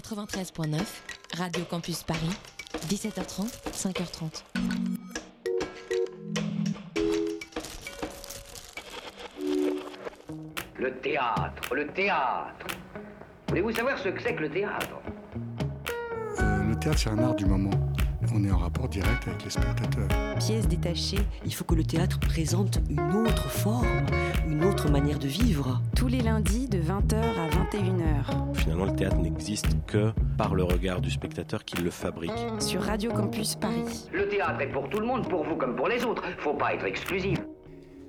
93.9, 0.00 0.78
Radio 1.36 1.64
Campus 1.64 2.04
Paris, 2.04 2.30
17h30, 2.88 3.48
5h30. 3.72 4.44
Le 10.76 10.92
théâtre, 11.00 11.74
le 11.74 11.88
théâtre. 11.88 12.66
Voulez-vous 13.48 13.72
savoir 13.72 13.98
ce 13.98 14.10
que 14.10 14.22
c'est 14.22 14.36
que 14.36 14.42
le 14.42 14.50
théâtre? 14.50 15.00
Euh, 16.40 16.62
le 16.62 16.78
théâtre, 16.78 16.98
c'est 16.98 17.10
un 17.10 17.18
art 17.18 17.34
du 17.34 17.46
moment. 17.46 17.87
On 18.34 18.44
est 18.44 18.50
en 18.50 18.58
rapport 18.58 18.88
direct 18.88 19.26
avec 19.26 19.44
les 19.44 19.50
spectateurs. 19.50 20.08
pièce 20.38 20.68
détachée, 20.68 21.18
il 21.44 21.54
faut 21.54 21.64
que 21.64 21.74
le 21.74 21.84
théâtre 21.84 22.18
présente 22.20 22.80
une 22.90 23.12
autre 23.14 23.48
forme, 23.50 23.86
une 24.48 24.64
autre 24.64 24.90
manière 24.90 25.18
de 25.18 25.26
vivre. 25.28 25.80
Tous 25.96 26.08
les 26.08 26.20
lundis 26.20 26.68
de 26.68 26.78
20h 26.78 27.16
à 27.16 27.48
21h 27.48 28.54
Finalement, 28.54 28.84
le 28.84 28.94
théâtre 28.94 29.16
n'existe 29.16 29.66
que 29.86 30.12
par 30.36 30.54
le 30.54 30.64
regard 30.64 31.00
du 31.00 31.10
spectateur 31.10 31.64
qui 31.64 31.76
le 31.82 31.90
fabrique. 31.90 32.32
sur 32.60 32.82
Radio 32.82 33.12
Campus 33.12 33.54
Paris. 33.56 34.08
Le 34.12 34.28
théâtre 34.28 34.60
est 34.60 34.70
pour 34.70 34.88
tout 34.88 35.00
le 35.00 35.06
monde, 35.06 35.28
pour 35.28 35.44
vous 35.44 35.56
comme 35.56 35.74
pour 35.76 35.88
les 35.88 36.04
autres. 36.04 36.22
Faut 36.38 36.54
pas 36.54 36.74
être 36.74 36.84
exclusif. 36.84 37.38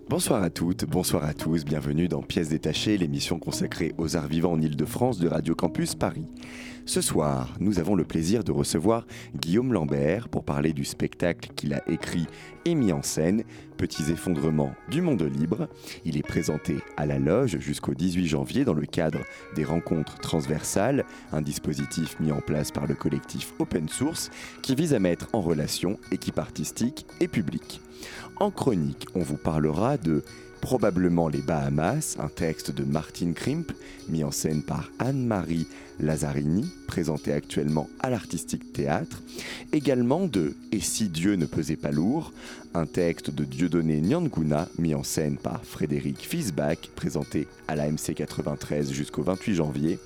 Bonsoir 0.09 0.41
à 0.41 0.49
toutes, 0.49 0.85
bonsoir 0.85 1.23
à 1.23 1.35
tous, 1.35 1.63
bienvenue 1.63 2.07
dans 2.07 2.23
Pièces 2.23 2.49
détachées, 2.49 2.97
l'émission 2.97 3.37
consacrée 3.37 3.93
aux 3.99 4.17
arts 4.17 4.25
vivants 4.25 4.53
en 4.53 4.59
Ile-de-France 4.59 5.19
de 5.19 5.27
Radio 5.27 5.53
Campus 5.53 5.93
Paris. 5.93 6.25
Ce 6.87 6.99
soir, 6.99 7.55
nous 7.59 7.77
avons 7.77 7.93
le 7.93 8.03
plaisir 8.03 8.43
de 8.43 8.51
recevoir 8.51 9.05
Guillaume 9.35 9.71
Lambert 9.71 10.27
pour 10.27 10.43
parler 10.43 10.73
du 10.73 10.83
spectacle 10.83 11.51
qu'il 11.55 11.75
a 11.75 11.87
écrit 11.87 12.25
et 12.65 12.73
mis 12.73 12.91
en 12.91 13.03
scène, 13.03 13.43
Petits 13.77 14.11
effondrements 14.11 14.73
du 14.89 15.01
monde 15.01 15.21
libre. 15.21 15.69
Il 16.05 16.17
est 16.17 16.23
présenté 16.23 16.79
à 16.97 17.05
la 17.05 17.19
loge 17.19 17.59
jusqu'au 17.59 17.93
18 17.93 18.25
janvier 18.25 18.65
dans 18.65 18.73
le 18.73 18.87
cadre 18.87 19.19
des 19.55 19.63
rencontres 19.63 20.17
transversales, 20.17 21.05
un 21.31 21.43
dispositif 21.43 22.19
mis 22.19 22.31
en 22.31 22.41
place 22.41 22.71
par 22.71 22.88
le 22.88 22.95
collectif 22.95 23.53
Open 23.59 23.88
Source 23.88 24.31
qui 24.63 24.73
vise 24.73 24.95
à 24.95 24.99
mettre 24.99 25.29
en 25.33 25.41
relation 25.41 25.99
équipe 26.11 26.39
artistique 26.39 27.05
et 27.21 27.27
public. 27.27 27.79
En 28.38 28.52
chronique, 28.52 29.05
on 29.16 29.22
vous 29.22 29.38
parlera 29.38 29.97
de 29.97 30.23
Probablement 30.61 31.30
les 31.30 31.42
Bahamas, 31.42 32.17
un 32.19 32.28
texte 32.28 32.72
de 32.72 32.83
Martine 32.83 33.33
Krimp, 33.33 33.72
mis 34.09 34.25
en 34.25 34.31
scène 34.31 34.61
par 34.61 34.91
Anne-Marie 35.00 35.67
Lazzarini, 36.02 36.69
présenté 36.86 37.31
actuellement 37.31 37.89
à 38.02 38.09
l'Artistique 38.09 38.73
Théâtre. 38.73 39.23
Également 39.72 40.28
de 40.28 40.56
Et 40.73 40.81
si 40.81 41.08
Dieu 41.08 41.36
ne 41.36 41.45
pesait 41.45 41.78
pas 41.78 41.91
lourd, 41.91 42.33
un 42.73 42.86
texte 42.86 43.31
de 43.31 43.45
Dieudonné 43.45 44.02
Nyanguna, 44.02 44.67
mis 44.78 44.94
en 44.94 45.03
scène 45.03 45.38
par 45.38 45.63
Frédéric 45.63 46.19
Fisbach, 46.19 46.89
présenté 46.95 47.47
à 47.67 47.75
la 47.75 47.89
MC 47.89 48.13
93 48.13 48.91
jusqu'au 48.91 49.23
28 49.23 49.56
janvier. 49.56 50.00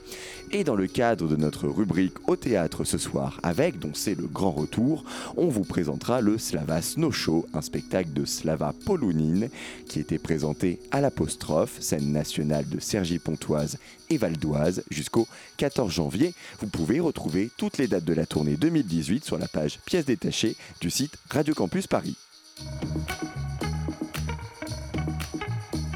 Et 0.55 0.63
dans 0.63 0.75
le 0.75 0.85
cadre 0.85 1.27
de 1.27 1.35
notre 1.35 1.67
rubrique 1.67 2.29
au 2.29 2.35
théâtre 2.35 2.83
ce 2.83 2.99
soir, 2.99 3.39
avec, 3.41 3.79
dont 3.79 3.95
c'est 3.95 4.13
le 4.13 4.27
grand 4.27 4.51
retour, 4.51 5.03
on 5.35 5.47
vous 5.47 5.63
présentera 5.63 6.21
le 6.21 6.37
Slava 6.37 6.79
Snow 6.83 7.11
Show, 7.11 7.47
un 7.55 7.63
spectacle 7.63 8.13
de 8.13 8.23
Slava 8.23 8.71
Polounine 8.85 9.49
qui 9.89 9.99
était 9.99 10.19
présenté 10.19 10.79
à 10.91 11.01
l'apostrophe, 11.01 11.81
scène 11.81 12.11
nationale 12.11 12.69
de 12.69 12.79
Cergy-Pontoise 12.79 13.79
et 14.11 14.17
Val 14.19 14.37
d'Oise 14.37 14.83
jusqu'au 14.91 15.27
14 15.57 15.91
janvier. 15.91 16.35
Vous 16.59 16.67
pouvez 16.67 16.99
retrouver 16.99 17.49
toutes 17.57 17.79
les 17.79 17.87
dates 17.87 18.05
de 18.05 18.13
la 18.13 18.27
tournée 18.27 18.55
2018 18.55 19.25
sur 19.25 19.39
la 19.39 19.47
page 19.47 19.79
pièces 19.85 20.05
détachées 20.05 20.55
du 20.79 20.91
site 20.91 21.17
Radio 21.31 21.55
Campus 21.55 21.87
Paris. 21.87 22.15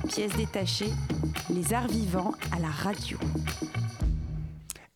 Pièce 0.07 0.35
détachée, 0.35 0.89
les 1.53 1.73
arts 1.73 1.89
vivants 1.89 2.33
à 2.51 2.57
la 2.59 2.69
radio. 2.69 3.19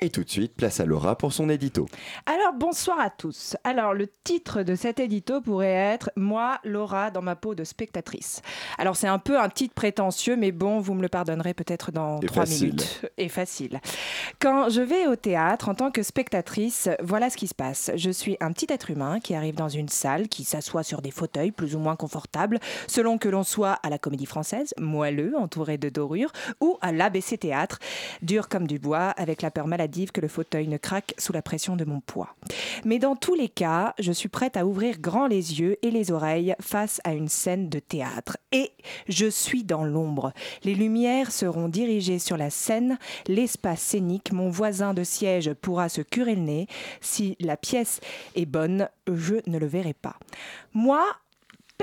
Et 0.04 0.10
tout 0.10 0.24
de 0.24 0.30
suite, 0.32 0.56
place 0.56 0.80
à 0.80 0.86
Laura 0.86 1.16
pour 1.16 1.32
son 1.32 1.48
édito. 1.48 1.86
Alors 2.26 2.54
bonsoir 2.56 3.00
à 3.00 3.12
tous. 3.12 3.56
Alors 3.64 3.94
le 3.94 4.08
titre 4.24 4.64
de 4.64 4.74
cet 4.74 5.00
édito 5.00 5.42
pourrait 5.42 5.68
être 5.68 6.10
Moi, 6.16 6.58
Laura, 6.64 7.12
dans 7.12 7.22
ma 7.22 7.36
peau 7.36 7.54
de 7.54 7.64
spectatrice. 7.64 8.42
Alors 8.80 8.96
c'est 8.96 9.08
un 9.08 9.20
peu 9.20 9.40
un 9.40 9.48
titre 9.48 9.76
prétentieux, 9.76 10.36
mais 10.36 10.52
bon, 10.52 10.80
vous 10.80 10.96
me 10.96 11.04
le 11.04 11.08
pardonnerez 11.08 11.54
peut-être 11.54 11.92
dans 11.92 12.20
trois 12.20 12.48
minutes. 12.48 13.06
Et 13.20 13.30
facile. 13.30 13.80
Quand 14.40 14.70
je 14.70 14.82
vais 14.82 15.06
au 15.06 15.16
théâtre 15.16 15.70
en 15.70 15.76
tant 15.76 15.92
que 15.92 16.02
spectatrice, 16.02 16.90
voilà 17.04 17.30
ce 17.30 17.38
qui 17.38 17.48
se 17.48 17.54
passe. 17.54 17.92
Je 17.94 18.10
suis 18.10 18.38
un 18.40 18.52
petit 18.54 18.66
être 18.70 18.90
humain 18.90 19.20
qui 19.20 19.36
arrive 19.36 19.54
dans 19.54 19.70
une 19.70 19.90
salle, 19.90 20.30
qui 20.30 20.46
s'assoit 20.46 20.82
sur 20.82 21.04
des 21.04 21.12
fauteuils 21.12 21.52
plus 21.52 21.76
ou 21.76 21.80
moins 21.80 21.96
confortables, 21.96 22.58
selon 22.88 23.20
que 23.20 23.30
l'on 23.30 23.44
soit 23.44 23.78
à 23.84 23.92
la 23.92 24.00
Comédie 24.00 24.26
Française, 24.26 24.74
moelleux, 24.80 25.38
entouré 25.38 25.78
de 25.78 25.90
dorures, 25.90 26.32
ou 26.60 26.80
à 26.82 26.92
l'ABC 26.92 27.38
Théâtre, 27.38 27.78
dur 28.24 28.50
comme 28.50 28.66
du 28.66 28.80
bois, 28.80 29.10
avec 29.12 29.44
la 29.44 29.52
peur 29.52 29.68
que 30.12 30.22
le 30.22 30.28
fauteuil 30.28 30.68
ne 30.68 30.78
craque 30.78 31.14
sous 31.18 31.34
la 31.34 31.42
pression 31.42 31.76
de 31.76 31.86
mon 31.86 32.00
poids. 32.00 32.36
Mais 32.86 33.00
dans 33.00 33.16
tous 33.16 33.36
les 33.36 33.50
cas, 33.50 33.94
je 34.00 34.12
suis 34.12 34.30
prête 34.30 34.58
à 34.58 34.66
ouvrir 34.66 35.00
grand 35.00 35.28
les 35.28 35.60
yeux 35.60 35.78
et 35.86 35.92
les 35.92 36.12
oreilles 36.12 36.56
face 36.60 37.02
à 37.04 37.14
une 37.14 37.28
scène 37.28 37.70
de 37.70 37.80
théâtre. 37.80 38.38
Et 38.52 38.72
je 39.08 39.28
suis 39.28 39.64
dans 39.64 39.84
l'ombre. 39.84 40.34
Les 40.64 40.76
lumières 40.76 41.32
seront 41.32 41.68
dirigées 41.68 42.20
sur 42.20 42.38
la 42.38 42.50
scène, 42.50 42.98
l'espace 43.28 43.82
scénique, 43.82 44.32
mon 44.32 44.50
voisin 44.50 44.94
de 44.94 45.04
siège 45.04 45.54
pourra 45.54 45.90
se 45.90 46.02
curer 46.02 46.36
le 46.36 46.42
nez. 46.42 46.68
Si 47.02 47.36
la 47.40 47.58
pièce 47.58 48.00
est 48.36 48.46
bonne, 48.46 48.90
je 49.08 49.36
ne 49.48 49.58
le 49.58 49.68
verrai 49.68 49.94
pas. 49.94 50.16
Moi, 50.74 51.04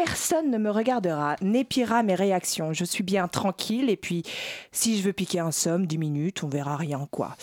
Personne 0.05 0.53
ne 0.53 0.59
me 0.59 0.71
regardera, 0.71 1.35
n'épiera 1.43 2.05
mes 2.05 2.15
réactions. 2.15 2.73
Je 2.73 2.85
suis 2.85 3.03
bien 3.03 3.27
tranquille 3.27 3.91
et 3.91 3.97
puis 3.97 4.23
si 4.71 4.97
je 4.97 5.03
veux 5.03 5.13
piquer 5.13 5.41
un 5.41 5.51
somme, 5.51 5.87
10 5.87 5.99
minutes, 5.99 6.45
on 6.45 6.49
verra 6.49 6.77
rien 6.77 7.09
quoi. 7.11 7.37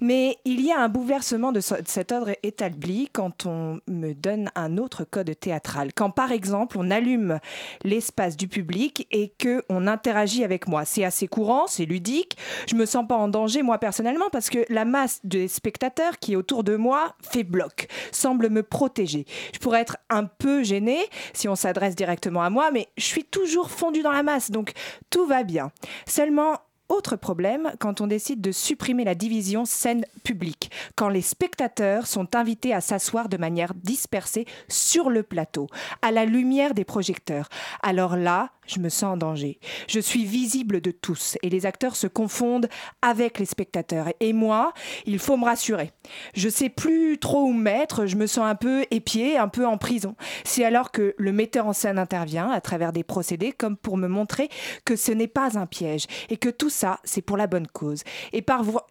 Mais 0.00 0.36
il 0.44 0.60
y 0.60 0.72
a 0.72 0.80
un 0.80 0.88
bouleversement 0.88 1.52
de 1.52 1.60
ce- 1.60 1.74
de 1.80 1.86
cet 1.86 2.10
ordre 2.10 2.32
établi 2.42 3.08
quand 3.12 3.46
on 3.46 3.78
me 3.86 4.12
donne 4.12 4.50
un 4.56 4.76
autre 4.76 5.04
code 5.04 5.38
théâtral. 5.38 5.92
Quand 5.94 6.10
par 6.10 6.32
exemple 6.32 6.78
on 6.80 6.90
allume 6.90 7.38
l'espace 7.84 8.36
du 8.36 8.48
public 8.48 9.06
et 9.12 9.28
que 9.38 9.62
on 9.68 9.86
interagit 9.86 10.42
avec 10.42 10.66
moi. 10.66 10.84
C'est 10.84 11.04
assez 11.04 11.28
courant, 11.28 11.68
c'est 11.68 11.84
ludique. 11.84 12.36
Je 12.66 12.74
me 12.74 12.86
sens 12.86 13.06
pas 13.06 13.14
en 13.16 13.28
danger 13.28 13.62
moi 13.62 13.78
personnellement 13.78 14.30
parce 14.32 14.50
que 14.50 14.64
la 14.68 14.84
masse 14.84 15.20
des 15.22 15.46
spectateurs 15.46 16.18
qui 16.18 16.32
est 16.32 16.36
autour 16.36 16.64
de 16.64 16.74
moi 16.74 17.14
fait 17.22 17.44
bloc, 17.44 17.86
semble 18.10 18.50
me 18.50 18.64
protéger. 18.64 19.26
Je 19.54 19.60
pourrais 19.60 19.82
être 19.82 19.96
un 20.10 20.24
peu 20.24 20.64
gênée 20.64 20.98
si 21.34 21.46
on 21.48 21.54
s'adresse 21.54 21.94
directement 22.00 22.40
à 22.40 22.48
moi, 22.48 22.70
mais 22.70 22.88
je 22.96 23.04
suis 23.04 23.24
toujours 23.24 23.70
fondue 23.70 24.00
dans 24.00 24.10
la 24.10 24.22
masse, 24.22 24.50
donc 24.50 24.72
tout 25.10 25.26
va 25.26 25.42
bien. 25.42 25.70
Seulement, 26.06 26.56
autre 26.88 27.14
problème 27.14 27.72
quand 27.78 28.00
on 28.00 28.06
décide 28.06 28.40
de 28.40 28.52
supprimer 28.52 29.04
la 29.04 29.14
division 29.14 29.66
scène-public, 29.66 30.70
quand 30.96 31.10
les 31.10 31.20
spectateurs 31.20 32.06
sont 32.06 32.34
invités 32.34 32.72
à 32.72 32.80
s'asseoir 32.80 33.28
de 33.28 33.36
manière 33.36 33.74
dispersée 33.74 34.46
sur 34.66 35.10
le 35.10 35.22
plateau, 35.22 35.66
à 36.00 36.10
la 36.10 36.24
lumière 36.24 36.72
des 36.72 36.86
projecteurs. 36.86 37.50
Alors 37.82 38.16
là, 38.16 38.48
je 38.70 38.80
me 38.80 38.88
sens 38.88 39.14
en 39.14 39.16
danger. 39.16 39.58
Je 39.88 40.00
suis 40.00 40.24
visible 40.24 40.80
de 40.80 40.90
tous 40.90 41.36
et 41.42 41.50
les 41.50 41.66
acteurs 41.66 41.96
se 41.96 42.06
confondent 42.06 42.68
avec 43.02 43.38
les 43.38 43.44
spectateurs. 43.46 44.08
Et 44.20 44.32
moi, 44.32 44.72
il 45.06 45.18
faut 45.18 45.36
me 45.36 45.44
rassurer. 45.44 45.92
Je 46.34 46.48
sais 46.48 46.68
plus 46.68 47.18
trop 47.18 47.44
où 47.44 47.52
me 47.52 47.62
mettre, 47.62 48.06
je 48.06 48.16
me 48.16 48.26
sens 48.26 48.44
un 48.44 48.54
peu 48.54 48.84
épié, 48.90 49.36
un 49.38 49.48
peu 49.48 49.66
en 49.66 49.78
prison. 49.78 50.14
C'est 50.44 50.64
alors 50.64 50.90
que 50.90 51.14
le 51.18 51.32
metteur 51.32 51.66
en 51.66 51.72
scène 51.72 51.98
intervient 51.98 52.50
à 52.50 52.60
travers 52.60 52.92
des 52.92 53.04
procédés 53.04 53.52
comme 53.52 53.76
pour 53.76 53.96
me 53.96 54.08
montrer 54.08 54.48
que 54.84 54.96
ce 54.96 55.12
n'est 55.12 55.28
pas 55.28 55.58
un 55.58 55.66
piège 55.66 56.06
et 56.28 56.36
que 56.36 56.48
tout 56.48 56.70
ça, 56.70 57.00
c'est 57.04 57.22
pour 57.22 57.36
la 57.36 57.46
bonne 57.46 57.66
cause. 57.66 58.02
Et, 58.32 58.44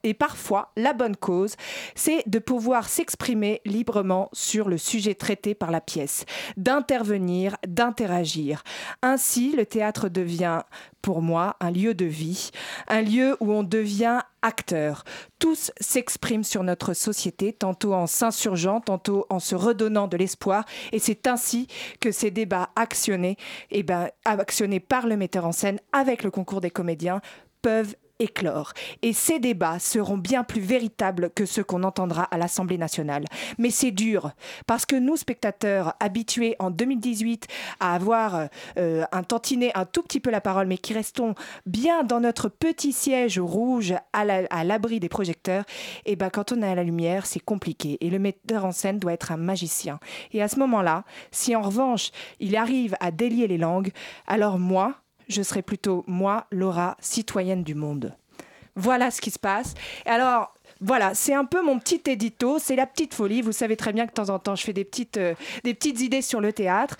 et 0.03 0.13
parfois, 0.13 0.71
la 0.75 0.93
bonne 0.93 1.15
cause, 1.15 1.55
c'est 1.95 2.27
de 2.27 2.39
pouvoir 2.39 2.89
s'exprimer 2.89 3.61
librement 3.65 4.29
sur 4.33 4.69
le 4.69 4.77
sujet 4.77 5.15
traité 5.15 5.55
par 5.55 5.71
la 5.71 5.81
pièce, 5.81 6.25
d'intervenir, 6.57 7.57
d'interagir. 7.67 8.63
Ainsi, 9.01 9.53
le 9.55 9.65
théâtre 9.69 10.09
devient, 10.09 10.61
pour 11.01 11.21
moi, 11.21 11.55
un 11.59 11.71
lieu 11.71 11.93
de 11.93 12.05
vie, 12.05 12.51
un 12.87 13.01
lieu 13.01 13.37
où 13.39 13.53
on 13.53 13.63
devient 13.63 14.19
acteur. 14.41 15.03
Tous 15.39 15.71
s'expriment 15.79 16.43
sur 16.43 16.63
notre 16.63 16.93
société, 16.93 17.53
tantôt 17.53 17.93
en 17.93 18.07
s'insurgeant, 18.07 18.81
tantôt 18.81 19.25
en 19.29 19.39
se 19.39 19.55
redonnant 19.55 20.07
de 20.07 20.17
l'espoir. 20.17 20.65
Et 20.91 20.99
c'est 20.99 21.27
ainsi 21.27 21.67
que 22.01 22.11
ces 22.11 22.31
débats 22.31 22.69
actionnés, 22.75 23.37
eh 23.71 23.83
ben, 23.83 24.09
actionnés 24.25 24.79
par 24.79 25.07
le 25.07 25.17
metteur 25.17 25.45
en 25.45 25.51
scène 25.51 25.79
avec 25.91 26.23
le 26.23 26.31
concours 26.31 26.61
des 26.61 26.71
comédiens, 26.71 27.21
peuvent 27.61 27.95
éclore. 28.19 28.73
Et 29.01 29.13
ces 29.13 29.39
débats 29.39 29.79
seront 29.79 30.17
bien 30.17 30.43
plus 30.43 30.61
véritables 30.61 31.31
que 31.33 31.45
ceux 31.45 31.63
qu'on 31.63 31.83
entendra 31.83 32.23
à 32.23 32.37
l'Assemblée 32.37 32.77
nationale. 32.77 33.25
Mais 33.57 33.69
c'est 33.69 33.91
dur, 33.91 34.31
parce 34.67 34.85
que 34.85 34.95
nous, 34.95 35.15
spectateurs, 35.15 35.95
habitués 35.99 36.55
en 36.59 36.69
2018 36.69 37.47
à 37.79 37.95
avoir 37.95 38.47
euh, 38.77 39.05
un 39.11 39.23
tantinet 39.23 39.71
un 39.75 39.85
tout 39.85 40.03
petit 40.03 40.19
peu 40.19 40.29
la 40.29 40.41
parole, 40.41 40.67
mais 40.67 40.77
qui 40.77 40.93
restons 40.93 41.33
bien 41.65 42.03
dans 42.03 42.19
notre 42.19 42.49
petit 42.49 42.91
siège 42.93 43.39
rouge 43.39 43.93
à 44.13 44.25
la- 44.25 44.47
à 44.49 44.63
l'abri 44.63 44.99
des 44.99 45.09
projecteurs, 45.09 45.63
et 46.05 46.15
ben 46.15 46.29
quand 46.29 46.51
on 46.51 46.61
est 46.61 46.67
à 46.69 46.75
la 46.75 46.83
lumière, 46.83 47.25
c'est 47.25 47.39
compliqué. 47.39 47.97
Et 48.01 48.09
le 48.09 48.19
metteur 48.19 48.65
en 48.65 48.71
scène 48.71 48.99
doit 48.99 49.13
être 49.13 49.31
un 49.31 49.37
magicien. 49.37 49.99
Et 50.33 50.41
à 50.41 50.47
ce 50.47 50.59
moment-là, 50.59 51.03
si 51.31 51.55
en 51.55 51.61
revanche, 51.61 52.11
il 52.39 52.55
arrive 52.57 52.95
à 52.99 53.11
délier 53.11 53.47
les 53.47 53.57
langues, 53.57 53.91
alors 54.27 54.59
moi, 54.59 54.95
je 55.29 55.41
serai 55.41 55.61
plutôt 55.61 56.03
moi, 56.07 56.47
Laura, 56.51 56.97
citoyenne 56.99 57.63
du 57.63 57.75
monde. 57.75 58.15
Voilà 58.75 59.11
ce 59.11 59.21
qui 59.21 59.31
se 59.31 59.39
passe. 59.39 59.75
Alors, 60.05 60.53
Voilà, 60.81 61.13
c'est 61.13 61.33
un 61.33 61.43
peu 61.43 61.61
mon 61.61 61.77
petit 61.77 62.01
édito, 62.07 62.57
c'est 62.57 62.77
la 62.77 62.87
petite 62.87 63.13
folie. 63.13 63.41
Vous 63.41 63.51
savez 63.51 63.75
très 63.75 63.91
bien 63.91 64.05
que 64.05 64.11
de 64.11 64.15
temps 64.15 64.29
en 64.29 64.39
temps, 64.39 64.55
je 64.55 64.63
fais 64.63 64.71
des 64.71 64.85
petites, 64.85 65.17
euh, 65.17 65.35
des 65.65 65.73
petites 65.73 65.99
idées 65.99 66.21
sur 66.21 66.39
le 66.39 66.53
théâtre. 66.53 66.95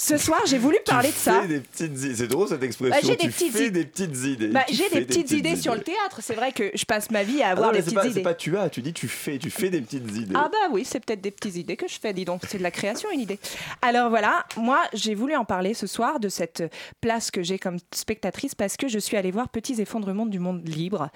Ce 0.00 0.16
soir, 0.16 0.40
j'ai 0.46 0.58
voulu 0.58 0.76
parler 0.86 1.08
de 1.08 1.14
ça. 1.14 1.44
Des 1.44 1.58
petites 1.58 2.14
C'est 2.14 2.28
drôle 2.28 2.46
cette 2.46 2.62
expression. 2.62 2.94
Bah, 2.94 3.00
j'ai 3.02 3.16
des 3.16 3.24
tu 3.24 3.30
petites 3.32 3.52
fais 3.52 3.66
i- 3.66 3.70
des 3.72 3.84
petites 3.84 4.16
idées. 4.24 4.46
Bah, 4.46 4.64
j'ai 4.70 4.88
des 4.90 5.04
petites 5.04 5.32
idées 5.32 5.56
sur 5.56 5.74
le 5.74 5.80
théâtre. 5.80 6.20
C'est 6.20 6.34
vrai 6.36 6.52
que 6.52 6.70
je 6.72 6.84
passe 6.84 7.10
ma 7.10 7.24
vie 7.24 7.42
à 7.42 7.48
Ah 7.48 7.50
avoir 7.50 7.66
non, 7.68 7.72
des 7.72 7.78
c'est 7.80 7.84
petites 7.86 7.94
pas, 7.96 8.02
c'est 8.04 8.10
idées. 8.10 8.22
pas 8.22 8.34
tu 8.34 8.56
as, 8.56 8.70
tu 8.70 8.80
dis 8.80 8.92
tu 8.92 9.08
fais, 9.08 9.38
tu 9.38 9.50
fais 9.50 9.70
des 9.70 9.80
petites 9.80 10.08
idées. 10.16 10.34
Ah 10.36 10.48
bah 10.52 10.68
oui, 10.70 10.84
c'est 10.84 11.04
peut-être 11.04 11.20
des 11.20 11.32
petites 11.32 11.56
idées 11.56 11.76
que 11.76 11.88
je 11.88 11.98
fais, 12.00 12.12
dis 12.12 12.24
donc. 12.24 12.42
C'est 12.46 12.58
de 12.58 12.62
la 12.62 12.70
création, 12.70 13.10
une 13.10 13.18
idée. 13.18 13.40
Alors 13.82 14.08
voilà, 14.08 14.44
moi, 14.56 14.80
j'ai 14.94 15.16
voulu 15.16 15.34
en 15.34 15.44
parler 15.44 15.74
ce 15.74 15.88
soir 15.88 16.20
de 16.20 16.28
cette 16.28 16.62
place 17.00 17.32
que 17.32 17.42
j'ai 17.42 17.58
comme 17.58 17.78
spectatrice 17.92 18.54
parce 18.54 18.76
que 18.76 18.86
je 18.86 19.00
suis 19.00 19.16
allée 19.16 19.32
voir 19.32 19.48
Petits 19.48 19.80
effondrements 19.82 20.26
du 20.26 20.38
monde 20.38 20.62
libre. 20.68 21.08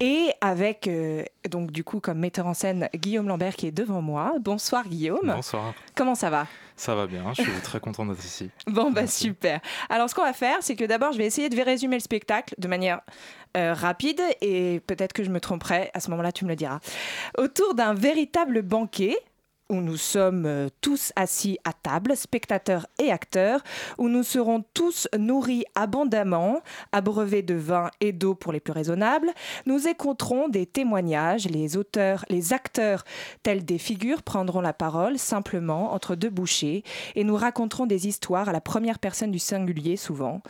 Et 0.00 0.26
avec, 0.42 0.86
euh, 0.86 1.24
donc 1.48 1.70
du 1.70 1.82
coup, 1.82 2.00
comme 2.00 2.18
metteur 2.18 2.46
en 2.46 2.52
scène, 2.52 2.90
Guillaume 2.94 3.26
Lambert 3.28 3.56
qui 3.56 3.66
est 3.68 3.72
devant 3.72 4.02
moi. 4.02 4.34
Bonsoir 4.38 4.86
Guillaume. 4.86 5.32
Bonsoir. 5.34 5.72
Comment 5.94 6.14
ça 6.14 6.28
va? 6.28 6.46
Ça 6.78 6.94
va 6.94 7.08
bien, 7.08 7.24
je 7.36 7.42
suis 7.42 7.50
très 7.62 7.80
content 7.80 8.06
d'être 8.06 8.24
ici. 8.24 8.50
Bon, 8.68 8.90
bah 8.92 9.00
Merci. 9.02 9.24
super. 9.24 9.60
Alors, 9.90 10.08
ce 10.08 10.14
qu'on 10.14 10.22
va 10.22 10.32
faire, 10.32 10.58
c'est 10.60 10.76
que 10.76 10.84
d'abord, 10.84 11.12
je 11.12 11.18
vais 11.18 11.26
essayer 11.26 11.48
de 11.48 11.60
résumer 11.60 11.96
le 11.96 12.00
spectacle 12.00 12.54
de 12.56 12.68
manière 12.68 13.00
euh, 13.56 13.74
rapide 13.74 14.20
et 14.40 14.80
peut-être 14.86 15.12
que 15.12 15.24
je 15.24 15.30
me 15.30 15.40
tromperai. 15.40 15.90
À 15.92 16.00
ce 16.00 16.10
moment-là, 16.10 16.30
tu 16.30 16.44
me 16.44 16.50
le 16.50 16.56
diras. 16.56 16.78
Autour 17.36 17.74
d'un 17.74 17.94
véritable 17.94 18.62
banquet 18.62 19.16
où 19.70 19.76
nous 19.76 19.96
sommes 19.96 20.46
euh, 20.46 20.68
tous 20.80 21.12
assis 21.16 21.58
à 21.64 21.72
table, 21.72 22.16
spectateurs 22.16 22.86
et 22.98 23.10
acteurs, 23.10 23.62
où 23.98 24.08
nous 24.08 24.22
serons 24.22 24.64
tous 24.74 25.08
nourris 25.16 25.64
abondamment, 25.74 26.62
abreuvés 26.92 27.42
de 27.42 27.54
vin 27.54 27.90
et 28.00 28.12
d'eau 28.12 28.34
pour 28.34 28.52
les 28.52 28.60
plus 28.60 28.72
raisonnables, 28.72 29.30
nous 29.66 29.88
écouterons 29.88 30.48
des 30.48 30.66
témoignages, 30.66 31.46
les 31.46 31.76
auteurs, 31.76 32.24
les 32.28 32.52
acteurs, 32.52 33.04
tels 33.42 33.64
des 33.64 33.78
figures, 33.78 34.22
prendront 34.22 34.60
la 34.60 34.72
parole 34.72 35.18
simplement 35.18 35.92
entre 35.92 36.14
deux 36.14 36.30
bouchées 36.30 36.82
et 37.14 37.24
nous 37.24 37.36
raconterons 37.36 37.86
des 37.86 38.08
histoires 38.08 38.48
à 38.48 38.52
la 38.52 38.60
première 38.60 38.98
personne 38.98 39.30
du 39.30 39.38
singulier 39.38 39.96
souvent. 39.96 40.40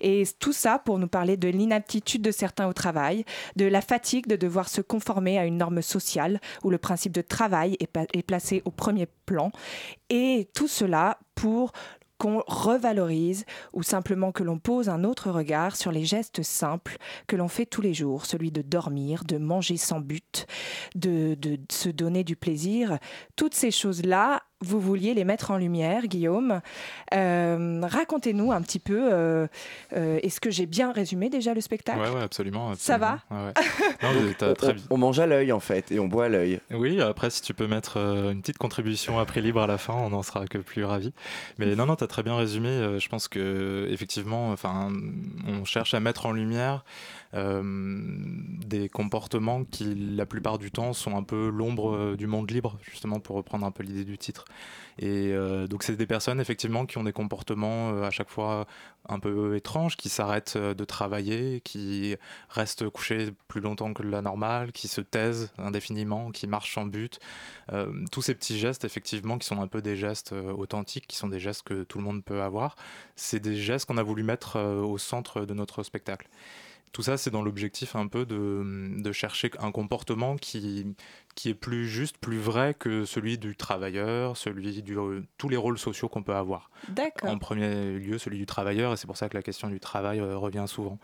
Et 0.00 0.24
tout 0.38 0.52
ça 0.52 0.78
pour 0.78 0.98
nous 0.98 1.08
parler 1.08 1.36
de 1.36 1.48
l'inaptitude 1.48 2.22
de 2.22 2.30
certains 2.30 2.68
au 2.68 2.72
travail, 2.72 3.24
de 3.56 3.64
la 3.64 3.80
fatigue 3.80 4.26
de 4.26 4.36
devoir 4.36 4.68
se 4.68 4.80
conformer 4.80 5.38
à 5.38 5.46
une 5.46 5.56
norme 5.56 5.82
sociale 5.82 6.40
où 6.62 6.70
le 6.70 6.78
principe 6.78 7.12
de 7.12 7.22
travail 7.22 7.76
est, 7.80 8.22
placé 8.22 8.62
premier 8.70 9.06
plan. 9.26 9.50
Et 10.10 10.48
tout 10.54 10.68
cela 10.68 11.18
pour 11.34 11.72
qu'on 12.18 12.42
revalorise 12.46 13.44
ou 13.72 13.82
simplement 13.82 14.32
que 14.32 14.42
l'on 14.42 14.58
pose 14.58 14.88
un 14.88 15.04
autre 15.04 15.30
regard 15.30 15.76
sur 15.76 15.92
les 15.92 16.04
gestes 16.04 16.42
simples 16.42 16.96
que 17.28 17.36
l'on 17.36 17.48
fait 17.48 17.64
tous 17.64 17.80
les 17.80 17.94
jours, 17.94 18.26
celui 18.26 18.50
de 18.50 18.60
dormir, 18.60 19.22
de 19.24 19.38
manger 19.38 19.76
sans 19.76 20.00
but, 20.00 20.46
de, 20.96 21.34
de 21.34 21.58
se 21.70 21.88
donner 21.88 22.24
du 22.24 22.34
plaisir. 22.34 22.98
Toutes 23.36 23.54
ces 23.54 23.70
choses-là, 23.70 24.42
vous 24.60 24.80
vouliez 24.80 25.14
les 25.14 25.24
mettre 25.24 25.50
en 25.50 25.56
lumière, 25.56 26.06
Guillaume. 26.06 26.60
Euh, 27.14 27.80
Racontez-nous 27.84 28.50
un 28.52 28.60
petit 28.62 28.78
peu, 28.80 29.08
euh, 29.12 29.46
euh, 29.96 30.18
est-ce 30.22 30.40
que 30.40 30.50
j'ai 30.50 30.66
bien 30.66 30.92
résumé 30.92 31.30
déjà 31.30 31.54
le 31.54 31.60
spectacle? 31.60 32.00
Ouais, 32.00 32.10
ouais, 32.10 32.22
absolument. 32.22 32.74
Ça 32.76 32.94
absolument. 32.94 33.18
Ouais, 33.30 33.46
ouais. 33.46 33.52
Non, 34.02 34.08
mais 34.20 34.34
t'as 34.34 34.50
On, 34.50 34.54
très 34.54 34.70
on- 34.70 34.74
bien. 34.74 34.82
on 34.90 34.96
mange 34.98 35.18
à 35.20 35.26
l'œil 35.26 35.52
en 35.52 35.60
fait 35.60 35.92
et 35.92 35.98
on 36.00 36.08
boit 36.08 36.26
à 36.26 36.28
l'œil. 36.28 36.60
Oui, 36.72 37.00
après, 37.00 37.30
si 37.30 37.42
tu 37.42 37.54
peux 37.54 37.66
mettre 37.66 37.96
une 37.98 38.40
petite 38.40 38.58
contribution 38.58 39.18
à 39.18 39.24
prix 39.26 39.42
libre 39.42 39.60
à 39.62 39.66
la 39.66 39.78
fin, 39.78 39.94
on 39.94 40.10
n'en 40.10 40.22
sera 40.22 40.46
que 40.46 40.58
plus 40.58 40.84
ravis. 40.84 41.12
Mais 41.58 41.74
non, 41.76 41.86
non, 41.86 41.96
tu 41.96 42.04
as 42.04 42.08
très 42.08 42.22
bien 42.22 42.36
résumé. 42.36 42.98
Je 42.98 43.08
pense 43.08 43.28
que 43.28 43.86
effectivement, 43.90 44.50
enfin, 44.50 44.90
on 45.46 45.64
cherche 45.64 45.94
à 45.94 46.00
mettre 46.00 46.26
en 46.26 46.32
lumière 46.32 46.48
euh, 46.78 46.78
des 47.34 48.88
comportements 48.88 49.64
qui, 49.64 49.94
la 49.94 50.26
plupart 50.26 50.58
du 50.58 50.70
temps, 50.70 50.92
sont 50.92 51.16
un 51.16 51.22
peu 51.22 51.48
l'ombre 51.48 51.94
euh, 51.94 52.16
du 52.16 52.26
monde 52.26 52.50
libre, 52.50 52.78
justement, 52.80 53.20
pour 53.20 53.36
reprendre 53.36 53.66
un 53.66 53.70
peu 53.70 53.82
l'idée 53.82 54.04
du 54.04 54.16
titre. 54.16 54.44
Et 54.98 55.32
euh, 55.32 55.66
donc, 55.66 55.82
c'est 55.82 55.96
des 55.96 56.06
personnes, 56.06 56.40
effectivement, 56.40 56.86
qui 56.86 56.98
ont 56.98 57.04
des 57.04 57.12
comportements 57.12 57.90
euh, 57.90 58.02
à 58.02 58.10
chaque 58.10 58.30
fois 58.30 58.66
un 59.08 59.18
peu 59.18 59.56
étranges, 59.56 59.96
qui 59.96 60.08
s'arrêtent 60.08 60.54
euh, 60.56 60.74
de 60.74 60.84
travailler, 60.84 61.60
qui 61.60 62.16
restent 62.48 62.88
couchés 62.88 63.32
plus 63.46 63.60
longtemps 63.60 63.92
que 63.94 64.02
la 64.02 64.22
normale, 64.22 64.72
qui 64.72 64.88
se 64.88 65.00
taisent 65.00 65.52
indéfiniment, 65.58 66.30
qui 66.30 66.46
marchent 66.46 66.74
sans 66.74 66.86
but. 66.86 67.18
Euh, 67.72 67.92
tous 68.10 68.22
ces 68.22 68.34
petits 68.34 68.58
gestes, 68.58 68.84
effectivement, 68.84 69.38
qui 69.38 69.46
sont 69.46 69.60
un 69.60 69.66
peu 69.66 69.82
des 69.82 69.96
gestes 69.96 70.32
euh, 70.32 70.52
authentiques, 70.52 71.06
qui 71.06 71.16
sont 71.16 71.28
des 71.28 71.40
gestes 71.40 71.62
que 71.62 71.84
tout 71.84 71.98
le 71.98 72.04
monde 72.04 72.24
peut 72.24 72.42
avoir, 72.42 72.76
c'est 73.16 73.40
des 73.40 73.56
gestes 73.56 73.86
qu'on 73.86 73.98
a 73.98 74.02
voulu 74.02 74.22
mettre 74.22 74.56
euh, 74.56 74.80
au 74.80 74.98
centre 74.98 75.44
de 75.44 75.54
notre 75.54 75.82
spectacle. 75.82 76.28
Tout 76.92 77.02
ça, 77.02 77.16
c'est 77.16 77.30
dans 77.30 77.42
l'objectif 77.42 77.94
un 77.96 78.06
peu 78.08 78.26
de, 78.26 79.00
de 79.02 79.12
chercher 79.12 79.50
un 79.60 79.70
comportement 79.70 80.36
qui, 80.36 80.86
qui 81.34 81.50
est 81.50 81.54
plus 81.54 81.88
juste, 81.88 82.18
plus 82.18 82.38
vrai 82.38 82.74
que 82.74 83.04
celui 83.04 83.38
du 83.38 83.56
travailleur, 83.56 84.36
celui 84.36 84.82
du 84.82 84.96
tous 85.36 85.48
les 85.48 85.56
rôles 85.56 85.78
sociaux 85.78 86.08
qu'on 86.08 86.22
peut 86.22 86.34
avoir. 86.34 86.70
D'accord. 86.88 87.30
En 87.30 87.38
premier 87.38 87.98
lieu, 87.98 88.18
celui 88.18 88.38
du 88.38 88.46
travailleur, 88.46 88.92
et 88.92 88.96
c'est 88.96 89.06
pour 89.06 89.16
ça 89.16 89.28
que 89.28 89.36
la 89.36 89.42
question 89.42 89.68
du 89.68 89.80
travail 89.80 90.18
euh, 90.20 90.36
revient 90.36 90.64
souvent. 90.66 90.98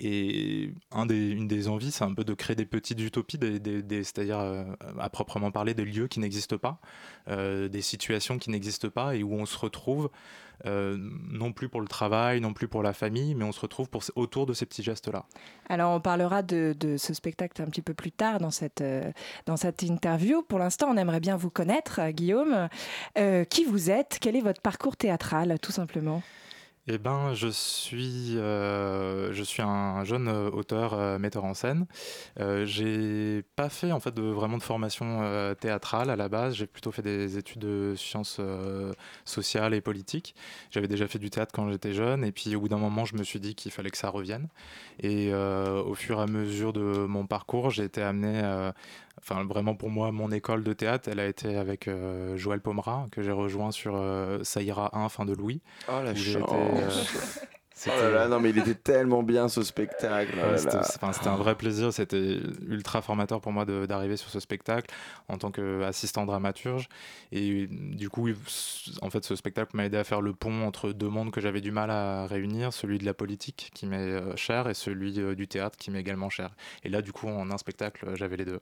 Et 0.00 0.72
un 0.90 1.06
des, 1.06 1.30
une 1.30 1.46
des 1.46 1.68
envies, 1.68 1.92
c'est 1.92 2.02
un 2.04 2.12
peu 2.14 2.24
de 2.24 2.34
créer 2.34 2.56
des 2.56 2.66
petites 2.66 3.00
utopies, 3.00 3.38
des, 3.38 3.60
des- 3.60 3.82
des- 3.82 4.02
c'est-à-dire 4.02 4.40
euh, 4.40 4.64
à 4.98 5.08
proprement 5.08 5.52
parler 5.52 5.72
des 5.74 5.84
lieux 5.84 6.08
qui 6.08 6.18
n'existent 6.20 6.58
pas, 6.58 6.80
euh, 7.28 7.68
des 7.68 7.82
situations 7.82 8.38
qui 8.38 8.50
n'existent 8.50 8.88
pas 8.90 9.14
et 9.14 9.22
où 9.22 9.32
on 9.34 9.46
se 9.46 9.56
retrouve 9.56 10.10
euh, 10.66 10.96
non 10.98 11.52
plus 11.52 11.68
pour 11.68 11.80
le 11.80 11.88
travail, 11.88 12.40
non 12.40 12.52
plus 12.52 12.68
pour 12.68 12.82
la 12.82 12.92
famille, 12.92 13.34
mais 13.34 13.44
on 13.44 13.52
se 13.52 13.60
retrouve 13.60 13.88
pour, 13.88 14.02
autour 14.16 14.46
de 14.46 14.52
ces 14.52 14.66
petits 14.66 14.82
gestes-là. 14.82 15.24
Alors, 15.68 15.92
on 15.92 16.00
parlera 16.00 16.42
de, 16.42 16.74
ce 16.98 17.14
spectacle 17.14 17.60
un 17.62 17.66
petit 17.66 17.82
peu 17.82 17.94
plus 17.94 18.12
tard 18.12 18.38
dans 18.38 18.50
cette, 18.50 18.80
euh, 18.80 19.10
dans 19.46 19.56
cette 19.56 19.82
interview. 19.82 20.42
Pour 20.42 20.58
l'instant, 20.58 20.88
on 20.90 20.96
aimerait 20.96 21.20
bien 21.20 21.36
vous 21.36 21.50
connaître, 21.50 22.00
euh, 22.00 22.10
Guillaume. 22.10 22.68
Qui 23.50 23.64
vous 23.64 23.90
êtes? 23.90 24.18
Quel 24.20 24.36
est 24.36 24.40
votre 24.40 24.60
parcours 24.60 24.96
théâtral, 24.96 25.58
tout 25.60 25.72
simplement? 25.72 26.22
Eh 26.86 26.98
ben, 26.98 27.32
je 27.32 27.48
suis, 27.48 28.36
euh, 28.36 29.32
je 29.32 29.42
suis 29.42 29.62
un 29.62 30.04
jeune 30.04 30.28
euh, 30.28 30.50
auteur, 30.50 30.92
euh, 30.92 31.18
metteur 31.18 31.44
en 31.44 31.54
scène. 31.54 31.86
Euh, 32.40 32.66
j'ai 32.66 33.42
pas 33.56 33.70
fait 33.70 33.90
en 33.90 34.00
fait 34.00 34.18
vraiment 34.20 34.58
de 34.58 34.62
formation 34.62 35.54
théâtrale 35.58 36.10
à 36.10 36.16
la 36.16 36.28
base. 36.28 36.54
J'ai 36.56 36.66
plutôt 36.66 36.92
fait 36.92 37.00
des 37.00 37.38
études 37.38 37.62
de 37.62 37.94
sciences 37.96 38.38
sociales 39.24 39.72
et 39.72 39.80
politiques. 39.80 40.34
J'avais 40.70 40.88
déjà 40.88 41.08
fait 41.08 41.18
du 41.18 41.30
théâtre 41.30 41.52
quand 41.54 41.70
j'étais 41.70 41.94
jeune, 41.94 42.22
et 42.22 42.32
puis 42.32 42.54
au 42.54 42.60
bout 42.60 42.68
d'un 42.68 42.76
moment, 42.76 43.06
je 43.06 43.16
me 43.16 43.22
suis 43.22 43.40
dit 43.40 43.54
qu'il 43.54 43.72
fallait 43.72 43.90
que 43.90 43.96
ça 43.96 44.10
revienne. 44.10 44.48
Et 45.02 45.32
au 45.32 45.94
fur 45.94 46.18
et 46.18 46.22
à 46.22 46.26
mesure 46.26 46.72
de 46.74 46.82
mon 46.82 47.26
parcours, 47.26 47.70
j'ai 47.70 47.84
été 47.84 48.02
amené. 48.02 48.42
Euh, 49.16 49.20
Enfin, 49.20 49.44
vraiment 49.44 49.74
pour 49.74 49.90
moi, 49.90 50.12
mon 50.12 50.30
école 50.30 50.62
de 50.64 50.72
théâtre, 50.72 51.08
elle 51.10 51.20
a 51.20 51.26
été 51.26 51.56
avec 51.56 51.88
euh, 51.88 52.36
Joël 52.36 52.60
Pomera, 52.60 53.06
que 53.10 53.22
j'ai 53.22 53.32
rejoint 53.32 53.70
sur 53.70 53.94
euh, 53.96 54.42
Ça 54.44 54.62
ira 54.62 54.96
1, 54.96 55.08
fin 55.08 55.24
de 55.24 55.32
Louis. 55.32 55.60
Oh 55.88 56.02
la 56.04 56.14
chance. 56.14 57.38
Oh 57.86 57.90
là 57.90 58.10
là, 58.10 58.28
non 58.28 58.40
mais 58.40 58.50
il 58.50 58.58
était 58.58 58.74
tellement 58.74 59.22
bien 59.22 59.48
ce 59.48 59.62
spectacle. 59.62 60.32
oh 60.36 60.50
Ouais, 60.50 60.58
c'était 60.58 61.28
un 61.28 61.36
vrai 61.36 61.54
plaisir, 61.56 61.92
c'était 61.92 62.38
ultra 62.66 63.02
formateur 63.02 63.40
pour 63.40 63.52
moi 63.52 63.64
d'arriver 63.64 64.16
sur 64.16 64.30
ce 64.30 64.40
spectacle 64.40 64.94
en 65.28 65.38
tant 65.38 65.50
qu'assistant 65.50 66.24
dramaturge. 66.24 66.88
Et 67.32 67.66
du 67.68 68.08
coup, 68.10 68.28
en 69.02 69.10
fait, 69.10 69.24
ce 69.24 69.34
spectacle 69.36 69.76
m'a 69.76 69.86
aidé 69.86 69.96
à 69.96 70.04
faire 70.04 70.20
le 70.20 70.34
pont 70.34 70.62
entre 70.66 70.92
deux 70.92 71.08
mondes 71.08 71.30
que 71.32 71.40
j'avais 71.40 71.60
du 71.60 71.72
mal 71.72 71.90
à 71.90 72.26
réunir, 72.26 72.72
celui 72.72 72.98
de 72.98 73.04
la 73.04 73.14
politique 73.14 73.70
qui 73.74 73.86
m'est 73.86 73.96
euh, 73.96 74.36
cher 74.36 74.68
et 74.68 74.74
celui 74.74 75.18
euh, 75.18 75.34
du 75.34 75.48
théâtre 75.48 75.76
qui 75.76 75.90
m'est 75.90 76.00
également 76.00 76.30
cher. 76.30 76.50
Et 76.84 76.88
là, 76.88 77.02
du 77.02 77.12
coup, 77.12 77.28
en 77.28 77.50
un 77.50 77.58
spectacle, 77.58 78.14
j'avais 78.14 78.36
les 78.36 78.44
deux. 78.44 78.60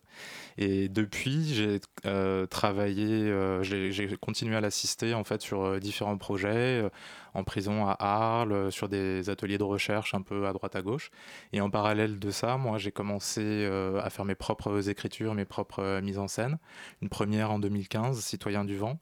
Et 0.59 0.89
depuis, 0.89 1.53
j'ai 1.55 1.81
euh, 2.07 2.47
travaillé, 2.47 3.29
euh, 3.31 3.63
j'ai 3.63 4.17
continué 4.21 4.57
à 4.57 4.61
l'assister 4.61 5.15
en 5.15 5.25
fait 5.25 5.43
sur 5.43 5.79
différents 5.81 6.17
projets, 6.17 6.89
en 7.35 7.45
prison 7.45 7.87
à 7.87 7.97
Arles, 7.99 8.53
euh, 8.53 8.71
sur 8.71 8.89
des 8.89 9.31
ateliers 9.31 9.59
de 9.59 9.63
recherche 9.65 10.15
un 10.15 10.23
peu 10.23 10.47
à 10.47 10.53
droite 10.53 10.77
à 10.77 10.83
gauche. 10.83 11.11
Et 11.53 11.61
en 11.61 11.71
parallèle 11.71 12.19
de 12.19 12.31
ça, 12.31 12.57
moi, 12.57 12.79
j'ai 12.79 12.93
commencé 12.93 13.41
euh, 13.43 14.01
à 14.03 14.11
faire 14.11 14.25
mes 14.25 14.35
propres 14.35 14.89
écritures, 14.89 15.35
mes 15.35 15.45
propres 15.45 15.81
euh, 15.83 16.01
mises 16.03 16.19
en 16.19 16.29
scène. 16.29 16.59
Une 17.01 17.09
première 17.09 17.51
en 17.51 17.59
2015, 17.59 18.21
Citoyen 18.21 18.65
du 18.65 18.77
vent. 18.77 18.99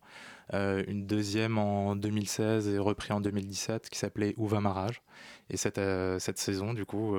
Une 0.53 1.07
deuxième 1.07 1.59
en 1.59 1.95
2016 1.95 2.67
et 2.69 2.79
repris 2.79 3.13
en 3.13 3.21
2017 3.21 3.89
qui 3.89 3.97
s'appelait 3.97 4.35
Où 4.37 4.49
va 4.49 4.61
ma 4.61 4.73
rage? 4.73 5.01
Et 5.49 5.57
cette, 5.57 5.81
cette 6.19 6.39
saison, 6.39 6.75
du 6.75 6.85
coup, 6.85 7.15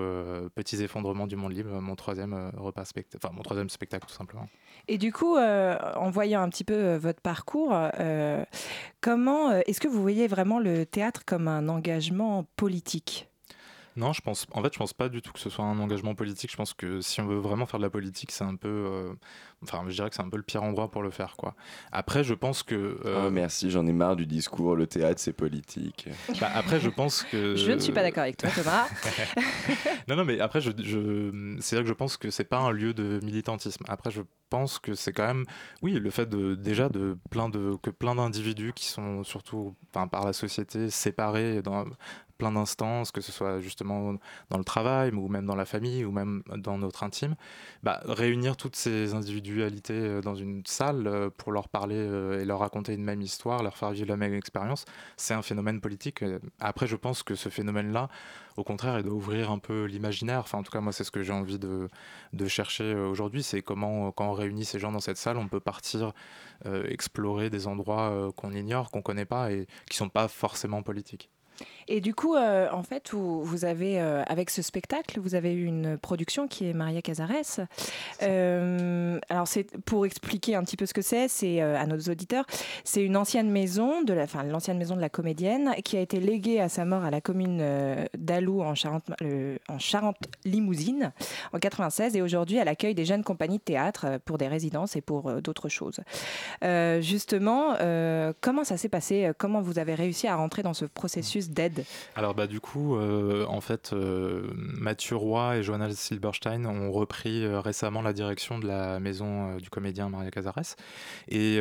Petits 0.53 0.83
effondrements 0.83 1.27
du 1.27 1.37
monde 1.37 1.53
libre, 1.53 1.79
mon 1.79 1.95
troisième, 1.95 2.51
repas 2.57 2.83
spect- 2.83 3.15
enfin, 3.15 3.33
mon 3.33 3.41
troisième 3.41 3.69
spectacle 3.69 4.05
tout 4.05 4.13
simplement. 4.13 4.49
Et 4.87 4.97
du 4.97 5.11
coup, 5.11 5.37
euh, 5.37 5.77
en 5.95 6.09
voyant 6.09 6.41
un 6.41 6.49
petit 6.49 6.63
peu 6.63 6.73
euh, 6.73 6.97
votre 6.97 7.21
parcours, 7.21 7.71
euh, 7.73 8.43
comment 9.01 9.51
est-ce 9.51 9.79
que 9.79 9.87
vous 9.87 10.01
voyez 10.01 10.27
vraiment 10.27 10.59
le 10.59 10.85
théâtre 10.85 11.23
comme 11.25 11.47
un 11.47 11.69
engagement 11.69 12.45
politique? 12.55 13.30
Non, 13.97 14.13
je 14.13 14.21
pense. 14.21 14.47
En 14.53 14.61
fait, 14.63 14.71
je 14.73 14.77
pense 14.79 14.93
pas 14.93 15.09
du 15.09 15.21
tout 15.21 15.31
que 15.33 15.39
ce 15.39 15.49
soit 15.49 15.65
un 15.65 15.77
engagement 15.79 16.15
politique. 16.15 16.49
Je 16.51 16.57
pense 16.57 16.73
que 16.73 17.01
si 17.01 17.19
on 17.21 17.27
veut 17.27 17.37
vraiment 17.39 17.65
faire 17.65 17.79
de 17.79 17.83
la 17.85 17.89
politique, 17.89 18.31
c'est 18.31 18.43
un 18.45 18.55
peu. 18.55 18.67
euh, 18.69 19.13
Enfin, 19.63 19.83
je 19.87 19.93
dirais 19.93 20.09
que 20.09 20.15
c'est 20.15 20.23
un 20.23 20.29
peu 20.29 20.37
le 20.37 20.43
pire 20.43 20.63
endroit 20.63 20.89
pour 20.89 21.03
le 21.03 21.11
faire, 21.11 21.35
quoi. 21.37 21.53
Après, 21.91 22.23
je 22.23 22.33
pense 22.33 22.63
que. 22.63 22.99
euh, 23.05 23.25
Oh, 23.27 23.29
merci, 23.29 23.69
j'en 23.69 23.85
ai 23.85 23.91
marre 23.93 24.15
du 24.15 24.25
discours. 24.25 24.75
Le 24.75 24.87
théâtre, 24.87 25.19
c'est 25.19 25.33
politique. 25.33 26.07
bah, 26.39 26.49
après, 26.53 26.79
je 26.79 26.89
pense 26.89 27.23
que. 27.23 27.55
Je 27.55 27.71
ne 27.71 27.79
suis 27.79 27.91
pas 27.93 28.01
d'accord 28.01 28.23
avec 28.23 28.37
toi, 28.37 28.49
Thomas. 28.55 28.87
non, 30.07 30.15
non, 30.15 30.25
mais 30.25 30.39
après, 30.39 30.61
je, 30.61 30.71
je, 30.83 31.57
c'est 31.59 31.75
vrai 31.75 31.83
que 31.83 31.89
je 31.89 31.93
pense 31.93 32.17
que 32.17 32.29
c'est 32.29 32.43
pas 32.43 32.59
un 32.59 32.71
lieu 32.71 32.93
de 32.93 33.19
militantisme. 33.23 33.83
Après, 33.87 34.09
je 34.11 34.21
pense 34.49 34.79
que 34.79 34.95
c'est 34.95 35.13
quand 35.13 35.27
même, 35.27 35.45
oui, 35.81 35.93
le 35.93 36.09
fait 36.09 36.27
de 36.27 36.55
déjà 36.55 36.89
de 36.89 37.17
plein 37.29 37.49
de 37.49 37.75
que 37.81 37.89
plein 37.89 38.15
d'individus 38.15 38.73
qui 38.73 38.85
sont 38.85 39.23
surtout, 39.23 39.75
enfin, 39.93 40.07
par 40.07 40.25
la 40.25 40.33
société 40.33 40.89
séparés 40.89 41.61
dans 41.61 41.85
plein 42.41 42.51
d'instances, 42.51 43.11
que 43.11 43.21
ce 43.21 43.31
soit 43.31 43.59
justement 43.59 44.15
dans 44.49 44.57
le 44.57 44.63
travail 44.63 45.11
ou 45.11 45.27
même 45.27 45.45
dans 45.45 45.55
la 45.55 45.65
famille 45.65 46.03
ou 46.03 46.11
même 46.11 46.41
dans 46.57 46.79
notre 46.79 47.03
intime, 47.03 47.35
bah, 47.83 48.01
réunir 48.05 48.57
toutes 48.57 48.75
ces 48.75 49.13
individualités 49.13 49.93
euh, 49.93 50.21
dans 50.21 50.33
une 50.33 50.63
salle 50.65 51.05
euh, 51.05 51.29
pour 51.29 51.51
leur 51.51 51.69
parler 51.69 51.97
euh, 51.97 52.41
et 52.41 52.45
leur 52.45 52.59
raconter 52.59 52.95
une 52.95 53.03
même 53.03 53.21
histoire, 53.21 53.61
leur 53.61 53.77
faire 53.77 53.91
vivre 53.91 54.09
la 54.09 54.17
même 54.17 54.33
expérience, 54.33 54.85
c'est 55.17 55.35
un 55.35 55.43
phénomène 55.43 55.81
politique. 55.81 56.25
Après, 56.59 56.87
je 56.87 56.95
pense 56.95 57.21
que 57.21 57.35
ce 57.35 57.49
phénomène-là, 57.49 58.09
au 58.57 58.63
contraire, 58.63 58.97
il 58.97 59.03
doit 59.03 59.13
ouvrir 59.13 59.51
un 59.51 59.59
peu 59.59 59.85
l'imaginaire. 59.85 60.39
Enfin, 60.39 60.57
en 60.57 60.63
tout 60.63 60.71
cas, 60.71 60.81
moi, 60.81 60.93
c'est 60.93 61.03
ce 61.03 61.11
que 61.11 61.21
j'ai 61.21 61.33
envie 61.33 61.59
de, 61.59 61.89
chercher 62.47 62.95
aujourd'hui. 62.95 63.43
C'est 63.43 63.61
comment, 63.61 64.11
quand 64.11 64.31
on 64.31 64.33
réunit 64.33 64.65
ces 64.65 64.79
gens 64.79 64.91
dans 64.91 64.99
cette 64.99 65.17
salle, 65.17 65.37
on 65.37 65.47
peut 65.47 65.59
partir 65.59 66.11
explorer 66.65 67.49
des 67.49 67.67
endroits 67.67 68.31
qu'on 68.35 68.51
ignore, 68.51 68.89
qu'on 68.91 69.01
connaît 69.01 69.25
pas 69.25 69.51
et 69.51 69.67
qui 69.89 69.97
sont 69.97 70.09
pas 70.09 70.27
forcément 70.27 70.81
politiques. 70.81 71.29
Et 71.87 71.99
du 72.01 72.13
coup, 72.13 72.35
euh, 72.35 72.69
en 72.71 72.83
fait, 72.83 73.11
vous, 73.11 73.43
vous 73.43 73.65
avez, 73.65 73.99
euh, 73.99 74.23
avec 74.27 74.49
ce 74.49 74.61
spectacle, 74.61 75.19
vous 75.19 75.35
avez 75.35 75.53
eu 75.53 75.65
une 75.65 75.97
production 75.97 76.47
qui 76.47 76.69
est 76.69 76.73
Maria 76.73 77.01
Casares. 77.01 77.67
Euh, 78.23 79.19
alors, 79.29 79.47
c'est 79.47 79.77
pour 79.81 80.05
expliquer 80.05 80.55
un 80.55 80.63
petit 80.63 80.77
peu 80.77 80.85
ce 80.85 80.93
que 80.93 81.01
c'est, 81.01 81.27
c'est 81.27 81.61
à 81.61 81.85
nos 81.85 81.99
auditeurs, 81.99 82.45
c'est 82.83 83.03
une 83.03 83.17
ancienne 83.17 83.49
maison 83.49 84.03
de 84.03 84.13
la, 84.13 84.23
enfin, 84.23 84.43
l'ancienne 84.43 84.77
maison 84.77 84.95
de 84.95 85.01
la 85.01 85.09
comédienne 85.09 85.73
qui 85.83 85.97
a 85.97 85.99
été 85.99 86.19
léguée 86.19 86.61
à 86.61 86.69
sa 86.69 86.85
mort 86.85 87.03
à 87.03 87.11
la 87.11 87.21
commune 87.21 87.61
d'Alou 88.17 88.61
en 88.61 88.75
Charente, 88.75 89.11
en 89.67 89.79
Charente-Limousine 89.79 91.11
en 91.53 91.59
96 91.59 92.15
et 92.15 92.21
aujourd'hui 92.21 92.57
elle 92.57 92.67
accueille 92.67 92.95
des 92.95 93.05
jeunes 93.05 93.23
compagnies 93.23 93.57
de 93.57 93.63
théâtre 93.63 94.19
pour 94.25 94.37
des 94.37 94.47
résidences 94.47 94.95
et 94.95 95.01
pour 95.01 95.41
d'autres 95.41 95.69
choses. 95.69 95.99
Justement, 96.61 97.75
comment 98.41 98.63
ça 98.63 98.77
s'est 98.77 98.89
passé? 98.89 99.31
Comment 99.37 99.61
vous 99.61 99.79
avez 99.79 99.95
réussi 99.95 100.27
à 100.27 100.35
rentrer 100.35 100.63
dans 100.63 100.73
ce 100.73 100.85
processus 100.85 101.49
Alors 102.15 102.33
bah 102.33 102.47
du 102.47 102.59
coup, 102.59 102.95
euh, 102.95 103.45
en 103.47 103.61
fait, 103.61 103.91
euh, 103.93 104.49
Mathieu 104.55 105.15
Roy 105.15 105.57
et 105.57 105.63
Johanna 105.63 105.91
Silberstein 105.91 106.65
ont 106.65 106.91
repris 106.91 107.43
euh, 107.43 107.59
récemment 107.59 108.01
la 108.01 108.13
direction 108.13 108.59
de 108.59 108.67
la 108.67 108.99
maison 108.99 109.57
du 109.57 109.69
comédien 109.69 110.09
Maria 110.09 110.31
Casares. 110.31 110.75
Et 111.27 111.59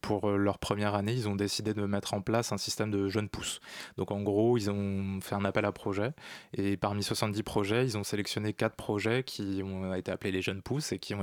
pour 0.00 0.30
leur 0.30 0.58
première 0.58 0.94
année, 0.94 1.12
ils 1.12 1.28
ont 1.28 1.36
décidé 1.36 1.74
de 1.74 1.84
mettre 1.86 2.14
en 2.14 2.20
place 2.20 2.52
un 2.52 2.58
système 2.58 2.90
de 2.90 3.08
jeunes 3.08 3.28
pousses. 3.28 3.60
Donc 3.96 4.10
en 4.10 4.22
gros, 4.22 4.56
ils 4.56 4.70
ont 4.70 5.20
fait 5.20 5.34
un 5.34 5.44
appel 5.44 5.64
à 5.64 5.72
projets. 5.72 6.12
Et 6.54 6.76
parmi 6.76 7.02
70 7.02 7.42
projets, 7.42 7.84
ils 7.84 7.98
ont 7.98 8.04
sélectionné 8.04 8.52
4 8.52 8.74
projets 8.74 9.22
qui 9.22 9.62
ont 9.64 9.94
été 9.94 10.10
appelés 10.10 10.32
les 10.32 10.42
jeunes 10.42 10.62
pousses 10.62 10.92
et 10.92 10.98
qui 10.98 11.14
ont 11.14 11.20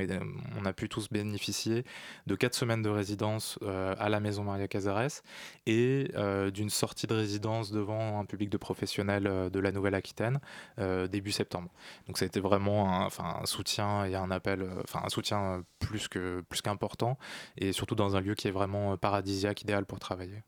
on 0.59 0.65
a 0.65 0.73
pu 0.73 0.89
tous 0.89 1.09
bénéficier 1.09 1.85
de 2.27 2.35
4 2.35 2.53
semaines 2.53 2.81
de 2.81 2.89
résidence 2.89 3.59
à 3.65 4.09
la 4.09 4.19
maison 4.19 4.43
Maria 4.43 4.67
Casares 4.67 5.21
et 5.65 6.11
d'une 6.53 6.69
sortie 6.69 7.07
de 7.07 7.13
résidence 7.13 7.62
devant 7.71 8.19
un 8.19 8.25
public 8.25 8.49
de 8.49 8.57
professionnels 8.57 9.27
euh, 9.27 9.49
de 9.49 9.59
la 9.59 9.71
Nouvelle-Aquitaine 9.71 10.39
euh, 10.79 11.07
début 11.07 11.31
septembre. 11.31 11.69
Donc 12.07 12.17
ça 12.17 12.25
a 12.25 12.27
été 12.27 12.39
vraiment 12.39 13.05
un, 13.05 13.09
un 13.19 13.45
soutien 13.45 14.05
et 14.05 14.15
un 14.15 14.31
appel, 14.31 14.61
euh, 14.61 14.81
enfin 14.83 15.01
un 15.03 15.09
soutien 15.09 15.63
plus 15.79 16.07
plus 16.49 16.61
qu'important 16.61 17.17
et 17.57 17.71
surtout 17.71 17.95
dans 17.95 18.15
un 18.15 18.21
lieu 18.21 18.35
qui 18.35 18.47
est 18.47 18.51
vraiment 18.51 18.97
paradisiaque, 18.97 19.61
idéal 19.61 19.85
pour 19.85 19.99
travailler. 19.99 20.43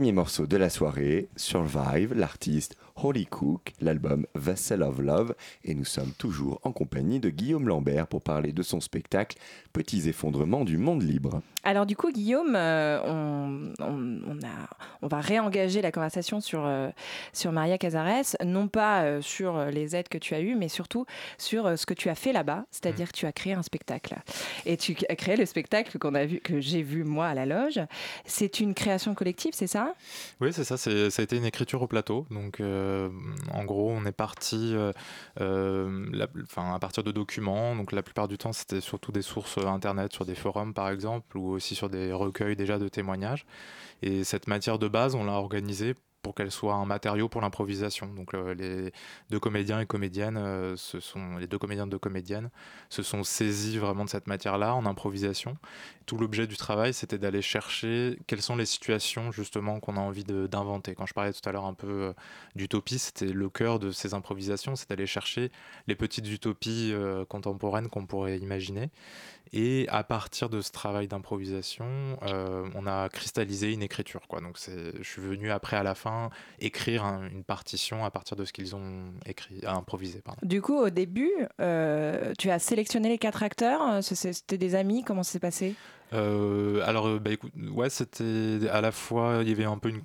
Premier 0.00 0.12
morceau 0.12 0.46
de 0.46 0.56
la 0.56 0.70
soirée, 0.70 1.28
Survive, 1.36 2.14
l'artiste 2.14 2.74
Holy 3.02 3.26
Cook, 3.26 3.72
l'album 3.80 4.26
Vessel 4.34 4.82
of 4.82 4.98
Love, 4.98 5.34
et 5.64 5.74
nous 5.74 5.84
sommes 5.84 6.12
toujours 6.18 6.60
en 6.64 6.72
compagnie 6.72 7.20
de 7.20 7.30
Guillaume 7.30 7.68
Lambert 7.68 8.06
pour 8.06 8.22
parler 8.22 8.52
de 8.52 8.62
son 8.62 8.80
spectacle 8.80 9.38
Petits 9.72 10.08
effondrements 10.08 10.64
du 10.64 10.78
monde 10.78 11.02
libre. 11.02 11.42
Alors 11.62 11.86
du 11.86 11.94
coup, 11.94 12.10
Guillaume, 12.10 12.54
euh, 12.56 13.00
on, 13.04 13.72
on, 13.78 14.38
a, 14.42 14.68
on, 15.02 15.06
va 15.06 15.20
réengager 15.20 15.80
la 15.80 15.92
conversation 15.92 16.40
sur, 16.40 16.64
euh, 16.64 16.88
sur 17.32 17.52
Maria 17.52 17.78
Cazares, 17.78 18.36
non 18.44 18.66
pas 18.66 19.02
euh, 19.02 19.22
sur 19.22 19.66
les 19.66 19.94
aides 19.94 20.08
que 20.08 20.18
tu 20.18 20.34
as 20.34 20.40
eues, 20.40 20.56
mais 20.56 20.68
surtout 20.68 21.06
sur 21.38 21.78
ce 21.78 21.86
que 21.86 21.94
tu 21.94 22.08
as 22.08 22.14
fait 22.14 22.32
là-bas, 22.32 22.64
c'est-à-dire 22.70 23.12
que 23.12 23.16
tu 23.16 23.26
as 23.26 23.32
créé 23.32 23.52
un 23.52 23.62
spectacle. 23.62 24.16
Et 24.66 24.76
tu 24.76 24.96
as 25.08 25.16
créé 25.16 25.36
le 25.36 25.46
spectacle 25.46 25.98
qu'on 25.98 26.14
a 26.14 26.24
vu, 26.24 26.40
que 26.40 26.60
j'ai 26.60 26.82
vu 26.82 27.04
moi 27.04 27.28
à 27.28 27.34
la 27.34 27.46
loge. 27.46 27.80
C'est 28.24 28.60
une 28.60 28.74
création 28.74 29.14
collective, 29.14 29.52
c'est 29.54 29.66
ça? 29.66 29.94
Oui, 30.40 30.52
c'est 30.52 30.64
ça. 30.64 30.76
Ça 30.76 30.90
a 30.90 31.22
été 31.22 31.36
une 31.36 31.44
écriture 31.44 31.82
au 31.82 31.86
plateau. 31.86 32.26
Donc 32.30 32.60
en 33.52 33.64
gros, 33.64 33.90
on 33.90 34.04
est 34.04 34.12
parti 34.12 34.74
à 35.36 36.78
partir 36.80 37.02
de 37.04 37.12
documents. 37.12 37.76
Donc 37.76 37.92
la 37.92 38.02
plupart 38.02 38.28
du 38.28 38.38
temps, 38.38 38.52
c'était 38.52 38.80
surtout 38.80 39.12
des 39.12 39.22
sources 39.22 39.58
internet, 39.58 40.12
sur 40.12 40.24
des 40.24 40.34
forums 40.34 40.74
par 40.74 40.90
exemple, 40.90 41.36
ou 41.36 41.50
aussi 41.50 41.74
sur 41.74 41.88
des 41.88 42.12
recueils 42.12 42.56
déjà 42.56 42.78
de 42.78 42.88
témoignages. 42.88 43.46
Et 44.02 44.24
cette 44.24 44.46
matière 44.46 44.78
de 44.78 44.88
base, 44.88 45.14
on 45.14 45.24
l'a 45.24 45.32
organisée 45.32 45.94
pour 46.22 46.34
qu'elle 46.34 46.50
soit 46.50 46.74
un 46.74 46.84
matériau 46.84 47.28
pour 47.28 47.40
l'improvisation. 47.40 48.06
Donc 48.06 48.34
euh, 48.34 48.54
les 48.54 48.92
deux 49.30 49.40
comédiens 49.40 49.80
et 49.80 49.86
comédiennes, 49.86 50.36
euh, 50.36 50.76
ce 50.76 51.00
sont 51.00 51.36
les 51.36 51.46
deux 51.46 51.58
comédiens 51.58 51.86
de 51.86 51.96
comédiennes, 51.96 52.50
se 52.88 53.02
sont 53.02 53.24
saisis 53.24 53.78
vraiment 53.78 54.04
de 54.04 54.10
cette 54.10 54.26
matière-là 54.26 54.74
en 54.74 54.86
improvisation. 54.86 55.56
Tout 56.06 56.18
l'objet 56.18 56.46
du 56.46 56.56
travail, 56.56 56.92
c'était 56.92 57.18
d'aller 57.18 57.42
chercher 57.42 58.18
quelles 58.26 58.42
sont 58.42 58.56
les 58.56 58.66
situations 58.66 59.32
justement 59.32 59.80
qu'on 59.80 59.96
a 59.96 60.00
envie 60.00 60.24
d'inventer. 60.24 60.94
Quand 60.94 61.06
je 61.06 61.14
parlais 61.14 61.32
tout 61.32 61.48
à 61.48 61.52
l'heure 61.52 61.66
un 61.66 61.74
peu 61.74 61.86
euh, 61.86 62.12
d'utopie, 62.54 62.98
c'était 62.98 63.26
le 63.26 63.48
cœur 63.48 63.78
de 63.78 63.90
ces 63.90 64.14
improvisations, 64.14 64.76
c'est 64.76 64.90
d'aller 64.90 65.06
chercher 65.06 65.50
les 65.86 65.94
petites 65.94 66.28
utopies 66.28 66.94
contemporaines 67.28 67.88
qu'on 67.88 68.06
pourrait 68.06 68.38
imaginer 68.38 68.90
et 69.52 69.86
à 69.88 70.04
partir 70.04 70.48
de 70.48 70.60
ce 70.60 70.70
travail 70.70 71.08
d'improvisation, 71.08 71.86
euh, 72.22 72.68
on 72.74 72.86
a 72.86 73.08
cristallisé 73.08 73.72
une 73.72 73.82
écriture. 73.82 74.20
Donc 74.42 74.58
je 74.58 75.02
suis 75.02 75.22
venu 75.22 75.50
après, 75.50 75.76
à 75.76 75.82
la 75.82 75.94
fin, 75.94 76.30
écrire 76.60 77.04
une 77.04 77.44
partition 77.44 78.04
à 78.04 78.10
partir 78.10 78.36
de 78.36 78.44
ce 78.44 78.52
qu'ils 78.52 78.76
ont 78.76 79.12
écrit, 79.26 79.60
à 79.64 79.74
improviser. 79.74 80.22
Du 80.42 80.62
coup, 80.62 80.76
au 80.76 80.90
début, 80.90 81.32
euh, 81.60 82.32
tu 82.38 82.50
as 82.50 82.58
sélectionné 82.58 83.08
les 83.08 83.18
quatre 83.18 83.42
acteurs. 83.42 84.02
C'était 84.02 84.58
des 84.58 84.74
amis. 84.74 85.02
Comment 85.04 85.22
ça 85.22 85.32
s'est 85.32 85.40
passé? 85.40 85.74
Euh, 86.12 86.82
alors, 86.84 87.06
euh, 87.06 87.18
bah, 87.18 87.30
écoute, 87.30 87.52
ouais, 87.56 87.88
c'était 87.90 88.68
à 88.70 88.80
la 88.80 88.92
fois, 88.92 89.38
il 89.42 89.48
y 89.48 89.52
avait 89.52 89.64
un 89.64 89.78
peu 89.78 89.90
une. 89.90 90.02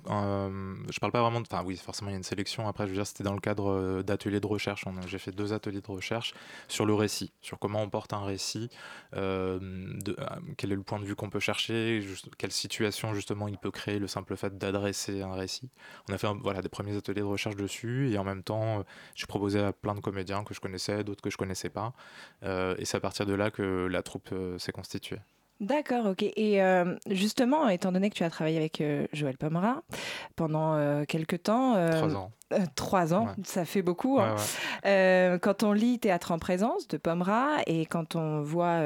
je 0.90 1.00
parle 1.00 1.12
pas 1.12 1.22
vraiment 1.22 1.40
de. 1.40 1.46
Enfin, 1.50 1.64
oui, 1.64 1.76
forcément, 1.76 2.10
il 2.10 2.12
y 2.12 2.16
a 2.16 2.18
une 2.18 2.22
sélection. 2.22 2.68
Après, 2.68 2.84
je 2.84 2.90
veux 2.90 2.96
dire, 2.96 3.06
c'était 3.06 3.24
dans 3.24 3.34
le 3.34 3.40
cadre 3.40 3.70
euh, 3.70 4.02
d'ateliers 4.02 4.40
de 4.40 4.46
recherche. 4.46 4.84
J'ai 5.06 5.18
fait 5.18 5.32
deux 5.32 5.52
ateliers 5.52 5.80
de 5.80 5.90
recherche 5.90 6.34
sur 6.68 6.86
le 6.86 6.94
récit, 6.94 7.32
sur 7.40 7.58
comment 7.58 7.82
on 7.82 7.90
porte 7.90 8.12
un 8.12 8.24
récit, 8.24 8.70
quel 9.12 10.72
est 10.72 10.76
le 10.76 10.82
point 10.82 11.00
de 11.00 11.04
vue 11.04 11.16
qu'on 11.16 11.30
peut 11.30 11.40
chercher, 11.40 12.04
quelle 12.38 12.52
situation, 12.52 13.14
justement, 13.14 13.48
il 13.48 13.58
peut 13.58 13.70
créer 13.70 13.98
le 13.98 14.06
simple 14.06 14.36
fait 14.36 14.56
d'adresser 14.56 15.22
un 15.22 15.34
récit. 15.34 15.70
On 16.08 16.14
a 16.14 16.18
fait 16.18 16.28
voilà, 16.40 16.62
des 16.62 16.68
premiers 16.68 16.96
ateliers 16.96 17.20
de 17.20 17.26
recherche 17.26 17.56
dessus, 17.56 18.10
et 18.12 18.18
en 18.18 18.24
même 18.24 18.42
temps, 18.42 18.84
j'ai 19.14 19.26
proposé 19.26 19.60
à 19.60 19.72
plein 19.72 19.94
de 19.94 20.00
comédiens 20.00 20.44
que 20.44 20.54
je 20.54 20.60
connaissais, 20.60 21.04
d'autres 21.04 21.22
que 21.22 21.30
je 21.30 21.36
connaissais 21.36 21.70
pas. 21.70 21.92
et 22.42 22.84
c'est 22.84 22.96
à 22.96 23.00
partir 23.00 23.26
de 23.26 23.34
là 23.34 23.50
que 23.50 23.86
la 23.90 24.02
troupe 24.02 24.32
s'est 24.58 24.72
constituée. 24.72 25.18
D'accord, 25.60 26.06
ok. 26.06 26.22
Et 26.22 26.62
euh, 26.62 26.96
justement, 27.08 27.68
étant 27.68 27.90
donné 27.90 28.10
que 28.10 28.14
tu 28.14 28.24
as 28.24 28.30
travaillé 28.30 28.58
avec 28.58 28.82
euh, 28.82 29.06
Joël 29.14 29.38
Pomera 29.38 29.82
pendant 30.36 30.74
euh, 30.74 31.04
quelques 31.08 31.44
temps. 31.44 31.74
trois 31.90 32.14
ans. 32.14 32.32
trois 32.74 33.14
ans, 33.14 33.28
ça 33.42 33.64
fait 33.64 33.80
beaucoup. 33.80 34.20
Hein. 34.20 34.36
quand 35.40 35.62
on 35.62 35.72
lit 35.72 35.98
Théâtre 35.98 36.32
en 36.32 36.38
présence 36.38 36.88
de 36.88 36.98
Pomera 36.98 37.56
et 37.66 37.86
quand 37.86 38.16
on 38.16 38.42
voit, 38.42 38.82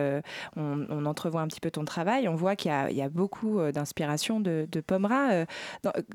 on, 0.56 1.06
entrevoit 1.06 1.40
un 1.40 1.48
petit 1.48 1.60
peu 1.60 1.72
ton 1.72 1.84
travail, 1.84 2.28
on 2.28 2.36
voit 2.36 2.54
qu'il 2.54 2.70
y, 2.70 3.02
a 3.02 3.08
beaucoup 3.08 3.60
d'inspiration 3.72 4.38
de, 4.38 4.68
de 4.70 4.80
Pomera. 4.80 5.44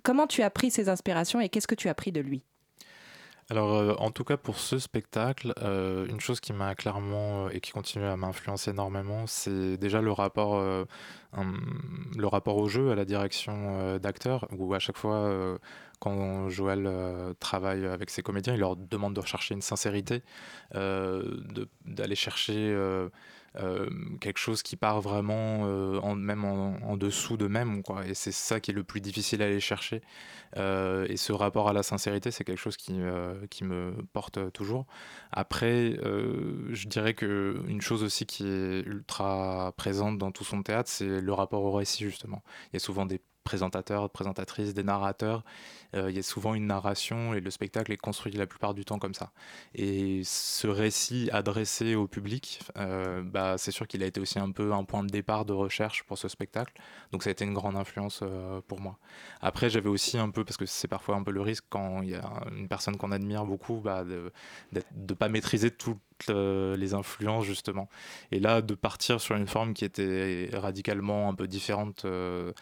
comment 0.04 0.26
tu 0.26 0.42
as 0.42 0.50
pris 0.50 0.72
ces 0.72 0.88
inspirations 0.88 1.42
et 1.42 1.50
qu'est-ce 1.50 1.68
que 1.68 1.76
tu 1.76 1.90
as 1.90 1.94
pris 1.94 2.14
de 2.14 2.22
lui? 2.22 2.44
Alors, 3.52 3.76
euh, 3.76 3.94
en 4.00 4.10
tout 4.10 4.24
cas, 4.24 4.38
pour 4.38 4.58
ce 4.58 4.80
spectacle, 4.80 5.54
euh, 5.62 6.08
une 6.08 6.20
chose 6.20 6.40
qui 6.40 6.52
m'a 6.52 6.74
clairement 6.74 7.46
euh, 7.46 7.50
et 7.52 7.60
qui 7.60 7.72
continue 7.72 8.06
à 8.06 8.18
m'influencer 8.18 8.72
énormément, 8.72 9.28
c'est 9.28 9.78
déjà 9.78 10.02
le 10.02 10.12
rapport, 10.12 10.60
le 11.36 12.28
rapport 12.28 12.58
au 12.58 12.68
jeu, 12.68 12.92
à 12.92 12.96
la 12.96 13.06
direction 13.06 13.98
d'acteurs, 14.00 14.48
où 14.58 14.74
à 14.74 14.80
chaque 14.80 14.98
fois, 14.98 15.58
quand 16.00 16.50
Joël 16.50 16.90
travaille 17.40 17.86
avec 17.86 18.10
ses 18.10 18.24
comédiens, 18.24 18.54
il 18.54 18.60
leur 18.60 18.76
demande 18.76 19.14
de 19.14 19.20
rechercher 19.20 19.54
une 19.54 19.62
sincérité, 19.62 20.24
d'aller 20.74 22.16
chercher 22.16 22.76
euh, 23.58 23.90
quelque 24.20 24.38
chose 24.38 24.64
qui 24.64 24.76
part 24.76 25.02
vraiment 25.02 25.66
euh, 25.66 26.00
en, 26.02 26.16
même 26.16 26.44
en, 26.44 26.98
dessous 26.98 27.38
de 27.38 27.48
même. 27.48 27.82
Et 28.06 28.14
c'est 28.14 28.32
ça 28.32 28.60
qui 28.60 28.72
est 28.72 28.74
le 28.74 28.84
plus 28.84 29.02
difficile 29.02 29.42
à 29.42 29.46
aller 29.46 29.60
chercher. 29.60 30.02
Euh, 30.58 31.06
et 31.10 31.18
ce 31.18 31.34
rapport 31.34 31.70
à 31.70 31.74
la 31.74 31.84
sincérité, 31.84 32.32
c'est 32.32 32.44
quelque 32.44 32.60
chose 32.60 32.78
qui, 32.78 33.00
qui 33.50 33.64
me 33.64 33.96
porte 34.14 34.52
toujours. 34.54 34.86
Après, 35.32 35.98
je 36.02 36.88
dirais 36.88 37.14
qu'une 37.14 37.82
chose 37.82 38.04
aussi 38.04 38.26
qui 38.26 38.48
est 38.48 38.82
ultra 38.86 39.74
présente 39.78 40.18
dans 40.18 40.32
tout 40.32 40.44
son 40.44 40.64
théâtre, 40.64 40.90
c'est 40.90 41.22
le 41.22 41.34
rapport 41.34 41.64
au 41.64 41.72
récit, 41.72 42.04
justement. 42.04 42.44
Il 42.72 42.76
y 42.76 42.78
a 42.78 42.80
souvent 42.80 43.06
des 43.06 43.22
présentateurs, 43.46 44.10
présentatrices, 44.10 44.74
des 44.74 44.84
narrateurs. 44.84 45.46
Euh, 45.96 46.10
il 46.10 46.16
y 46.16 46.20
a 46.20 46.24
souvent 46.24 46.54
une 46.56 46.68
narration 46.68 47.34
et 47.34 47.40
le 47.40 47.50
spectacle 47.50 47.92
est 47.92 47.98
construit 47.98 48.34
la 48.34 48.48
plupart 48.48 48.74
du 48.74 48.86
temps 48.86 49.00
comme 49.00 49.14
ça. 49.14 49.32
Et 49.74 50.22
ce 50.24 50.68
récit 50.68 51.30
adressé 51.32 51.96
au 51.96 52.08
public, 52.08 52.60
euh, 52.78 53.22
bah, 53.24 53.58
c'est 53.58 53.72
sûr 53.72 53.88
qu'il 53.88 54.04
a 54.04 54.06
été 54.06 54.20
aussi 54.20 54.40
un 54.40 54.52
peu 54.52 54.74
un 54.74 54.84
point 54.84 55.04
de 55.04 55.10
départ 55.10 55.46
de 55.46 55.54
recherche 55.54 56.04
pour 56.04 56.18
ce 56.18 56.28
spectacle. 56.28 56.74
Donc 57.12 57.24
ça 57.24 57.30
a 57.30 57.32
été 57.32 57.46
une 57.46 57.54
grande 57.54 57.76
influence 57.76 58.20
euh, 58.24 58.62
pour 58.68 58.82
moi. 58.82 58.98
Après, 59.42 59.70
j'avais 59.70 59.90
aussi 59.90 60.18
un 60.18 60.30
peu, 60.30 60.44
parce 60.44 60.58
que 60.58 60.66
c'est 60.66 60.88
parfois 60.88 61.16
un 61.16 61.24
peu 61.24 61.32
le 61.32 61.42
risque 61.42 61.66
quand 61.70 62.02
il 62.02 62.10
y 62.10 62.16
a 62.16 62.30
une 62.56 62.68
personne 62.68 62.98
qu'on 62.98 63.12
admire 63.12 63.46
beaucoup, 63.46 63.80
bah, 63.80 64.04
de 64.04 64.32
ne 64.74 65.14
pas 65.14 65.30
maîtriser 65.30 65.72
tout 65.72 65.98
les 66.30 66.94
influences 66.94 67.46
justement. 67.46 67.90
Et 68.32 68.40
là, 68.40 68.62
de 68.62 68.74
partir 68.74 69.20
sur 69.20 69.36
une 69.36 69.48
forme 69.48 69.74
qui 69.74 69.84
était 69.86 70.50
radicalement 70.54 71.30
un 71.30 71.36
peu 71.36 71.48
différente 71.48 72.06
de 72.06 72.54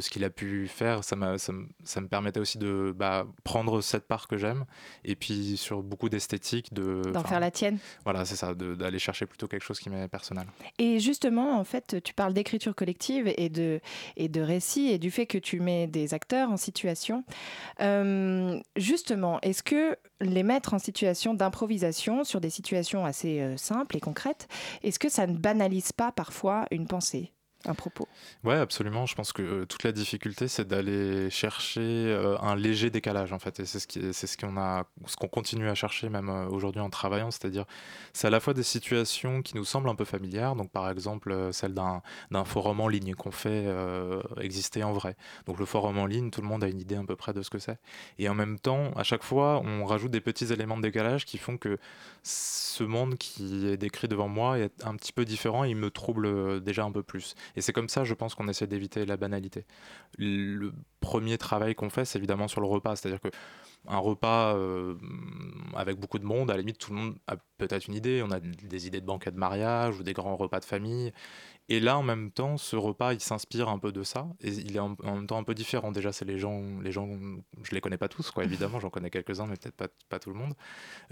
ce 0.00 0.10
qu'il 0.10 0.24
a 0.24 0.30
pu 0.30 0.68
faire, 0.68 1.02
ça, 1.04 1.16
ça, 1.38 1.52
ça, 1.84 2.00
me 2.00 2.08
permettait 2.16 2.40
aussi 2.40 2.56
de 2.56 2.94
bah, 2.96 3.26
prendre 3.44 3.82
cette 3.82 4.08
part 4.08 4.26
que 4.26 4.38
j'aime 4.38 4.64
et 5.04 5.16
puis 5.16 5.58
sur 5.58 5.82
beaucoup 5.82 6.08
d'esthétique 6.08 6.72
de 6.72 7.02
d'en 7.12 7.22
faire 7.22 7.40
la 7.40 7.50
tienne. 7.50 7.76
Voilà, 8.04 8.24
c'est 8.24 8.36
ça, 8.36 8.54
d'aller 8.54 8.98
chercher 8.98 9.26
plutôt 9.26 9.48
quelque 9.48 9.64
chose 9.64 9.78
qui 9.78 9.90
m'est 9.90 10.08
personnel. 10.08 10.46
Et 10.78 10.98
justement, 10.98 11.58
en 11.58 11.64
fait, 11.64 12.02
tu 12.02 12.14
parles 12.14 12.32
d'écriture 12.32 12.74
collective 12.74 13.32
et 13.36 13.50
de 13.50 13.80
et 14.16 14.28
de 14.28 14.40
récit 14.40 14.88
et 14.88 14.98
du 14.98 15.10
fait 15.10 15.26
que 15.26 15.36
tu 15.36 15.60
mets 15.60 15.86
des 15.86 16.14
acteurs 16.14 16.50
en 16.50 16.56
situation. 16.56 17.22
justement, 18.76 19.38
est-ce 19.42 19.62
que 19.62 19.96
les 20.20 20.42
mettre 20.42 20.72
en 20.72 20.78
situation 20.78 21.34
d'improvisation 21.34 22.24
sur 22.24 22.40
des 22.40 22.50
situations 22.50 23.04
assez 23.04 23.40
euh, 23.40 23.56
simples 23.56 23.96
et 23.96 24.00
concrètes, 24.00 24.48
est-ce 24.82 24.98
que 24.98 25.08
ça 25.08 25.26
ne 25.26 25.36
banalise 25.36 25.92
pas 25.92 26.12
parfois 26.12 26.66
une 26.70 26.86
pensée? 26.86 27.32
Un 27.66 27.74
propos. 27.74 28.08
Ouais, 28.44 28.56
absolument. 28.56 29.06
Je 29.06 29.14
pense 29.14 29.32
que 29.32 29.42
euh, 29.42 29.66
toute 29.66 29.82
la 29.82 29.92
difficulté, 29.92 30.48
c'est 30.48 30.66
d'aller 30.66 31.30
chercher 31.30 31.80
euh, 31.80 32.38
un 32.40 32.56
léger 32.56 32.90
décalage, 32.90 33.32
en 33.32 33.38
fait. 33.38 33.60
Et 33.60 33.66
c'est 33.66 33.80
ce 33.80 33.86
qui, 33.86 34.12
c'est 34.12 34.26
ce 34.26 34.36
qu'on 34.36 34.56
a, 34.56 34.84
ce 35.06 35.16
qu'on 35.16 35.28
continue 35.28 35.68
à 35.68 35.74
chercher 35.74 36.08
même 36.08 36.28
euh, 36.28 36.46
aujourd'hui 36.46 36.80
en 36.80 36.90
travaillant. 36.90 37.30
C'est-à-dire, 37.30 37.64
c'est 38.12 38.28
à 38.28 38.30
la 38.30 38.40
fois 38.40 38.54
des 38.54 38.62
situations 38.62 39.42
qui 39.42 39.56
nous 39.56 39.64
semblent 39.64 39.88
un 39.88 39.94
peu 39.94 40.04
familières. 40.04 40.54
Donc, 40.54 40.70
par 40.70 40.88
exemple, 40.90 41.50
celle 41.52 41.74
d'un, 41.74 42.02
d'un 42.30 42.44
forum 42.44 42.80
en 42.80 42.88
ligne 42.88 43.14
qu'on 43.14 43.30
fait 43.30 43.66
exister 44.40 44.84
en 44.84 44.92
vrai. 44.92 45.16
Donc, 45.46 45.58
le 45.58 45.66
forum 45.66 45.98
en 45.98 46.06
ligne, 46.06 46.30
tout 46.30 46.40
le 46.40 46.48
monde 46.48 46.62
a 46.62 46.68
une 46.68 46.80
idée 46.80 46.96
à 46.96 47.02
peu 47.02 47.16
près 47.16 47.32
de 47.32 47.42
ce 47.42 47.50
que 47.50 47.58
c'est. 47.58 47.78
Et 48.18 48.28
en 48.28 48.34
même 48.34 48.58
temps, 48.58 48.92
à 48.96 49.02
chaque 49.02 49.22
fois, 49.22 49.60
on 49.64 49.84
rajoute 49.84 50.10
des 50.10 50.20
petits 50.20 50.52
éléments 50.52 50.76
de 50.76 50.82
décalage 50.82 51.24
qui 51.24 51.38
font 51.38 51.56
que 51.56 51.78
ce 52.22 52.84
monde 52.84 53.16
qui 53.16 53.68
est 53.68 53.76
décrit 53.76 54.08
devant 54.08 54.28
moi 54.28 54.58
est 54.58 54.84
un 54.84 54.94
petit 54.94 55.12
peu 55.12 55.24
différent. 55.24 55.64
Et 55.64 55.70
il 55.70 55.76
me 55.76 55.90
trouble 55.90 56.62
déjà 56.62 56.84
un 56.84 56.92
peu 56.92 57.02
plus. 57.02 57.34
Et 57.56 57.60
c'est 57.60 57.72
comme 57.72 57.88
ça, 57.88 58.04
je 58.04 58.14
pense, 58.14 58.34
qu'on 58.34 58.48
essaie 58.48 58.66
d'éviter 58.66 59.06
la 59.06 59.16
banalité. 59.16 59.64
Le 60.18 60.72
premier 61.00 61.38
travail 61.38 61.74
qu'on 61.74 61.90
fait, 61.90 62.04
c'est 62.04 62.18
évidemment 62.18 62.48
sur 62.48 62.60
le 62.60 62.66
repas. 62.66 62.96
C'est-à-dire 62.96 63.20
que 63.20 63.28
un 63.88 63.98
repas 63.98 64.56
avec 65.74 65.98
beaucoup 65.98 66.18
de 66.18 66.24
monde, 66.24 66.50
à 66.50 66.54
la 66.54 66.60
limite, 66.60 66.78
tout 66.78 66.92
le 66.92 66.98
monde 66.98 67.14
a 67.26 67.36
peut-être 67.58 67.86
une 67.86 67.94
idée. 67.94 68.22
On 68.22 68.30
a 68.30 68.40
des 68.40 68.86
idées 68.86 69.00
de 69.00 69.06
banquet 69.06 69.30
de 69.30 69.38
mariage 69.38 69.98
ou 69.98 70.02
des 70.02 70.12
grands 70.12 70.36
repas 70.36 70.60
de 70.60 70.64
famille. 70.64 71.12
Et 71.68 71.80
là, 71.80 71.98
en 71.98 72.02
même 72.02 72.30
temps, 72.30 72.56
ce 72.58 72.76
repas, 72.76 73.12
il 73.12 73.20
s'inspire 73.20 73.68
un 73.68 73.78
peu 73.78 73.90
de 73.90 74.04
ça. 74.04 74.28
Et 74.40 74.50
il 74.50 74.76
est 74.76 74.80
en, 74.80 74.96
même 75.02 75.26
temps 75.26 75.38
un 75.38 75.42
peu 75.42 75.54
différent. 75.54 75.90
Déjà, 75.90 76.12
c'est 76.12 76.24
les 76.24 76.38
gens, 76.38 76.62
les 76.80 76.92
gens, 76.92 77.08
je 77.62 77.74
les 77.74 77.80
connais 77.80 77.98
pas 77.98 78.08
tous, 78.08 78.30
quoi, 78.30 78.44
évidemment. 78.44 78.78
J'en 78.78 78.90
connais 78.90 79.10
quelques-uns, 79.10 79.46
mais 79.46 79.56
peut-être 79.56 79.92
pas, 80.08 80.18
tout 80.18 80.30
le 80.30 80.36
monde. 80.36 80.54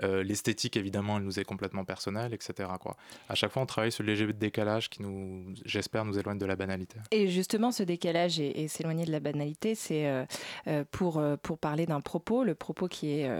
Euh, 0.02 0.22
l'esthétique, 0.22 0.76
évidemment, 0.76 1.18
elle 1.18 1.24
nous 1.24 1.40
est 1.40 1.44
complètement 1.44 1.84
personnelle, 1.84 2.32
etc. 2.32 2.68
Quoi. 2.80 2.96
À 3.28 3.34
chaque 3.34 3.50
fois, 3.50 3.62
on 3.62 3.66
travaille 3.66 3.90
ce 3.90 4.02
léger 4.02 4.32
décalage 4.32 4.90
qui 4.90 5.02
nous, 5.02 5.54
j'espère, 5.64 6.04
nous 6.04 6.18
éloigne 6.18 6.38
de 6.38 6.46
la 6.46 6.56
banalité. 6.56 6.98
Et 7.10 7.28
justement, 7.28 7.72
ce 7.72 7.82
décalage 7.82 8.38
et, 8.38 8.68
s'éloigner 8.68 9.04
de 9.04 9.12
la 9.12 9.20
banalité, 9.20 9.74
c'est 9.74 10.06
euh, 10.06 10.24
euh, 10.68 10.84
pour, 10.90 11.22
pour 11.42 11.58
parler 11.58 11.86
d'un 11.86 12.00
propos, 12.00 12.44
le 12.44 12.54
propos 12.54 12.86
qui 12.86 13.10
est 13.10 13.30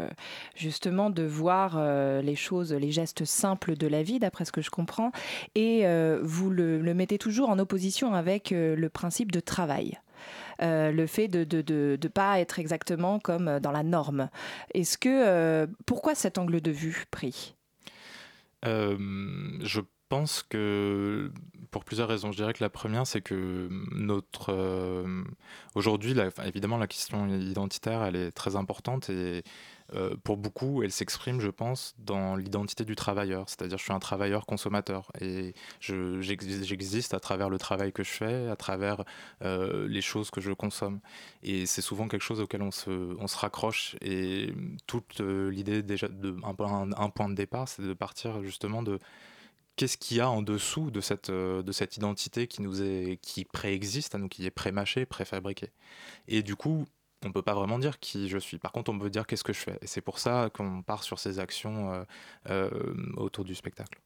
justement 0.56 1.10
de 1.10 1.22
voir 1.22 1.78
les 2.22 2.34
choses, 2.34 2.72
les 2.72 2.90
gestes 2.90 3.24
simples 3.24 3.76
de 3.76 3.86
la 3.86 4.02
vie, 4.02 4.18
d'après 4.18 4.44
ce 4.44 4.52
que 4.52 4.62
je 4.62 4.70
comprends. 4.70 5.12
Et 5.54 5.84
vous 6.22 6.50
le, 6.50 6.80
le 6.80 6.94
mettez 7.04 7.18
toujours 7.18 7.50
en 7.50 7.58
opposition 7.58 8.14
avec 8.14 8.50
euh, 8.50 8.74
le 8.74 8.88
principe 8.88 9.30
de 9.30 9.40
travail. 9.40 10.00
Euh, 10.62 10.90
le 10.90 11.06
fait 11.06 11.28
de 11.28 11.40
ne 11.40 11.44
de, 11.44 11.98
de, 12.00 12.08
pas 12.08 12.40
être 12.40 12.58
exactement 12.58 13.18
comme 13.18 13.58
dans 13.60 13.72
la 13.72 13.82
norme. 13.82 14.30
Est-ce 14.72 14.96
que 14.96 15.10
euh, 15.10 15.66
pourquoi 15.84 16.14
cet 16.14 16.38
angle 16.38 16.62
de 16.62 16.70
vue 16.70 17.04
pris? 17.10 17.56
Pense 20.14 20.42
que 20.42 21.32
pour 21.70 21.84
plusieurs 21.84 22.08
raisons. 22.08 22.30
Je 22.30 22.36
dirais 22.36 22.52
que 22.52 22.62
la 22.62 22.70
première, 22.70 23.04
c'est 23.04 23.20
que 23.20 23.68
notre 23.96 25.04
aujourd'hui, 25.74 26.14
évidemment, 26.44 26.78
la 26.78 26.86
question 26.86 27.28
identitaire, 27.28 28.04
elle 28.04 28.14
est 28.14 28.30
très 28.30 28.54
importante 28.54 29.10
et 29.10 29.42
euh, 29.92 30.16
pour 30.24 30.36
beaucoup, 30.36 30.82
elle 30.82 30.92
s'exprime, 30.92 31.40
je 31.40 31.50
pense, 31.50 31.94
dans 31.98 32.36
l'identité 32.36 32.84
du 32.84 32.96
travailleur. 32.96 33.48
C'est-à-dire, 33.48 33.76
je 33.76 33.82
suis 33.82 33.92
un 33.92 33.98
travailleur 33.98 34.46
consommateur 34.46 35.12
et 35.20 35.54
j'existe 35.80 37.12
à 37.12 37.20
travers 37.20 37.50
le 37.50 37.58
travail 37.58 37.92
que 37.92 38.02
je 38.02 38.10
fais, 38.10 38.48
à 38.48 38.56
travers 38.56 39.04
euh, 39.42 39.86
les 39.88 40.00
choses 40.00 40.30
que 40.30 40.40
je 40.40 40.52
consomme. 40.52 41.00
Et 41.42 41.66
c'est 41.66 41.82
souvent 41.82 42.08
quelque 42.08 42.22
chose 42.22 42.40
auquel 42.40 42.62
on 42.62 42.70
se, 42.70 42.90
on 42.90 43.26
se 43.26 43.36
raccroche. 43.36 43.96
Et 44.00 44.54
toute 44.86 45.20
euh, 45.20 45.50
l'idée, 45.50 45.82
déjà, 45.82 46.08
de, 46.08 46.36
un, 46.42 46.92
un, 46.92 47.10
point 47.10 47.28
de 47.28 47.34
départ, 47.34 47.68
c'est 47.68 47.82
de 47.82 47.94
partir 47.94 48.42
justement 48.42 48.82
de 48.82 48.98
qu'est-ce 49.76 49.96
qu'il 49.98 50.16
y 50.18 50.20
a 50.20 50.30
en 50.30 50.42
dessous 50.42 50.90
de 50.90 51.00
cette, 51.00 51.30
de 51.30 51.72
cette 51.72 51.96
identité 51.96 52.46
qui 52.46 52.62
nous 52.62 52.82
est 52.82 53.18
qui 53.22 53.44
préexiste 53.44 54.14
à 54.14 54.18
nous, 54.18 54.28
qui 54.28 54.46
est 54.46 54.50
pré-mâchée, 54.50 55.06
préfabriquée? 55.06 55.70
Et 56.28 56.42
du 56.42 56.56
coup, 56.56 56.86
on 57.24 57.28
ne 57.28 57.32
peut 57.32 57.42
pas 57.42 57.54
vraiment 57.54 57.78
dire 57.78 57.98
qui 57.98 58.28
je 58.28 58.38
suis. 58.38 58.58
Par 58.58 58.72
contre, 58.72 58.90
on 58.90 58.98
peut 58.98 59.10
dire 59.10 59.26
qu'est-ce 59.26 59.44
que 59.44 59.52
je 59.52 59.58
fais. 59.58 59.78
Et 59.82 59.86
c'est 59.86 60.00
pour 60.00 60.18
ça 60.18 60.50
qu'on 60.52 60.82
part 60.82 61.02
sur 61.02 61.18
ces 61.18 61.38
actions 61.38 61.92
euh, 61.92 62.04
euh, 62.50 62.70
autour 63.16 63.44
du 63.44 63.54
spectacle. 63.54 63.98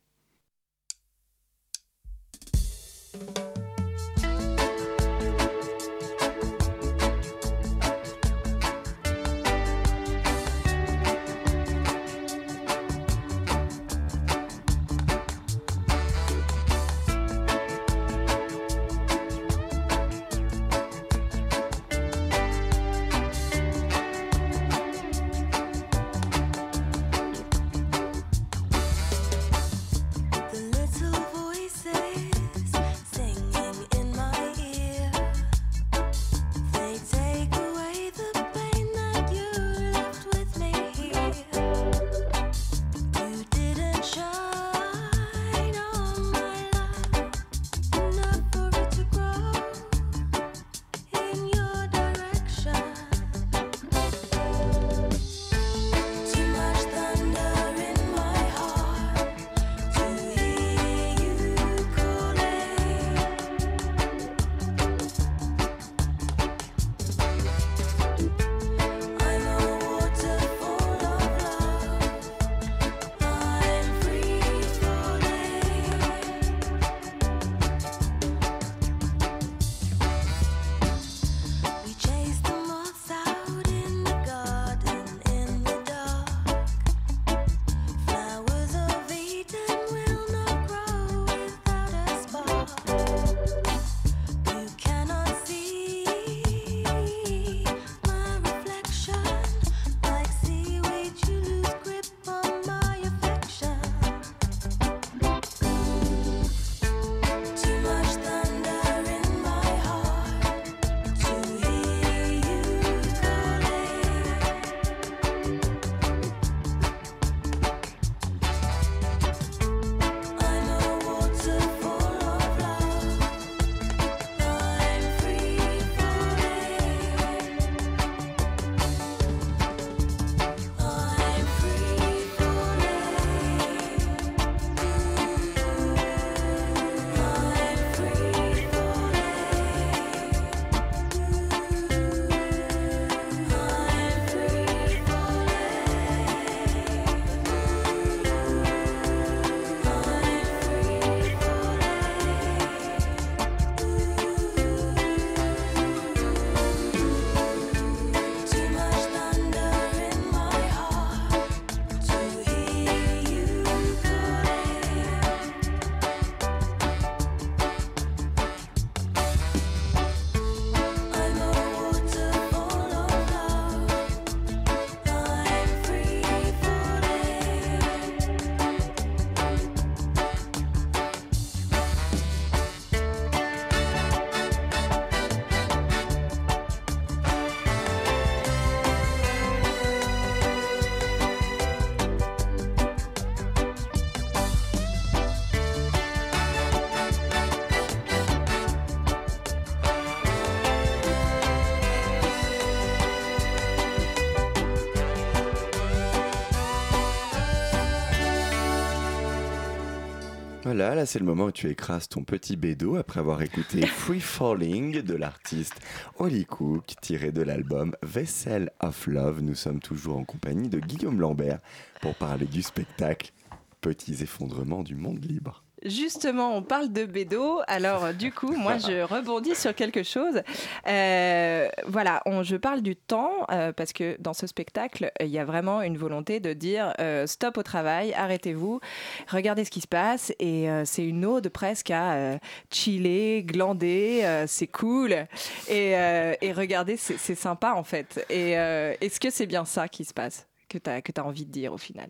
Voilà, 210.71 210.95
là 210.95 211.07
c'est 211.07 211.19
le 211.19 211.25
moment 211.25 211.47
où 211.47 211.51
tu 211.51 211.71
écrases 211.71 212.11
ton 212.11 212.25
petit 212.25 212.55
bédo 212.55 212.97
après 212.97 213.21
avoir 213.21 213.41
écouté 213.41 213.87
Free 213.87 214.21
Falling 214.21 215.01
de 215.01 215.15
l'artiste 215.15 215.81
Holly 216.19 216.45
Cook 216.45 216.95
tiré 217.01 217.33
de 217.33 217.41
l'album 217.41 217.97
Vessel 218.03 218.71
of 218.81 219.07
Love. 219.07 219.41
Nous 219.41 219.55
sommes 219.55 219.81
toujours 219.81 220.19
en 220.19 220.25
compagnie 220.25 220.69
de 220.69 220.79
Guillaume 220.79 221.23
Lambert 221.23 221.61
pour 222.03 222.15
parler 222.17 222.45
du 222.45 222.61
spectacle 222.61 223.33
Petits 223.81 224.23
effondrements 224.23 224.83
du 224.83 224.95
monde 224.95 225.25
libre. 225.25 225.65
Justement, 225.85 226.57
on 226.57 226.63
parle 226.63 226.93
de 226.93 227.05
Bédo. 227.05 227.61
Alors, 227.69 228.13
du 228.13 228.33
coup, 228.33 228.53
moi, 228.53 228.79
je 228.79 229.03
rebondis 229.15 229.55
sur 229.55 229.75
quelque 229.75 230.03
chose. 230.03 230.43
Euh, 230.87 231.69
voilà, 231.87 232.23
on, 232.27 232.43
je 232.43 232.57
parle 232.57 232.83
du 232.83 232.97
temps 232.97 233.47
euh, 233.51 233.73
parce 233.73 233.93
que 233.93 234.17
dans 234.19 234.35
ce 234.35 234.47
spectacle, 234.47 235.13
il 235.21 235.29
y 235.29 235.39
a 235.39 235.45
vraiment 235.45 235.83
une 235.83 235.97
volonté 235.97 236.41
de 236.41 236.53
dire 236.53 236.93
euh, 237.01 237.27
stop 237.27 237.59
au 237.59 237.63
travail, 237.63 238.13
arrêtez-vous, 238.15 238.81
regardez 239.29 239.65
ce 239.65 239.71
qui 239.71 239.81
se 239.81 239.89
passe. 239.89 240.33
Et 240.41 240.69
c'est 240.85 241.05
une 241.05 241.25
ode 241.25 241.49
presque 241.49 241.91
à 241.91 242.39
chiller, 242.71 243.43
glander, 243.43 244.45
c'est 244.47 244.67
cool. 244.67 245.27
Et, 245.69 245.91
et 245.91 246.53
regardez, 246.53 246.97
c'est 246.97 247.35
sympa 247.35 247.73
en 247.73 247.85
fait. 247.85 248.25
Et 248.31 248.53
est-ce 248.53 249.21
que 249.21 249.31
c'est 249.31 249.47
bien 249.47 249.65
ça 249.65 249.89
qui 249.89 250.05
se 250.05 250.15
passe 250.15 250.47
que 250.69 250.79
tu 250.79 250.91
as, 250.91 251.03
que 251.03 251.13
as 251.17 251.25
envie 251.25 251.47
de 251.47 251.53
dire 251.53 251.73
au 251.73 251.79
final? 251.79 252.09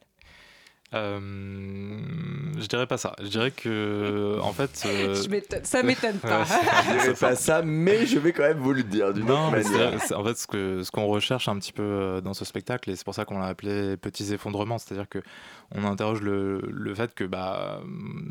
Euh, 0.94 1.20
je 2.58 2.66
dirais 2.66 2.86
pas 2.86 2.96
ça. 2.96 3.14
Je 3.20 3.28
dirais 3.28 3.50
que, 3.50 4.38
en 4.40 4.52
fait. 4.52 4.68
Euh... 4.88 5.14
ça 5.64 5.82
m'étonne 5.82 6.18
pas. 6.18 6.44
je 6.44 6.92
dirais 6.92 7.14
pas 7.14 7.34
ça, 7.36 7.62
mais 7.62 8.06
je 8.06 8.18
vais 8.18 8.32
quand 8.32 8.42
même 8.42 8.58
vous 8.58 8.72
le 8.72 8.82
dire 8.82 9.12
d'une 9.12 9.30
autre 9.30 9.50
manière. 9.50 9.94
en 10.14 10.24
fait, 10.24 10.34
ce 10.34 10.46
qu'on 10.46 10.84
ce 10.84 10.90
qu'on 10.90 11.06
recherche 11.06 11.48
un 11.48 11.58
petit 11.58 11.72
peu 11.72 11.82
euh, 11.82 12.20
dans 12.20 12.32
ce 12.32 12.44
spectacle, 12.44 12.90
et 12.90 12.96
c'est 12.96 13.04
pour 13.04 13.14
ça 13.14 13.24
qu'on 13.24 13.38
l'a 13.38 13.46
appelé 13.46 13.96
Petits 13.96 14.32
effondrements, 14.32 14.78
c'est-à-dire 14.78 15.08
que 15.08 15.20
on 15.74 15.84
interroge 15.84 16.22
le, 16.22 16.60
le 16.70 16.94
fait 16.94 17.14
que 17.14 17.24
bah, 17.24 17.82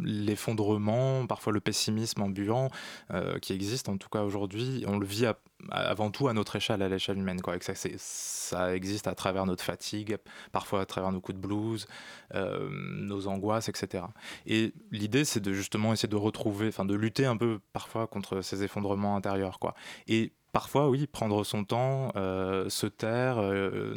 l'effondrement, 0.03 1.27
parfois 1.27 1.53
le 1.53 1.59
pessimisme 1.59 2.21
ambulant, 2.21 2.69
euh, 3.13 3.37
qui 3.39 3.53
existe 3.53 3.89
en 3.89 3.97
tout 3.97 4.09
cas 4.09 4.23
aujourd'hui, 4.23 4.83
on 4.87 4.97
le 4.97 5.05
vit 5.05 5.25
à 5.25 5.37
avant 5.71 6.11
tout 6.11 6.27
à 6.27 6.33
notre 6.33 6.55
échelle, 6.55 6.81
à 6.81 6.89
l'échelle 6.89 7.17
humaine. 7.17 7.41
Quoi. 7.41 7.55
ça, 7.61 7.73
ça, 7.75 8.75
existe 8.75 9.07
à 9.07 9.15
travers 9.15 9.45
notre 9.45 9.63
fatigue, 9.63 10.17
parfois 10.51 10.81
à 10.81 10.85
travers 10.85 11.11
nos 11.11 11.19
coups 11.19 11.37
de 11.37 11.41
blues, 11.41 11.87
euh, 12.35 12.69
nos 12.71 13.27
angoisses, 13.27 13.69
etc. 13.69 14.05
Et 14.45 14.73
l'idée, 14.91 15.25
c'est 15.25 15.39
de 15.39 15.53
justement 15.53 15.93
essayer 15.93 16.09
de 16.09 16.15
retrouver, 16.15 16.67
enfin 16.67 16.85
de 16.85 16.95
lutter 16.95 17.25
un 17.25 17.37
peu 17.37 17.59
parfois 17.73 18.07
contre 18.07 18.41
ces 18.41 18.63
effondrements 18.63 19.15
intérieurs. 19.15 19.59
Quoi. 19.59 19.73
Et 20.07 20.33
parfois, 20.51 20.89
oui, 20.89 21.07
prendre 21.07 21.43
son 21.43 21.63
temps, 21.63 22.11
euh, 22.15 22.69
se 22.69 22.87
taire, 22.87 23.37
euh, 23.39 23.93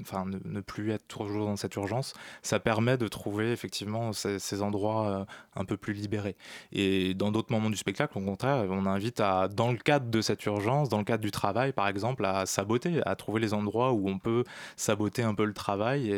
enfin, 0.00 0.24
ne, 0.26 0.60
plus 0.60 0.90
être 0.90 1.06
toujours 1.08 1.46
dans 1.46 1.56
cette 1.56 1.74
urgence, 1.76 2.14
ça 2.42 2.60
permet 2.60 2.96
de 2.96 3.08
trouver 3.08 3.52
effectivement 3.52 4.12
ces, 4.12 4.62
endroits 4.62 5.08
euh, 5.08 5.24
un 5.56 5.64
peu 5.64 5.76
plus 5.76 5.94
libérés. 5.94 6.36
Et 6.72 7.14
dans 7.14 7.32
d'autres 7.32 7.52
moments 7.52 7.70
du 7.70 7.76
spectacle, 7.76 8.18
au 8.18 8.20
contraire, 8.20 8.66
on 8.68 8.86
invite 8.86 9.20
à, 9.20 9.48
dans 9.48 9.70
le 9.70 9.78
cadre 9.78 10.10
de 10.10 10.20
cette 10.20 10.44
urgence, 10.46 10.88
dans 10.88 10.98
le 10.98 11.04
cadre 11.04 11.22
du 11.22 11.30
travail 11.30 11.72
par 11.72 11.88
exemple, 11.88 12.24
à 12.24 12.46
saboter, 12.46 13.00
à 13.06 13.16
trouver 13.16 13.40
les 13.40 13.54
endroits 13.54 13.92
où 13.92 14.08
on 14.08 14.18
peut 14.18 14.44
saboter 14.76 15.22
un 15.22 15.34
peu 15.34 15.44
le 15.44 15.54
travail 15.54 16.10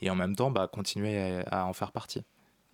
et, 0.00 0.10
en 0.10 0.14
même 0.14 0.36
temps 0.36 0.50
bah, 0.50 0.68
continuer 0.72 1.42
à 1.50 1.66
en 1.66 1.72
faire 1.72 1.92
partie. 1.92 2.24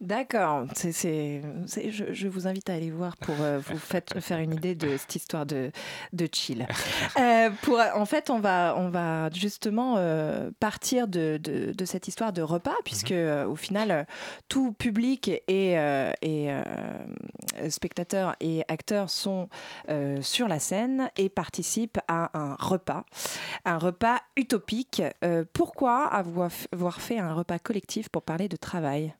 D'accord. 0.01 0.65
C'est, 0.75 1.43
je, 1.67 2.29
vous 2.29 2.47
invite 2.47 2.71
à 2.71 2.73
aller 2.73 2.91
voir 2.91 3.19
pour 3.19 3.35
euh, 3.41 3.59
vous 3.59 3.79
faire 4.21 4.39
une 4.39 4.55
idée 4.55 4.75
de 4.75 4.97
cette 4.97 5.15
histoire 5.15 5.45
de, 5.45 5.71
de 6.13 6.29
chill. 6.33 6.67
Euh, 7.19 7.51
pour, 7.63 7.79
en 7.95 8.07
fait, 8.07 8.31
on 8.31 8.39
va, 8.39 8.75
on 8.77 8.89
va 8.89 9.31
justement 9.31 9.97
euh, 9.97 10.51
partir 10.59 11.09
de, 11.09 11.39
de, 11.43 11.85
cette 11.85 12.09
histoire 12.09 12.33
de 12.33 12.41
repas, 12.41 12.77
puisque 12.85 13.11
mhm. 13.11 13.47
au 13.49 13.57
final, 13.57 14.07
tout 14.49 14.73
public 14.73 15.29
et, 15.49 15.73
et 16.23 16.51
spectateurs 17.69 18.37
et 18.41 18.63
acteurs 18.69 19.11
sont 19.11 19.49
sur 20.21 20.49
la 20.49 20.59
scène 20.61 21.11
et 21.17 21.29
participent 21.29 21.99
à 22.09 22.39
un 22.39 22.55
repas, 22.59 23.05
un 23.65 23.79
repas 23.79 24.21
utopique. 24.37 25.03
pourquoi 25.53 26.07
avoir, 26.07 26.51
avoir 26.73 27.01
fait 27.01 27.19
un 27.19 27.35
repas 27.35 27.59
collectif 27.59 28.09
pour 28.09 28.23
parler 28.23 28.49
de 28.49 28.57
travail? 28.57 29.15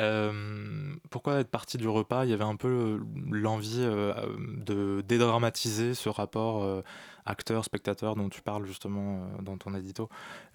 Euh, 0.00 0.94
pourquoi 1.10 1.40
être 1.40 1.50
parti 1.50 1.76
du 1.76 1.88
repas? 1.88 2.24
Il 2.24 2.30
y 2.30 2.34
avait 2.34 2.44
un 2.44 2.56
peu 2.56 2.68
euh, 2.68 2.98
l'envie 3.30 3.80
euh, 3.80 4.14
de 4.38 5.02
dédramatiser 5.06 5.94
ce 5.94 6.08
rapport 6.08 6.82
acteur, 7.26 7.64
spectateur 7.64 8.16
dont 8.16 8.28
tu 8.28 8.42
parles 8.42 8.66
justement 8.66 9.16
euh, 9.16 9.42
dans 9.42 9.56
ton 9.56 9.74
édito, 9.74 10.08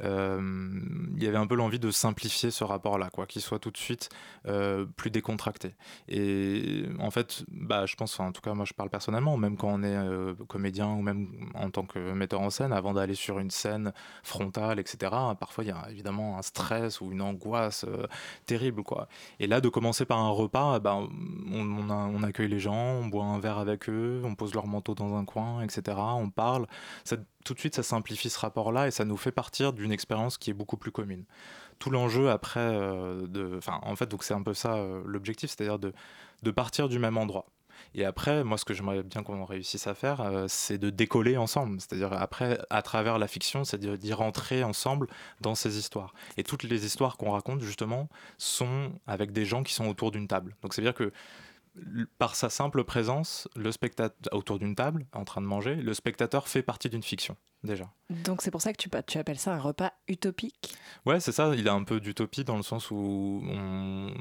euh, 0.04 0.40
il 1.16 1.24
y 1.24 1.28
avait 1.28 1.38
un 1.38 1.48
peu 1.48 1.56
l'envie 1.56 1.80
de 1.80 1.92
simplifier 1.92 2.52
ce 2.52 2.64
rapport-là, 2.64 3.10
quoi, 3.10 3.26
qu'il 3.26 3.42
soit 3.42 3.60
tout 3.60 3.72
de 3.72 3.78
suite 3.78 4.10
euh, 4.48 4.86
plus 4.98 5.10
décontracté. 5.10 5.76
Et 6.08 6.86
en 7.00 7.12
fait, 7.12 7.46
bah, 7.50 7.86
je 7.86 7.96
pense, 7.96 8.20
en 8.20 8.32
tout 8.32 8.42
cas 8.42 8.54
moi 8.54 8.66
je 8.66 8.74
parle 8.74 8.90
personnellement, 8.90 9.38
même 9.38 9.58
quand 9.58 9.70
on 9.70 9.84
est 9.84 9.98
comédien 10.48 10.90
ou 10.90 11.02
même 11.02 11.28
en 11.54 11.70
tant 11.70 11.84
que 11.84 12.00
metteur 12.14 12.42
en 12.42 12.50
scène, 12.50 12.74
avant 12.74 12.94
d'aller 12.94 13.16
sur 13.16 13.40
une 13.40 13.52
scène 13.52 13.94
frontale, 14.24 14.80
etc., 14.80 15.12
parfois 15.40 15.64
il 15.64 15.68
y 15.68 15.72
a 15.72 15.90
évidemment 15.90 16.38
un 16.38 16.42
stress 16.42 17.02
ou 17.02 17.12
une 17.12 17.22
angoisse 17.22 17.86
terrible. 18.46 18.84
Quoi. 18.84 19.08
Et 19.40 19.48
là, 19.48 19.62
de 19.62 19.70
commencer 19.70 20.06
par 20.06 20.20
un 20.20 20.30
repas, 20.30 20.80
bah, 20.80 20.96
on, 20.96 21.90
on 21.90 22.24
accueille 22.24 22.50
les 22.50 22.60
gens, 22.60 22.74
on 22.74 23.08
boit 23.08 23.26
un 23.26 23.40
verre 23.40 23.58
avec 23.58 23.90
eux, 23.90 24.22
on 24.24 24.36
pose 24.36 24.54
leur 24.54 24.68
manteau 24.68 24.96
dans 24.96 25.16
un 25.16 25.26
coin, 25.26 25.62
etc., 25.62 25.98
on 25.98 26.30
parle 26.30 26.57
tout 27.44 27.54
de 27.54 27.60
suite 27.60 27.76
ça 27.76 27.84
simplifie 27.84 28.30
ce 28.30 28.40
rapport-là 28.40 28.88
et 28.88 28.92
ça 28.92 29.06
nous 29.06 29.18
fait 29.18 29.32
partir 29.32 29.74
d'une 29.74 29.92
expérience 29.92 30.38
qui 30.38 30.50
est 30.50 30.54
beaucoup 30.54 30.78
plus 30.78 30.92
commune. 30.92 31.26
Tout 31.80 31.90
l'enjeu 31.92 32.30
après, 32.30 32.60
euh, 32.60 33.60
en 33.68 33.96
fait, 33.96 34.08
donc 34.08 34.24
c'est 34.24 34.34
un 34.34 34.42
peu 34.42 34.54
ça 34.54 34.76
euh, 34.76 35.02
l'objectif, 35.06 35.52
c'est-à-dire 35.52 35.80
de, 35.80 35.94
de 36.44 36.52
partir 36.52 36.90
du 36.90 37.00
même 37.00 37.18
endroit. 37.18 37.46
Et 37.94 38.06
après, 38.06 38.44
moi, 38.44 38.58
ce 38.58 38.66
que 38.66 38.74
j'aimerais 38.74 39.04
bien 39.04 39.24
qu'on 39.24 39.44
réussisse 39.46 39.88
à 39.88 39.94
faire, 39.94 40.22
euh, 40.22 40.46
c'est 40.48 40.78
de 40.78 40.90
décoller 40.90 41.38
ensemble. 41.38 41.80
C'est-à-dire, 41.80 42.14
après, 42.14 42.60
à 42.70 42.82
travers 42.82 43.18
la 43.18 43.28
fiction, 43.28 43.64
c'est 43.64 43.80
d'y 43.80 44.14
rentrer 44.14 44.64
ensemble 44.64 45.08
dans 45.42 45.56
ces 45.56 45.78
histoires. 45.78 46.14
Et 46.38 46.44
toutes 46.44 46.64
les 46.64 46.86
histoires 46.86 47.18
qu'on 47.18 47.32
raconte, 47.32 47.62
justement, 47.62 48.10
sont 48.38 48.92
avec 49.06 49.32
des 49.32 49.46
gens 49.46 49.64
qui 49.64 49.74
sont 49.74 49.88
autour 49.88 50.12
d'une 50.12 50.28
table. 50.28 50.56
Donc, 50.62 50.74
c'est-à-dire 50.74 50.94
que 50.94 51.12
par 52.18 52.36
sa 52.36 52.50
simple 52.50 52.84
présence, 52.84 53.48
le 53.56 53.72
spectateur 53.72 54.34
autour 54.34 54.60
d'une 54.60 54.76
table, 54.76 55.06
en 55.14 55.26
train 55.26 55.42
de 55.42 55.46
manger, 55.48 55.76
le 55.76 55.94
spectateur 55.94 56.48
fait 56.48 56.62
partie 56.62 56.90
d'une 56.90 57.04
fiction 57.04 57.36
déjà. 57.64 57.90
Donc 58.10 58.42
c'est 58.42 58.52
pour 58.52 58.62
ça 58.62 58.72
que 58.72 58.78
tu, 58.78 58.90
tu, 59.06 59.18
appelles 59.18 59.40
ça 59.40 59.54
un 59.54 59.60
repas 59.60 59.92
utopique? 60.08 60.76
Ouais, 61.06 61.20
c'est 61.20 61.34
ça. 61.34 61.54
Il 61.56 61.68
a 61.68 61.74
un 61.74 61.84
peu 61.84 62.00
d'utopie 62.00 62.46
dans 62.46 62.56
le 62.56 62.64
sens 62.64 62.90
où 62.90 63.44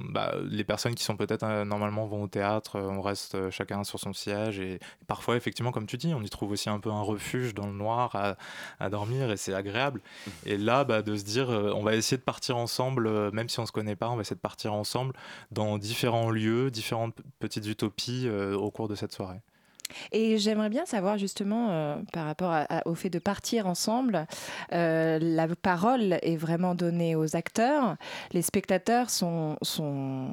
bah, 0.09 0.35
les 0.42 0.64
personnes 0.64 0.94
qui 0.94 1.05
sont 1.05 1.16
peut-être 1.16 1.44
euh, 1.44 1.64
normalement 1.64 2.07
vont 2.07 2.25
au 2.25 2.27
théâtre, 2.27 2.77
euh, 2.77 2.88
on 2.88 3.01
reste 3.01 3.37
euh, 3.37 3.51
chacun 3.51 3.85
sur 3.85 4.01
son 4.01 4.12
siège 4.12 4.59
et 4.59 4.81
parfois 5.07 5.37
effectivement, 5.37 5.70
comme 5.70 5.87
tu 5.87 5.96
dis, 5.96 6.12
on 6.14 6.22
y 6.22 6.31
trouve 6.31 6.51
aussi 6.51 6.68
un 6.68 6.81
peu 6.81 6.90
un 6.90 7.03
refuge 7.03 7.55
dans 7.55 7.66
le 7.66 7.75
noir 7.75 8.37
à, 8.81 8.90
dormir 8.90 9.31
et 9.31 9.37
c'est 9.37 9.55
agréable. 9.55 10.01
Mmh. 10.01 10.31
Et 10.46 10.57
là, 10.59 10.83
bah, 10.85 11.03
de 11.03 11.16
se 11.16 11.25
dire, 11.25 11.49
on 11.49 11.83
va 11.83 11.94
essayer 11.94 12.16
de 12.16 12.22
partir 12.22 12.57
ensemble, 12.57 13.31
même 13.33 13.49
si 13.49 13.61
on 13.61 13.66
se 13.66 13.72
connaît 13.72 13.96
pas, 13.96 14.09
on 14.11 14.16
va 14.16 14.22
essayer 14.22 14.37
de 14.37 14.40
partir 14.40 14.72
ensemble 14.72 15.12
dans 15.53 15.79
différents 15.79 16.31
lieux, 16.31 16.70
différentes 16.70 17.14
petites 17.38 17.66
utopies 17.66 18.29
au 18.29 18.70
cours 18.70 18.88
de 18.88 18.94
cette 18.94 19.12
soirée. 19.12 19.40
Et 20.12 20.38
j'aimerais 20.38 20.68
bien 20.68 20.87
savoir 20.87 21.18
justement 21.18 21.70
euh, 21.70 21.96
par 22.12 22.27
rapport 22.27 22.55
au 22.85 22.94
fait 22.94 23.11
de 23.11 23.18
partir 23.18 23.66
ensemble, 23.66 24.27
euh, 24.72 25.18
la 25.20 25.49
parole 25.49 26.18
est 26.22 26.37
vraiment 26.37 26.75
donnée 26.75 27.16
aux 27.16 27.37
acteurs, 27.37 27.96
les 28.33 28.42
spectateurs 28.42 29.11
sont, 29.11 29.57
sont, 29.62 30.31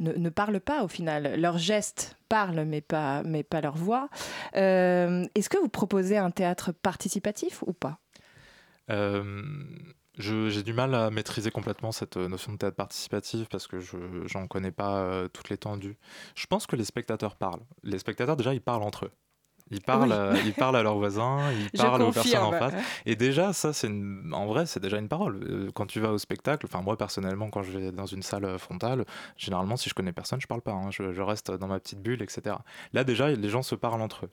ne, 0.00 0.28
parlent 0.28 0.60
pas 0.60 0.82
au 0.82 0.88
final, 0.88 1.38
leurs 1.38 1.58
gestes 1.58 2.16
parlent 2.28 2.64
mais 2.64 2.80
pas, 2.80 3.22
mais 3.22 3.42
pas 3.42 3.60
leur 3.60 3.76
voix. 3.76 4.08
Euh, 4.56 5.26
est-ce 5.34 5.48
que 5.48 5.58
vous 5.58 5.68
proposez 5.68 6.16
un 6.16 6.30
théâtre 6.30 6.72
participatif 6.72 7.62
ou 7.66 7.72
pas? 7.72 7.98
J'ai 10.18 10.62
du 10.62 10.72
mal 10.72 10.94
à 10.94 11.10
maîtriser 11.10 11.50
complètement 11.50 11.92
cette 11.92 12.16
euh, 12.16 12.28
notion 12.28 12.52
de 12.52 12.58
théâtre 12.58 12.76
participatif 12.76 13.48
parce 13.48 13.66
que 13.66 13.80
je 13.80 13.96
n'en 14.38 14.46
connais 14.46 14.72
pas 14.72 14.98
euh, 14.98 15.28
toute 15.28 15.50
l'étendue. 15.50 15.96
Je 16.34 16.46
pense 16.46 16.66
que 16.66 16.76
les 16.76 16.84
spectateurs 16.84 17.36
parlent. 17.36 17.64
Les 17.82 17.98
spectateurs, 17.98 18.36
déjà, 18.36 18.54
ils 18.54 18.60
parlent 18.60 18.82
entre 18.82 19.06
eux. 19.06 19.12
Ils 19.70 19.80
parlent, 19.80 20.36
ils 20.44 20.52
parlent 20.52 20.76
à 20.76 20.82
leurs 20.82 20.96
voisins, 20.96 21.40
ils 21.52 21.70
parlent 21.78 22.02
aux 22.02 22.12
personnes 22.12 22.42
en 22.42 22.52
face. 22.52 22.74
Et 23.04 23.16
déjà, 23.16 23.52
ça, 23.52 23.72
c'est 23.72 23.90
en 24.32 24.46
vrai, 24.46 24.66
c'est 24.66 24.78
déjà 24.78 24.98
une 24.98 25.08
parole. 25.08 25.40
Euh, 25.42 25.70
quand 25.74 25.86
tu 25.86 25.98
vas 25.98 26.12
au 26.12 26.18
spectacle, 26.18 26.66
enfin 26.66 26.82
moi 26.82 26.96
personnellement, 26.96 27.50
quand 27.50 27.64
je 27.64 27.76
vais 27.76 27.92
dans 27.92 28.06
une 28.06 28.22
salle 28.22 28.58
frontale, 28.58 29.04
généralement, 29.36 29.76
si 29.76 29.88
je 29.88 29.94
connais 29.94 30.12
personne, 30.12 30.40
je 30.40 30.46
parle 30.46 30.62
pas. 30.62 30.72
Hein. 30.72 30.90
Je, 30.90 31.20
reste 31.20 31.50
dans 31.50 31.66
ma 31.66 31.80
petite 31.80 32.00
bulle, 32.00 32.22
etc. 32.22 32.54
Là, 32.92 33.02
déjà, 33.02 33.30
les 33.30 33.48
gens 33.48 33.62
se 33.62 33.74
parlent 33.74 34.02
entre 34.02 34.26
eux. 34.26 34.30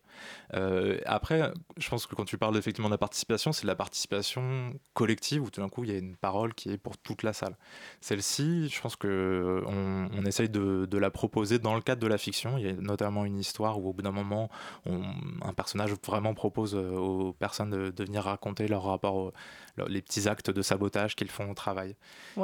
Euh, 0.54 1.00
après, 1.08 1.52
je 1.78 1.89
pense 1.89 2.06
que 2.06 2.13
quand 2.13 2.26
tu 2.26 2.38
parles 2.38 2.56
effectivement 2.56 2.89
de 2.89 2.93
la 2.93 3.00
participation, 3.00 3.52
c'est 3.52 3.63
de 3.63 3.67
la 3.67 3.76
participation 3.76 4.74
collective 4.93 5.41
où 5.41 5.50
tout 5.50 5.62
d'un 5.62 5.69
coup, 5.69 5.84
il 5.84 5.91
y 5.91 5.96
a 5.96 5.98
une 5.98 6.15
parole 6.15 6.54
qui 6.54 6.69
est 6.69 6.78
pour 6.78 6.98
toute 7.00 7.24
la 7.24 7.34
salle. 7.34 7.58
Celle-ci, 8.02 8.69
je 8.69 8.80
pense 8.80 8.96
que 8.96 9.63
on, 9.65 10.10
on 10.13 10.26
essaye 10.26 10.50
de, 10.50 10.86
de 10.86 10.98
la 11.00 11.10
proposer 11.10 11.58
dans 11.58 11.74
le 11.74 11.82
cadre 11.82 12.02
de 12.02 12.08
la 12.08 12.19
fiction. 12.19 12.60
Il 12.60 12.65
y 12.65 12.69
a 12.69 12.74
notamment 12.74 13.26
une 13.26 13.39
histoire 13.39 13.80
où 13.80 13.89
au 13.89 13.93
bout 13.93 14.04
d'un 14.04 14.12
moment, 14.12 14.50
on 14.86 15.02
un 15.42 15.54
personnage 15.54 15.94
vraiment 16.06 16.34
propose 16.34 16.76
aux 16.76 17.34
personnes 17.34 17.70
de, 17.70 17.90
de 17.92 18.04
venir 18.04 18.24
raconter 18.24 18.68
leur 18.68 18.84
rapport 18.84 19.16
au, 19.16 19.32
les 19.88 20.02
petits 20.02 20.28
actes 20.28 20.50
de 20.50 20.62
sabotage 20.62 21.16
qu'ils 21.16 21.30
font 21.30 21.50
au 21.50 21.54
travail. 21.54 21.96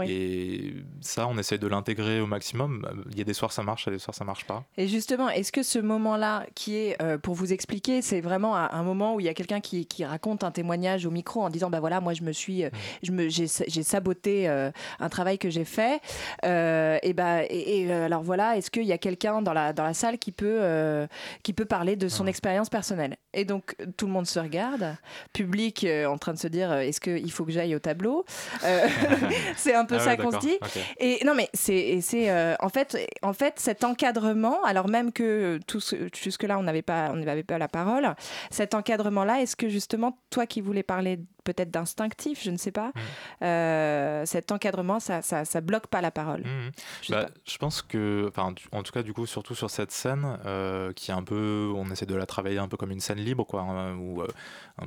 Et 0.07 0.73
ça, 1.01 1.27
on 1.27 1.37
essaie 1.37 1.57
de 1.57 1.67
l'intégrer 1.67 2.21
au 2.21 2.27
maximum. 2.27 2.87
Il 3.11 3.17
y 3.17 3.21
a 3.21 3.23
des 3.23 3.33
soirs 3.33 3.51
ça 3.51 3.63
marche, 3.63 3.83
il 3.85 3.89
y 3.89 3.93
a 3.93 3.95
des 3.95 3.99
soirs 3.99 4.15
ça 4.15 4.25
marche 4.25 4.45
pas. 4.45 4.63
Et 4.77 4.87
justement, 4.87 5.29
est-ce 5.29 5.51
que 5.51 5.63
ce 5.63 5.79
moment-là, 5.79 6.45
qui 6.55 6.75
est, 6.75 7.01
euh, 7.01 7.17
pour 7.17 7.35
vous 7.35 7.53
expliquer, 7.53 8.01
c'est 8.01 8.21
vraiment 8.21 8.55
un 8.55 8.83
moment 8.83 9.15
où 9.15 9.19
il 9.19 9.25
y 9.25 9.29
a 9.29 9.33
quelqu'un 9.33 9.59
qui, 9.59 9.85
qui, 9.85 10.05
raconte 10.05 10.43
un 10.43 10.51
témoignage 10.51 11.05
au 11.05 11.11
micro 11.11 11.43
en 11.43 11.49
disant, 11.49 11.69
bah 11.69 11.79
voilà, 11.79 12.01
moi 12.01 12.13
je 12.13 12.23
me 12.23 12.31
suis, 12.31 12.63
euh, 12.63 12.69
mmh. 12.69 12.77
je 13.03 13.11
me, 13.11 13.29
j'ai, 13.29 13.47
saboté 13.83 14.49
euh, 14.49 14.71
un 14.99 15.09
travail 15.09 15.37
que 15.37 15.49
j'ai 15.49 15.65
fait. 15.65 16.01
et 16.43 17.13
bah, 17.13 17.43
et, 17.49 17.91
alors 17.91 18.23
voilà, 18.23 18.57
est-ce 18.57 18.71
qu'il 18.71 18.85
y 18.85 18.91
a 18.91 18.97
quelqu'un 18.97 19.41
dans 19.41 19.53
la, 19.53 19.73
dans 19.73 19.83
la 19.83 19.93
salle 19.93 20.17
qui 20.17 20.31
peut, 20.31 21.07
qui 21.43 21.53
peut 21.53 21.65
parler 21.65 21.95
de 21.95 22.07
son 22.07 22.27
expérience 22.27 22.69
personnelle? 22.69 23.17
Et 23.33 23.45
donc 23.45 23.75
tout 23.97 24.07
le 24.07 24.11
monde 24.11 24.25
se 24.25 24.39
regarde, 24.39 24.95
public 25.33 25.85
en 26.07 26.17
train 26.17 26.33
de 26.33 26.39
se 26.39 26.47
dire, 26.47 26.73
est-ce 26.73 26.99
que 26.99 27.18
il 27.23 27.31
faut 27.31 27.45
que 27.45 27.51
j'aille 27.51 27.75
au 27.75 27.79
tableau. 27.79 28.25
Euh, 28.63 28.87
c'est 29.57 29.75
un 29.75 29.85
peu 29.85 29.95
ah 29.95 29.99
ça 29.99 30.17
qu'on 30.17 30.31
se 30.31 30.39
dit. 30.39 30.57
Et 30.99 31.19
non, 31.25 31.35
mais 31.35 31.49
c'est, 31.53 31.99
c'est 32.01 32.29
euh, 32.29 32.55
en 32.59 32.69
fait, 32.69 32.97
en 33.21 33.33
fait, 33.33 33.59
cet 33.59 33.83
encadrement, 33.83 34.63
alors 34.63 34.87
même 34.87 35.11
que 35.11 35.59
tout 35.67 35.79
jusque 36.15 36.43
là 36.43 36.57
on 36.57 36.63
n'avait 36.63 36.81
pas, 36.81 37.09
on 37.11 37.15
n'avait 37.15 37.43
pas 37.43 37.57
la 37.57 37.67
parole, 37.67 38.13
cet 38.51 38.73
encadrement-là, 38.73 39.41
est-ce 39.41 39.55
que 39.55 39.69
justement 39.69 40.17
toi 40.29 40.45
qui 40.45 40.61
voulais 40.61 40.83
parler 40.83 41.19
peut-être 41.43 41.71
d'instinctif, 41.71 42.43
je 42.43 42.51
ne 42.51 42.57
sais 42.57 42.71
pas. 42.71 42.89
Mmh. 42.89 43.43
Euh, 43.43 44.25
cet 44.25 44.51
encadrement, 44.51 44.99
ça, 44.99 45.21
ça, 45.21 45.45
ça, 45.45 45.61
bloque 45.61 45.87
pas 45.87 46.01
la 46.01 46.11
parole. 46.11 46.41
Mmh. 46.41 46.71
Bah, 47.09 47.29
je 47.45 47.57
pense 47.57 47.81
que, 47.81 48.31
en 48.71 48.83
tout 48.83 48.91
cas, 48.91 49.03
du 49.03 49.13
coup, 49.13 49.25
surtout 49.25 49.55
sur 49.55 49.69
cette 49.69 49.91
scène, 49.91 50.39
euh, 50.45 50.93
qui 50.93 51.11
est 51.11 51.13
un 51.13 51.23
peu, 51.23 51.71
on 51.75 51.89
essaie 51.91 52.05
de 52.05 52.15
la 52.15 52.25
travailler 52.25 52.59
un 52.59 52.67
peu 52.67 52.77
comme 52.77 52.91
une 52.91 52.99
scène 52.99 53.19
libre, 53.19 53.45
quoi, 53.45 53.61
hein, 53.61 53.95
ou 53.97 54.21
euh, 54.21 54.27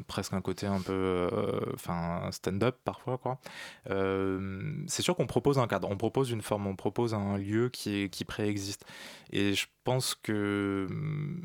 presque 0.07 0.33
un 0.33 0.41
côté 0.41 0.67
un 0.67 0.81
peu, 0.81 1.29
enfin, 1.75 2.29
stand-up 2.31 2.79
parfois, 2.85 3.19
quoi. 3.19 3.39
c'est 4.87 5.03
sûr 5.03 5.17
qu'on 5.17 5.27
propose 5.27 5.59
un 5.59 5.67
cadre, 5.67 5.89
on 5.91 5.97
propose 5.97 6.31
une 6.31 6.43
forme, 6.43 6.67
on 6.67 6.77
propose 6.77 7.15
un 7.15 7.39
lieu 7.39 7.69
qui 7.69 8.03
est, 8.03 8.09
qui 8.09 8.25
préexiste. 8.25 8.85
Et 9.31 9.55
je 9.55 9.67
pense 9.85 10.15
que, 10.15 10.87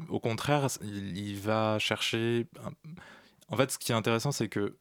au 0.10 0.20
contraire, 0.20 0.67
il, 0.82 1.17
il 1.17 1.39
va 1.39 1.80
chercher. 1.80 2.48
En 3.50 3.56
fait, 3.56 3.72
ce 3.72 3.78
qui 3.78 3.91
est 3.91 3.96
intéressant, 3.96 4.32
c'est 4.32 4.50
que 4.50 4.76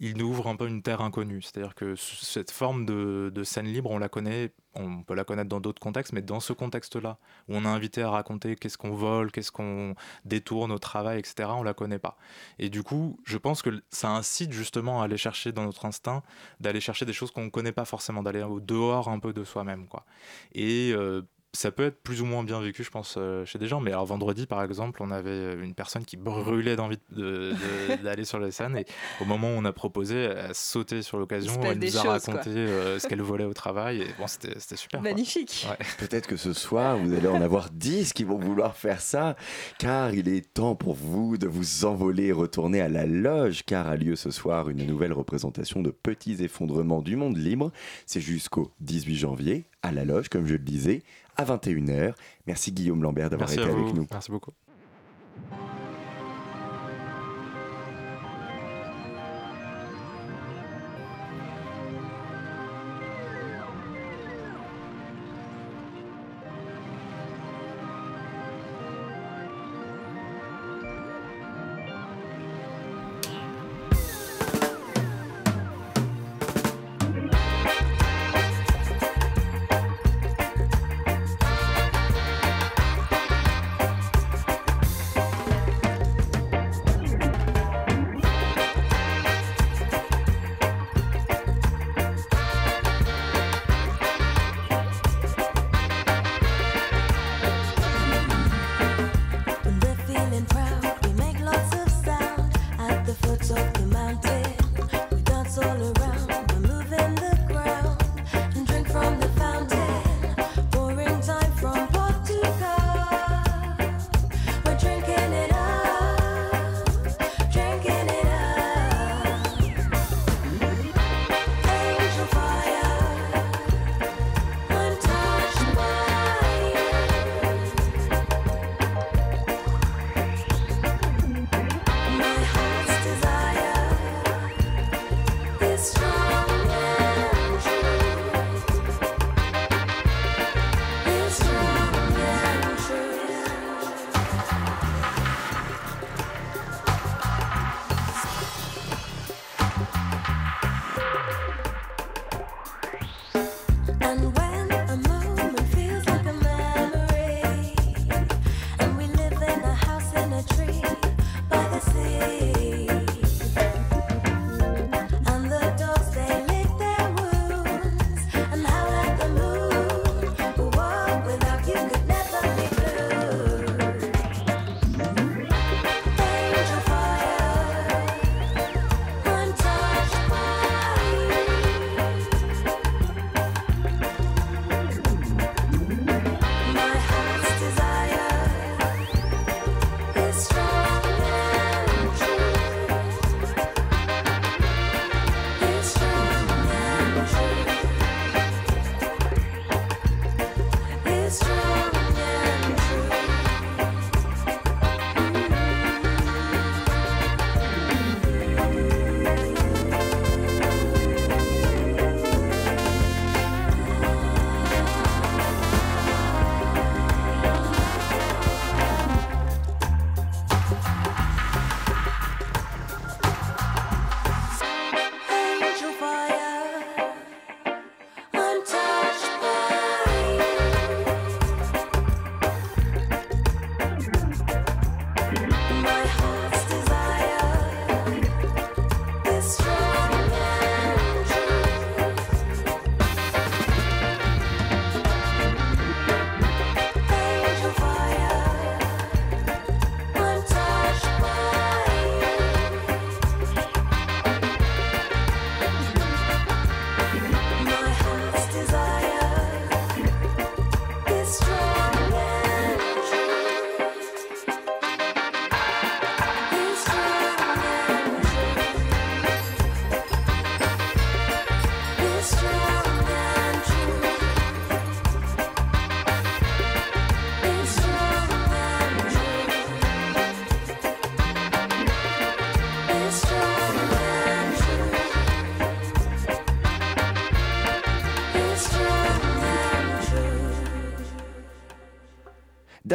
il 0.00 0.16
nous 0.16 0.26
ouvre 0.26 0.48
un 0.48 0.56
peu 0.56 0.66
une 0.66 0.82
terre 0.82 1.02
inconnue. 1.02 1.42
C'est-à-dire 1.42 1.74
que 1.74 1.94
cette 1.94 2.50
forme 2.50 2.86
de, 2.86 3.42
scène 3.44 3.66
libre, 3.66 3.90
on 3.90 3.98
la 3.98 4.08
connaît, 4.08 4.52
on 4.74 5.02
peut 5.02 5.14
la 5.14 5.24
connaître 5.24 5.50
dans 5.50 5.60
d'autres 5.60 5.80
contextes, 5.80 6.14
mais 6.14 6.22
dans 6.22 6.40
ce 6.40 6.54
contexte-là, 6.54 7.18
où 7.48 7.56
on 7.56 7.66
a 7.66 7.68
invité 7.68 8.02
à 8.02 8.10
raconter 8.10 8.56
qu'est-ce 8.56 8.78
qu'on 8.78 8.94
vole, 8.94 9.30
qu'est-ce 9.30 9.52
qu'on 9.52 9.94
détourne 10.24 10.72
au 10.72 10.78
travail, 10.78 11.18
etc., 11.18 11.50
on 11.52 11.62
la 11.62 11.74
connaît 11.74 11.98
pas. 11.98 12.16
Et 12.58 12.70
du 12.70 12.82
coup, 12.82 13.20
je 13.24 13.36
pense 13.36 13.60
que 13.60 13.82
ça 13.90 14.10
incite 14.10 14.52
justement 14.52 15.02
à 15.02 15.04
aller 15.04 15.18
chercher 15.18 15.52
dans 15.52 15.64
notre 15.64 15.84
instinct, 15.84 16.22
d'aller 16.60 16.80
chercher 16.80 17.04
des 17.04 17.12
choses 17.12 17.30
qu'on 17.30 17.44
ne 17.44 17.50
connaît 17.50 17.72
pas 17.72 17.84
forcément, 17.84 18.22
d'aller 18.22 18.42
au 18.42 18.60
dehors 18.60 19.08
un 19.08 19.18
peu 19.18 19.34
de 19.34 19.44
soi-même. 19.44 19.86
quoi. 19.86 20.06
Et 20.54 20.92
euh, 20.94 21.22
ça 21.52 21.72
peut 21.72 21.86
être 21.86 22.00
plus 22.02 22.22
ou 22.22 22.26
moins 22.26 22.44
bien 22.44 22.60
vécu, 22.60 22.84
je 22.84 22.90
pense, 22.90 23.16
euh, 23.18 23.44
chez 23.44 23.58
des 23.58 23.66
gens. 23.66 23.80
Mais 23.80 23.90
alors, 23.90 24.06
vendredi, 24.06 24.46
par 24.46 24.62
exemple, 24.62 25.02
on 25.02 25.10
avait 25.10 25.54
une 25.54 25.74
personne 25.74 26.04
qui 26.04 26.16
brûlait 26.16 26.76
d'envie 26.76 26.98
d'aller 28.02 28.24
sur 28.24 28.38
la 28.38 28.50
scène. 28.52 28.76
Et 28.76 28.84
au 29.20 29.24
moment 29.24 29.48
où 29.48 29.56
on 29.56 29.64
a 29.64 29.72
proposé, 29.72 30.16
elle 30.16 30.38
a 30.38 30.54
sauté 30.54 31.02
sur 31.02 31.18
l'occasion. 31.18 31.60
Elle 31.64 31.78
nous 31.78 31.96
a 31.98 32.02
raconté 32.02 32.50
euh, 32.50 32.98
ce 32.98 33.08
qu'elle 33.08 33.22
volait 33.22 33.44
au 33.44 33.52
travail. 33.52 34.02
Et 34.02 34.06
bon, 34.18 34.26
c'était 34.26 34.76
super. 34.76 35.02
Magnifique. 35.02 35.66
Peut-être 35.98 36.28
que 36.28 36.36
ce 36.36 36.52
soir, 36.52 36.96
vous 36.96 37.12
allez 37.14 37.28
en 37.28 37.42
avoir 37.42 37.70
10 37.70 38.12
qui 38.12 38.24
vont 38.24 38.38
vouloir 38.38 38.76
faire 38.76 39.00
ça. 39.00 39.36
Car 39.78 40.14
il 40.14 40.28
est 40.28 40.52
temps 40.52 40.76
pour 40.76 40.94
vous 40.94 41.36
de 41.36 41.48
vous 41.48 41.84
envoler 41.84 42.26
et 42.26 42.32
retourner 42.32 42.80
à 42.80 42.88
la 42.88 43.06
loge. 43.06 43.64
Car 43.64 43.88
a 43.88 43.96
lieu 43.96 44.14
ce 44.14 44.30
soir 44.30 44.68
une 44.68 44.86
nouvelle 44.86 45.12
représentation 45.12 45.82
de 45.82 45.90
Petits 45.90 46.42
effondrements 46.44 47.02
du 47.02 47.16
monde 47.16 47.36
libre. 47.36 47.72
C'est 48.06 48.20
jusqu'au 48.20 48.70
18 48.80 49.16
janvier 49.16 49.66
à 49.82 49.92
la 49.92 50.04
loge, 50.04 50.28
comme 50.28 50.46
je 50.46 50.52
le 50.52 50.58
disais 50.58 51.02
à 51.40 51.44
21h. 51.44 52.12
Merci 52.46 52.72
Guillaume 52.72 53.02
Lambert 53.02 53.30
d'avoir 53.30 53.50
été 53.52 53.62
avec 53.62 53.94
nous. 53.94 54.06
Merci 54.10 54.30
beaucoup. 54.30 54.52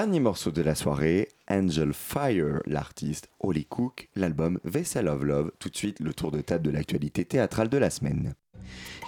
Dernier 0.05 0.19
morceau 0.19 0.51
de 0.51 0.61
la 0.61 0.75
soirée, 0.75 1.29
Angel 1.49 1.91
Fire, 1.91 2.61
l'artiste 2.67 3.27
Holly 3.39 3.65
Cook, 3.65 4.07
l'album 4.15 4.59
Vessel 4.63 5.07
of 5.07 5.23
Love. 5.23 5.51
Tout 5.57 5.69
de 5.69 5.75
suite, 5.75 5.99
le 5.99 6.13
tour 6.13 6.29
de 6.29 6.41
table 6.41 6.63
de 6.63 6.69
l'actualité 6.69 7.25
théâtrale 7.25 7.69
de 7.69 7.77
la 7.79 7.89
semaine. 7.89 8.35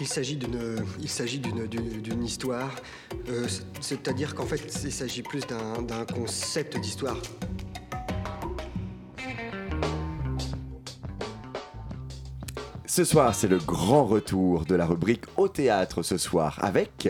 Il 0.02 0.08
s'agit 0.08 0.38
d'une, 0.38 2.24
histoire, 2.24 2.74
euh, 3.30 3.48
c'est-à-dire 3.80 4.34
qu'en 4.34 4.48
fait, 4.48 4.64
il 4.86 4.92
s'agit 4.92 5.22
plus 5.22 5.42
d'un 5.42 6.06
concept 6.06 6.80
d'histoire. 6.80 7.22
Ce 12.90 13.04
soir, 13.04 13.36
c'est 13.36 13.50
le 13.50 13.58
grand 13.58 14.06
retour 14.06 14.64
de 14.64 14.74
la 14.74 14.86
rubrique 14.86 15.26
au 15.36 15.50
théâtre 15.50 16.04
ce 16.04 16.18
soir 16.18 16.58
avec, 16.62 17.10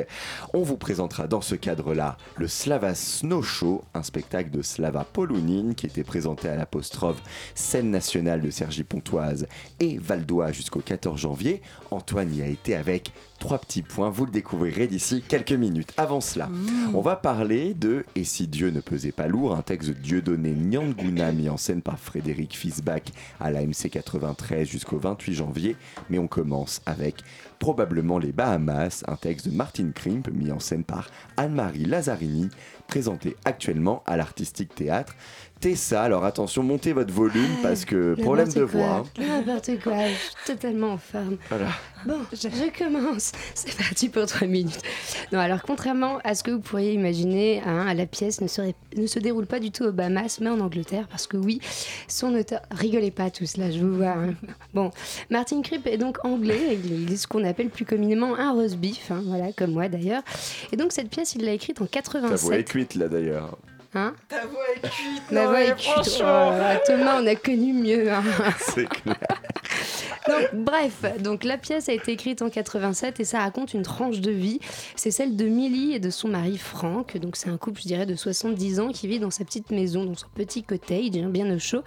on 0.55 0.63
vous 0.63 0.75
présentera 0.75 1.27
dans 1.27 1.39
ce 1.41 1.53
cadre-là 1.53 2.17
le 2.35 2.47
Slava 2.47 2.95
Snow 2.95 3.43
Show, 3.43 3.83
un 3.93 4.01
spectacle 4.01 4.49
de 4.49 4.63
Slava 4.63 5.05
Polounine 5.05 5.75
qui 5.75 5.85
était 5.85 6.03
présenté 6.03 6.49
à 6.49 6.55
l'apostrophe 6.55 7.21
scène 7.53 7.91
nationale 7.91 8.41
de 8.41 8.49
Sergi 8.49 8.83
Pontoise 8.83 9.45
et 9.79 9.99
Valdois 9.99 10.51
jusqu'au 10.51 10.79
14 10.79 11.21
janvier. 11.21 11.61
Antoine 11.91 12.33
y 12.35 12.41
a 12.41 12.47
été 12.47 12.75
avec 12.75 13.11
trois 13.39 13.59
petits 13.59 13.83
points, 13.83 14.09
vous 14.09 14.25
le 14.25 14.31
découvrirez 14.31 14.87
d'ici 14.87 15.23
quelques 15.27 15.51
minutes. 15.51 15.93
Avant 15.97 16.21
cela, 16.21 16.49
on 16.95 17.01
va 17.01 17.15
parler 17.15 17.75
de 17.75 18.03
Et 18.15 18.23
si 18.23 18.47
Dieu 18.47 18.71
ne 18.71 18.79
pesait 18.79 19.11
pas 19.11 19.27
lourd, 19.27 19.55
un 19.55 19.61
texte 19.61 19.89
de 19.89 19.93
Dieudonné 19.93 20.53
Nyanguna 20.53 21.31
mis 21.31 21.49
en 21.49 21.57
scène 21.57 21.83
par 21.83 21.99
Frédéric 21.99 22.57
Fisbach 22.57 23.03
à 23.39 23.51
la 23.51 23.61
MC 23.61 23.89
93 23.91 24.67
jusqu'au 24.67 24.97
28 24.97 25.33
janvier. 25.35 25.66
Mais 26.09 26.19
on 26.19 26.27
commence 26.27 26.81
avec 26.85 27.23
probablement 27.59 28.19
les 28.19 28.31
Bahamas, 28.31 29.03
un 29.07 29.15
texte 29.15 29.47
de 29.49 29.55
Martin 29.55 29.91
Krimp 29.93 30.29
mis 30.31 30.51
en 30.51 30.59
scène 30.59 30.83
par 30.83 31.09
Anne-Marie 31.37 31.85
Lazzarini, 31.85 32.49
présenté 32.87 33.35
actuellement 33.45 34.03
à 34.05 34.17
l'Artistique 34.17 34.73
Théâtre. 34.75 35.13
Tessa, 35.59 36.03
alors 36.03 36.23
attention, 36.23 36.61
montez 36.61 36.93
votre 36.93 37.11
volume 37.11 37.49
parce 37.63 37.83
que 37.83 38.13
problème 38.21 38.47
de 38.53 38.61
voix. 38.61 39.03
quoi. 39.15 39.25
N'importe 39.25 39.71
quoi, 39.81 40.05
je 40.07 40.13
suis 40.13 40.35
totalement 40.45 40.91
en 40.91 40.97
forme. 40.99 41.37
Voilà. 41.49 41.69
Bon, 42.05 42.19
je 42.31 42.77
commence. 42.77 43.31
C'est 43.55 43.75
parti 43.75 44.07
pour 44.09 44.27
trois 44.27 44.45
minutes. 44.45 44.79
Non, 45.31 45.39
alors 45.39 45.63
contrairement 45.63 46.19
à 46.23 46.35
ce 46.35 46.43
que 46.43 46.51
vous 46.51 46.59
pourriez 46.59 46.93
imaginer, 46.93 47.63
hein, 47.65 47.91
la 47.95 48.05
pièce 48.05 48.39
ne, 48.39 48.47
serait- 48.47 48.75
ne 48.95 49.07
se 49.07 49.17
déroule 49.17 49.47
pas 49.47 49.59
du 49.59 49.71
tout 49.71 49.83
aux 49.85 49.91
Bahamas, 49.91 50.37
mais 50.41 50.49
en 50.51 50.59
Angleterre, 50.59 51.07
parce 51.09 51.25
que 51.25 51.37
oui, 51.37 51.59
son 52.07 52.35
auteur... 52.35 52.61
Rigolez 52.69 53.09
pas 53.09 53.31
tous, 53.31 53.57
là, 53.57 53.71
je 53.71 53.79
vous 53.79 53.95
vois. 53.97 54.09
hein. 54.09 54.35
Bon, 54.75 54.91
Martin 55.31 55.63
Cripp 55.63 55.87
est 55.87 55.97
donc 55.97 56.23
anglais, 56.23 56.77
il 56.85 57.11
est 57.11 57.15
ce 57.17 57.27
qu'on 57.27 57.43
appelle 57.43 57.69
plus 57.69 57.83
communément 57.85 58.35
un 58.37 58.51
roast 58.53 58.77
beef, 58.77 59.09
hein, 59.09 59.23
voilà, 59.25 59.51
comme 59.53 59.71
moi 59.71 59.89
d'ailleurs. 59.89 60.21
Et 60.71 60.75
donc 60.77 60.91
cette 60.91 61.09
pièce, 61.09 61.33
il 61.33 61.43
l'a 61.45 61.53
écrite 61.53 61.81
en 61.81 61.87
Ta 61.87 61.99
voix 62.11 62.19
est 62.19 62.63
87. 62.63 62.65
Cuite 62.77 62.95
là 62.95 63.07
d'ailleurs. 63.07 63.57
Hein 63.95 64.13
Ta 64.27 64.45
voix 64.45 64.59
est 64.75 64.87
cuite. 64.89 65.31
Ma 65.31 65.47
voix 65.47 65.61
est 65.61 65.75
cuite. 65.75 66.19
Oh. 66.19 66.51
Thomas, 66.85 67.19
on 67.21 67.25
a 67.25 67.35
connu 67.35 67.73
mieux. 67.73 68.11
hein. 68.11 68.23
C'est 68.59 68.87
clair. 68.87 69.15
Donc, 70.27 70.65
bref, 70.65 71.21
donc 71.21 71.43
la 71.45 71.57
pièce 71.57 71.87
a 71.87 71.93
été 71.93 72.11
écrite 72.11 72.41
en 72.41 72.49
87 72.49 73.21
et 73.21 73.23
ça 73.23 73.39
raconte 73.39 73.73
une 73.73 73.83
tranche 73.83 74.19
de 74.19 74.29
vie. 74.29 74.59
C'est 74.95 75.09
celle 75.09 75.37
de 75.37 75.45
Millie 75.45 75.93
et 75.93 75.99
de 75.99 76.09
son 76.09 76.27
mari 76.27 76.57
Frank. 76.57 77.17
Donc 77.17 77.37
c'est 77.37 77.49
un 77.49 77.57
couple, 77.57 77.81
je 77.81 77.87
dirais, 77.87 78.05
de 78.05 78.15
70 78.15 78.79
ans 78.81 78.89
qui 78.91 79.07
vit 79.07 79.19
dans 79.19 79.31
sa 79.31 79.45
petite 79.45 79.71
maison, 79.71 80.03
dans 80.03 80.15
son 80.15 80.27
petit 80.35 80.63
cottage, 80.63 81.15
hein, 81.15 81.29
bien 81.29 81.49
au 81.55 81.57
chaud, 81.59 81.81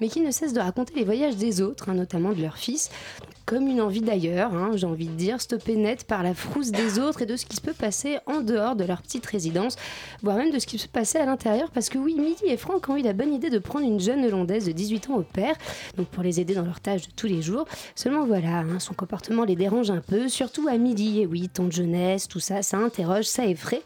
mais 0.00 0.08
qui 0.08 0.20
ne 0.20 0.30
cesse 0.30 0.52
de 0.52 0.60
raconter 0.60 0.94
les 0.94 1.04
voyages 1.04 1.36
des 1.36 1.62
autres, 1.62 1.88
hein, 1.88 1.94
notamment 1.94 2.32
de 2.32 2.42
leur 2.42 2.58
fils. 2.58 2.90
Donc, 3.20 3.35
comme 3.46 3.68
une 3.68 3.80
envie 3.80 4.00
d'ailleurs, 4.00 4.52
hein, 4.54 4.72
j'ai 4.74 4.86
envie 4.86 5.06
de 5.06 5.12
dire, 5.12 5.40
stoppée 5.40 5.76
net 5.76 6.02
par 6.04 6.24
la 6.24 6.34
frousse 6.34 6.72
des 6.72 6.98
autres 6.98 7.22
et 7.22 7.26
de 7.26 7.36
ce 7.36 7.46
qui 7.46 7.54
se 7.54 7.60
peut 7.60 7.72
passer 7.72 8.18
en 8.26 8.40
dehors 8.40 8.74
de 8.74 8.82
leur 8.84 9.02
petite 9.02 9.24
résidence, 9.24 9.76
voire 10.24 10.36
même 10.36 10.50
de 10.50 10.58
ce 10.58 10.66
qui 10.66 10.78
se 10.78 10.88
passait 10.88 11.20
à 11.20 11.26
l'intérieur, 11.26 11.70
parce 11.70 11.88
que 11.88 11.96
oui, 11.96 12.16
Millie 12.18 12.34
et 12.44 12.56
Frank 12.56 12.88
ont 12.88 12.96
eu 12.96 13.02
la 13.02 13.12
bonne 13.12 13.32
idée 13.32 13.48
de 13.48 13.58
prendre 13.60 13.86
une 13.86 14.00
jeune 14.00 14.24
Hollandaise 14.24 14.66
de 14.66 14.72
18 14.72 15.10
ans 15.10 15.14
au 15.18 15.22
père, 15.22 15.54
donc 15.96 16.08
pour 16.08 16.24
les 16.24 16.40
aider 16.40 16.54
dans 16.54 16.64
leurs 16.64 16.80
tâches 16.80 17.06
de 17.06 17.12
tous 17.14 17.28
les 17.28 17.40
jours. 17.40 17.66
Seulement 17.94 18.26
voilà, 18.26 18.58
hein, 18.58 18.80
son 18.80 18.94
comportement 18.94 19.44
les 19.44 19.54
dérange 19.54 19.90
un 19.90 20.00
peu, 20.00 20.28
surtout 20.28 20.66
à 20.68 20.76
midi. 20.76 21.20
Et 21.20 21.26
oui, 21.26 21.48
temps 21.48 21.64
de 21.64 21.72
jeunesse, 21.72 22.26
tout 22.26 22.40
ça, 22.40 22.62
ça 22.62 22.78
interroge, 22.78 23.26
ça 23.26 23.46
effraie. 23.46 23.82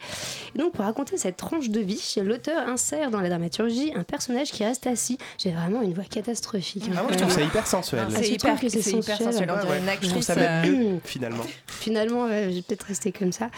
Et 0.55 0.59
donc 0.59 0.73
pour 0.73 0.87
raconter 0.87 1.19
cette 1.19 1.37
tranche 1.37 1.69
de 1.69 1.81
vie, 1.81 2.15
l'auteur 2.25 2.67
insère 2.67 3.11
dans 3.11 3.21
la 3.21 3.29
dramaturgie 3.29 3.93
un 3.95 4.05
personnage 4.05 4.53
qui 4.53 4.65
reste 4.65 4.87
assis. 4.87 5.19
J'ai 5.37 5.51
vraiment 5.51 5.83
une 5.83 5.93
voix 5.93 6.05
catastrophique. 6.05 6.85
hein, 6.89 6.93
Ah, 6.97 7.03
moi, 7.03 7.11
quand 7.11 7.13
je 7.13 7.19
trouve 7.19 7.35
ça 7.35 7.43
hyper 7.43 7.67
sensuel. 7.67 8.07
Ah, 8.07 8.11
C'est 8.23 8.29
hyper, 8.31 8.59
que 8.59 8.69
c'est 8.71 8.81
c'est 8.81 8.93
hyper 8.93 9.19
sensuel 9.19 9.50
Ouais, 9.55 9.71
ouais. 9.71 9.79
une 9.79 10.03
Je 10.03 10.09
trouve 10.09 10.23
ça 10.23 10.35
même 10.35 10.65
euh, 10.65 10.93
mieux, 10.93 11.01
finalement. 11.05 11.45
Finalement, 11.67 12.25
ouais, 12.27 12.49
je 12.51 12.57
vais 12.57 12.63
peut-être 12.63 12.83
rester 12.83 13.11
comme 13.11 13.33
ça. 13.33 13.49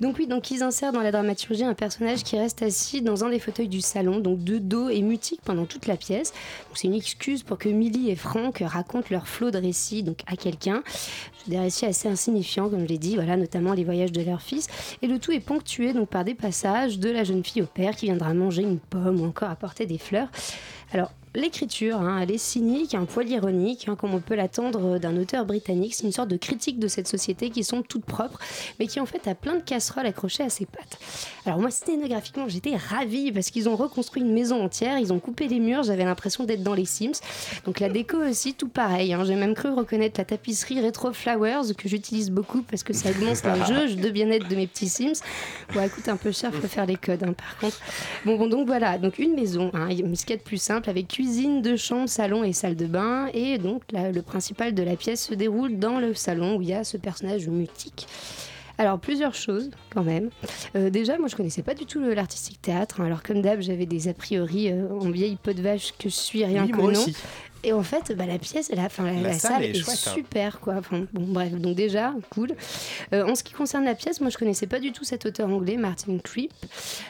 Donc 0.00 0.16
oui, 0.18 0.28
donc 0.28 0.52
ils 0.52 0.62
insèrent 0.62 0.92
dans 0.92 1.00
la 1.00 1.10
dramaturgie 1.10 1.64
un 1.64 1.74
personnage 1.74 2.22
qui 2.22 2.38
reste 2.38 2.62
assis 2.62 3.02
dans 3.02 3.24
un 3.24 3.30
des 3.30 3.40
fauteuils 3.40 3.68
du 3.68 3.80
salon, 3.80 4.20
donc 4.20 4.44
de 4.44 4.58
dos 4.58 4.88
et 4.88 5.02
mutique 5.02 5.40
pendant 5.44 5.64
toute 5.64 5.86
la 5.86 5.96
pièce. 5.96 6.30
Donc 6.68 6.76
c'est 6.76 6.86
une 6.86 6.94
excuse 6.94 7.42
pour 7.42 7.58
que 7.58 7.68
Millie 7.68 8.10
et 8.10 8.16
Franck 8.16 8.62
racontent 8.64 9.08
leur 9.10 9.26
flot 9.26 9.50
de 9.50 9.58
récits 9.58 10.02
donc 10.02 10.20
à 10.26 10.36
quelqu'un. 10.36 10.82
Des 11.48 11.58
récits 11.58 11.84
assez 11.84 12.08
insignifiants, 12.08 12.70
comme 12.70 12.80
je 12.80 12.86
l'ai 12.86 12.98
dit, 12.98 13.16
voilà, 13.16 13.36
notamment 13.36 13.74
les 13.74 13.84
voyages 13.84 14.12
de 14.12 14.22
leur 14.22 14.40
fils. 14.40 14.68
Et 15.02 15.06
le 15.06 15.18
tout 15.18 15.32
est 15.32 15.40
ponctué 15.40 15.92
donc 15.92 16.08
par 16.08 16.24
des 16.24 16.34
passages 16.34 16.98
de 16.98 17.10
la 17.10 17.24
jeune 17.24 17.44
fille 17.44 17.62
au 17.62 17.66
père 17.66 17.96
qui 17.96 18.06
viendra 18.06 18.32
manger 18.34 18.62
une 18.62 18.78
pomme 18.78 19.20
ou 19.20 19.26
encore 19.26 19.50
apporter 19.50 19.84
des 19.86 19.98
fleurs. 19.98 20.28
Alors, 20.92 21.10
l'écriture, 21.34 22.00
hein, 22.00 22.20
elle 22.22 22.30
est 22.30 22.38
cynique, 22.38 22.94
un 22.94 23.04
poil 23.04 23.28
ironique, 23.28 23.86
hein, 23.88 23.96
comme 23.96 24.14
on 24.14 24.20
peut 24.20 24.34
l'attendre 24.34 24.98
d'un 24.98 25.16
auteur 25.16 25.44
britannique. 25.44 25.94
C'est 25.94 26.04
une 26.04 26.12
sorte 26.12 26.28
de 26.28 26.36
critique 26.36 26.78
de 26.78 26.88
cette 26.88 27.08
société 27.08 27.50
qui 27.50 27.64
sont 27.64 27.82
toutes 27.82 28.04
propres, 28.04 28.38
mais 28.78 28.86
qui 28.86 29.00
en 29.00 29.06
fait 29.06 29.26
a 29.28 29.34
plein 29.34 29.56
de 29.56 29.60
casseroles 29.62 30.06
accrochées 30.06 30.44
à 30.44 30.48
ses 30.48 30.66
pattes. 30.66 30.98
Alors 31.46 31.58
moi, 31.58 31.70
scénographiquement, 31.70 32.48
j'étais 32.48 32.76
ravie 32.76 33.32
parce 33.32 33.50
qu'ils 33.50 33.68
ont 33.68 33.76
reconstruit 33.76 34.22
une 34.22 34.32
maison 34.32 34.62
entière, 34.62 34.98
ils 34.98 35.12
ont 35.12 35.18
coupé 35.18 35.48
les 35.48 35.60
murs, 35.60 35.82
j'avais 35.82 36.04
l'impression 36.04 36.44
d'être 36.44 36.62
dans 36.62 36.74
les 36.74 36.84
Sims. 36.84 37.20
Donc 37.64 37.80
la 37.80 37.88
déco 37.88 38.16
aussi, 38.18 38.54
tout 38.54 38.68
pareil. 38.68 39.12
hein. 39.12 39.24
J'ai 39.24 39.34
même 39.34 39.54
cru 39.54 39.70
reconnaître 39.70 40.18
la 40.20 40.24
tapisserie 40.24 40.84
Retro 40.84 41.12
Flowers 41.12 41.74
que 41.76 41.88
j'utilise 41.88 42.30
beaucoup 42.30 42.62
parce 42.62 42.82
que 42.82 42.92
ça 42.92 43.10
augmente 43.10 43.42
la 43.44 43.64
jauge 43.64 43.96
de 43.96 44.10
bien-être 44.10 44.48
de 44.48 44.56
mes 44.56 44.66
petits 44.66 44.88
Sims. 44.88 45.20
Bon, 45.72 45.80
elle 45.80 45.90
coûte 45.90 46.08
un 46.08 46.16
peu 46.16 46.32
cher, 46.32 46.52
faut 46.54 46.66
faire 46.68 46.86
les 46.86 46.96
codes 46.96 47.20
par 47.34 47.58
contre. 47.58 47.80
Bon, 48.24 48.36
bon, 48.36 48.46
donc 48.46 48.66
voilà, 48.66 48.98
donc 48.98 49.18
une 49.18 49.34
maison, 49.34 49.70
hein, 49.74 49.88
ce 49.90 50.34
plus 50.36 50.58
simple, 50.58 50.90
avec 50.90 51.06
cuisine, 51.24 51.62
deux 51.62 51.76
chambres, 51.76 52.08
salon 52.08 52.44
et 52.44 52.52
salle 52.52 52.76
de 52.76 52.84
bain. 52.86 53.28
Et 53.32 53.56
donc 53.58 53.82
là, 53.92 54.12
le 54.12 54.20
principal 54.22 54.74
de 54.74 54.82
la 54.82 54.94
pièce 54.96 55.24
se 55.26 55.34
déroule 55.34 55.78
dans 55.78 55.98
le 55.98 56.12
salon 56.12 56.56
où 56.56 56.62
il 56.62 56.68
y 56.68 56.74
a 56.74 56.84
ce 56.84 56.96
personnage 56.98 57.48
mutique. 57.48 58.06
Alors 58.76 58.98
plusieurs 58.98 59.34
choses 59.34 59.70
quand 59.94 60.02
même. 60.02 60.28
Euh, 60.76 60.90
déjà, 60.90 61.16
moi 61.16 61.28
je 61.28 61.36
connaissais 61.36 61.62
pas 61.62 61.74
du 61.74 61.86
tout 61.86 62.00
l'artistique 62.00 62.60
théâtre. 62.60 63.00
hein. 63.00 63.06
Alors 63.06 63.22
comme 63.22 63.40
d'hab, 63.40 63.60
j'avais 63.62 63.86
des 63.86 64.08
a 64.08 64.12
priori 64.14 64.70
euh, 64.70 64.88
en 65.00 65.10
vieille 65.10 65.36
peau 65.42 65.52
de 65.54 65.62
vache 65.62 65.92
que 65.98 66.08
je 66.10 66.14
suis 66.14 66.44
rien 66.44 66.64
Oui, 66.64 66.70
que 66.72 66.76
moi 66.76 66.92
non. 66.92 67.00
aussi. 67.00 67.14
Et 67.64 67.72
en 67.72 67.82
fait, 67.82 68.12
bah, 68.16 68.26
la 68.26 68.38
pièce, 68.38 68.70
la, 68.74 68.84
enfin, 68.84 69.04
la, 69.04 69.12
La 69.14 69.20
la 69.22 69.32
salle 69.32 69.52
salle, 69.52 69.62
est 69.64 69.70
est, 69.70 69.74
chouette, 69.74 70.04
hein. 70.06 70.12
super, 70.14 70.60
quoi. 70.60 70.74
Enfin, 70.78 71.06
bon, 71.14 71.22
bref, 71.32 71.50
donc 71.52 71.74
déjà, 71.74 72.14
cool. 72.30 72.52
Euh, 73.12 73.24
en 73.26 73.34
ce 73.34 73.42
qui 73.42 73.54
concerne 73.54 73.84
la 73.84 73.94
pièce, 73.94 74.20
moi, 74.20 74.28
je 74.30 74.36
connaissais 74.36 74.66
pas 74.66 74.80
du 74.80 74.92
tout 74.92 75.04
cet 75.04 75.24
auteur 75.24 75.48
anglais, 75.48 75.76
Martin 75.76 76.18
Creep. 76.22 76.52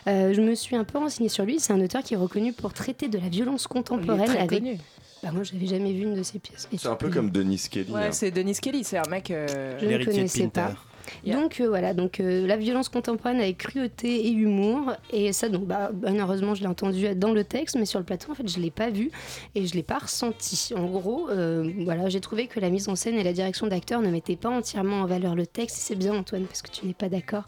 Euh, 0.07 0.33
je 0.33 0.41
me 0.41 0.55
suis 0.55 0.77
un 0.77 0.85
peu 0.85 0.99
renseignée 0.99 1.29
sur 1.29 1.45
lui. 1.45 1.59
C'est 1.59 1.73
un 1.73 1.81
auteur 1.81 2.03
qui 2.03 2.15
est 2.15 2.17
reconnu 2.17 2.53
pour 2.53 2.73
traiter 2.73 3.09
de 3.09 3.19
la 3.19 3.29
violence 3.29 3.67
contemporaine 3.67 4.27
très 4.27 4.39
avec. 4.39 4.61
connu. 4.61 4.79
Bah, 5.25 5.31
moi, 5.33 5.43
j'avais 5.43 5.67
jamais 5.67 5.93
vu 5.93 6.03
une 6.03 6.15
de 6.15 6.23
ses 6.23 6.39
pièces. 6.39 6.69
C'est 6.77 6.87
un 6.87 6.95
peu 6.97 7.09
comme 7.11 7.31
Denis 7.31 7.67
Kelly. 7.71 7.91
Ouais, 7.91 8.05
hein. 8.05 8.13
c'est 8.13 8.31
Denis 8.31 8.55
Kelly, 8.61 8.85
c'est 8.85 8.99
un 8.99 9.09
mec. 9.11 9.31
euh, 9.31 9.77
Je 9.81 9.87
ne 9.87 9.99
de 9.99 10.05
connaissais 10.05 10.49
pas. 10.49 10.75
Yeah. 11.25 11.41
Donc 11.41 11.61
euh, 11.61 11.69
voilà, 11.69 11.95
donc 11.95 12.21
euh, 12.21 12.47
la 12.47 12.57
violence 12.57 12.89
contemporaine 12.89 13.41
avec 13.41 13.59
cruauté 13.59 14.27
et 14.27 14.31
humour. 14.31 14.93
Et 15.13 15.33
ça, 15.33 15.49
donc, 15.49 15.67
bah, 15.67 15.91
ben, 15.93 16.19
heureusement, 16.21 16.55
je 16.55 16.63
l'ai 16.63 16.67
entendu 16.67 17.15
dans 17.15 17.33
le 17.33 17.45
texte, 17.45 17.77
mais 17.79 17.87
sur 17.87 17.99
le 17.99 18.05
plateau, 18.05 18.33
en 18.33 18.35
fait, 18.35 18.49
je 18.49 18.61
l'ai 18.61 18.71
pas 18.71 18.91
vu 18.91 19.11
et 19.55 19.67
je 19.67 19.75
l'ai 19.75 19.83
pas 19.83 19.99
ressenti. 19.99 20.73
En 20.77 20.87
gros, 20.87 21.29
euh, 21.31 21.71
voilà, 21.85 22.09
j'ai 22.09 22.21
trouvé 22.21 22.47
que 22.47 22.61
la 22.61 22.71
mise 22.71 22.89
en 22.89 22.97
scène 22.97 23.17
et 23.17 23.23
la 23.23 23.33
direction 23.33 23.67
d'acteur 23.67 24.01
ne 24.01 24.09
mettaient 24.09 24.37
pas 24.37 24.51
entièrement 24.51 25.01
en 25.01 25.07
valeur 25.07 25.35
le 25.35 25.47
texte. 25.47 25.79
Et 25.79 25.81
c'est 25.81 25.97
bien, 25.97 26.15
Antoine, 26.15 26.45
parce 26.45 26.63
que 26.63 26.71
tu 26.71 26.87
n'es 26.87 26.95
pas 26.95 27.09
d'accord. 27.09 27.45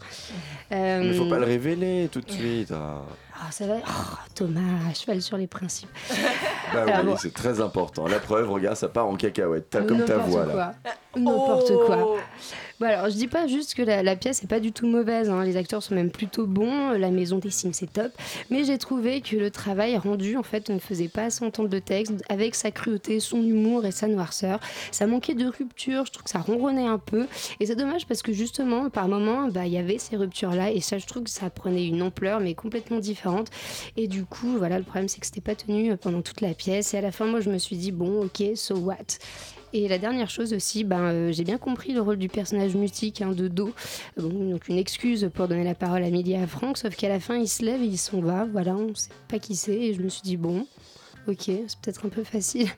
Euh, 0.71 1.01
Mais 1.03 1.13
faut 1.13 1.29
pas 1.29 1.39
le 1.39 1.45
révéler 1.45 2.09
tout 2.11 2.21
de 2.21 2.31
suite. 2.31 2.71
ah. 2.71 3.03
Ah, 3.39 3.51
ça 3.51 3.67
va. 3.67 3.75
Oh, 3.87 4.15
Thomas, 4.35 4.61
à 4.89 4.93
cheval 4.93 5.21
sur 5.21 5.37
les 5.37 5.47
principes. 5.47 5.89
Bah 6.73 6.81
Alors 6.81 6.99
oui, 6.99 7.05
bon. 7.11 7.17
c'est 7.17 7.33
très 7.33 7.61
important. 7.61 8.07
La 8.07 8.19
preuve, 8.19 8.51
regarde, 8.51 8.75
ça 8.75 8.89
part 8.89 9.07
en 9.07 9.15
cacahuète. 9.15 9.67
T'as 9.69 9.83
comme 9.83 10.03
ta 10.03 10.17
voix 10.17 10.45
là. 10.45 10.73
quoi. 10.83 10.91
N'importe 11.21 11.71
Oh 11.73 11.83
quoi. 11.85 12.17
Bon, 12.79 12.85
alors, 12.85 13.09
je 13.09 13.15
dis 13.15 13.27
pas 13.27 13.47
juste 13.47 13.73
que 13.73 13.81
la, 13.81 14.03
la 14.03 14.15
pièce 14.17 14.43
est 14.43 14.47
pas 14.47 14.59
du 14.59 14.71
tout 14.73 14.85
mauvaise, 14.85 15.29
hein. 15.29 15.43
les 15.45 15.55
acteurs 15.57 15.81
sont 15.81 15.95
même 15.95 16.11
plutôt 16.11 16.45
bons, 16.45 16.91
la 16.91 17.09
maison 17.09 17.37
des 17.39 17.49
Sims 17.49 17.71
c'est 17.73 17.91
top, 17.91 18.11
mais 18.51 18.65
j'ai 18.65 18.77
trouvé 18.77 19.21
que 19.21 19.35
le 19.35 19.49
travail 19.49 19.97
rendu 19.97 20.37
en 20.37 20.43
fait 20.43 20.69
ne 20.69 20.77
faisait 20.77 21.07
pas 21.07 21.31
s'entendre 21.31 21.69
de 21.69 21.79
texte 21.79 22.13
avec 22.29 22.53
sa 22.53 22.69
cruauté, 22.69 23.19
son 23.19 23.41
humour 23.41 23.85
et 23.85 23.91
sa 23.91 24.07
noirceur. 24.07 24.59
Ça 24.91 25.07
manquait 25.07 25.33
de 25.33 25.47
rupture, 25.47 26.05
je 26.05 26.11
trouve 26.11 26.23
que 26.25 26.29
ça 26.29 26.37
ronronnait 26.39 26.85
un 26.85 26.99
peu, 26.99 27.25
et 27.59 27.65
c'est 27.65 27.75
dommage 27.75 28.05
parce 28.05 28.21
que 28.21 28.31
justement 28.31 28.89
par 28.91 29.07
moments 29.07 29.47
bah, 29.47 29.65
il 29.65 29.73
y 29.73 29.77
avait 29.79 29.97
ces 29.97 30.15
ruptures 30.17 30.51
là, 30.53 30.69
et 30.69 30.81
ça 30.81 30.99
je 30.99 31.07
trouve 31.07 31.23
que 31.23 31.31
ça 31.31 31.49
prenait 31.49 31.87
une 31.87 32.03
ampleur 32.03 32.39
mais 32.41 32.53
complètement 32.53 32.99
différente, 32.99 33.26
et 33.95 34.07
du 34.07 34.25
coup 34.25 34.57
voilà 34.57 34.77
le 34.77 34.83
problème 34.83 35.07
c'est 35.07 35.19
que 35.19 35.25
c'était 35.25 35.41
pas 35.41 35.55
tenu 35.55 35.95
pendant 35.97 36.21
toute 36.21 36.41
la 36.41 36.53
pièce, 36.53 36.93
et 36.93 36.97
à 36.97 37.01
la 37.01 37.11
fin 37.11 37.25
moi 37.25 37.39
je 37.39 37.49
me 37.49 37.57
suis 37.57 37.77
dit 37.77 37.91
bon 37.91 38.23
ok 38.25 38.43
so 38.55 38.75
what? 38.75 39.19
Et 39.73 39.87
la 39.87 39.97
dernière 39.97 40.29
chose 40.29 40.53
aussi, 40.53 40.83
ben, 40.85 41.01
euh, 41.01 41.31
j'ai 41.33 41.43
bien 41.43 41.57
compris 41.57 41.91
le 41.91 42.01
rôle 42.01 42.17
du 42.17 42.29
personnage 42.29 42.75
mutique 42.75 43.21
hein, 43.21 43.33
de 43.33 43.47
Do. 43.47 43.73
Bon, 44.15 44.51
donc 44.51 44.69
une 44.69 44.77
excuse 44.77 45.29
pour 45.33 45.47
donner 45.47 45.65
la 45.65 45.75
parole 45.75 46.03
à 46.03 46.09
Millie 46.09 46.33
et 46.33 46.37
à 46.37 46.47
Franck, 46.47 46.77
sauf 46.77 46.95
qu'à 46.95 47.09
la 47.09 47.19
fin, 47.19 47.35
il 47.35 47.49
se 47.49 47.63
lève 47.63 47.81
et 47.81 47.85
il 47.85 47.97
s'en 47.97 48.21
va. 48.21 48.45
Voilà, 48.45 48.75
on 48.75 48.95
sait 48.95 49.09
pas 49.27 49.39
qui 49.39 49.55
c'est. 49.55 49.75
Et 49.75 49.93
je 49.93 50.01
me 50.01 50.07
suis 50.07 50.21
dit, 50.21 50.37
bon, 50.37 50.65
ok, 51.27 51.43
c'est 51.45 51.79
peut-être 51.81 52.05
un 52.05 52.09
peu 52.09 52.23
facile. 52.23 52.69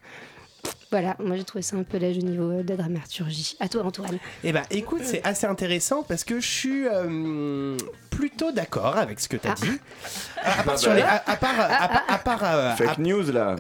Voilà, 0.91 1.15
moi 1.19 1.35
j'ai 1.37 1.43
trouvé 1.43 1.61
ça 1.61 1.75
un 1.77 1.83
peu 1.83 1.97
léger 1.97 2.19
au 2.21 2.25
niveau 2.25 2.63
de 2.63 2.69
la 2.69 2.75
dramaturgie. 2.77 3.55
À 3.59 3.69
toi, 3.69 3.83
Antoine. 3.83 4.17
Eh 4.43 4.51
ben, 4.51 4.63
écoute, 4.71 5.01
c'est 5.03 5.23
assez 5.23 5.45
intéressant 5.45 6.01
parce 6.01 6.23
que 6.23 6.39
je 6.39 6.47
suis 6.47 6.87
euh, 6.87 7.77
plutôt 8.09 8.51
d'accord 8.51 8.97
avec 8.97 9.19
ce 9.19 9.27
que 9.29 9.37
tu 9.37 9.47
as 9.47 9.53
dit. 9.53 9.69
À, 10.41 10.63
part 10.63 10.79
sur 10.79 10.93
les- 10.93 11.01
à- 11.01 11.21
à 11.27 11.35
part, 11.35 11.59
à 11.59 11.87
part- 11.89 12.03
à 12.07 12.17
part, 12.17 12.39
euh, 12.45 12.73
Fake 12.75 12.97
news 12.99 13.29
là. 13.29 13.57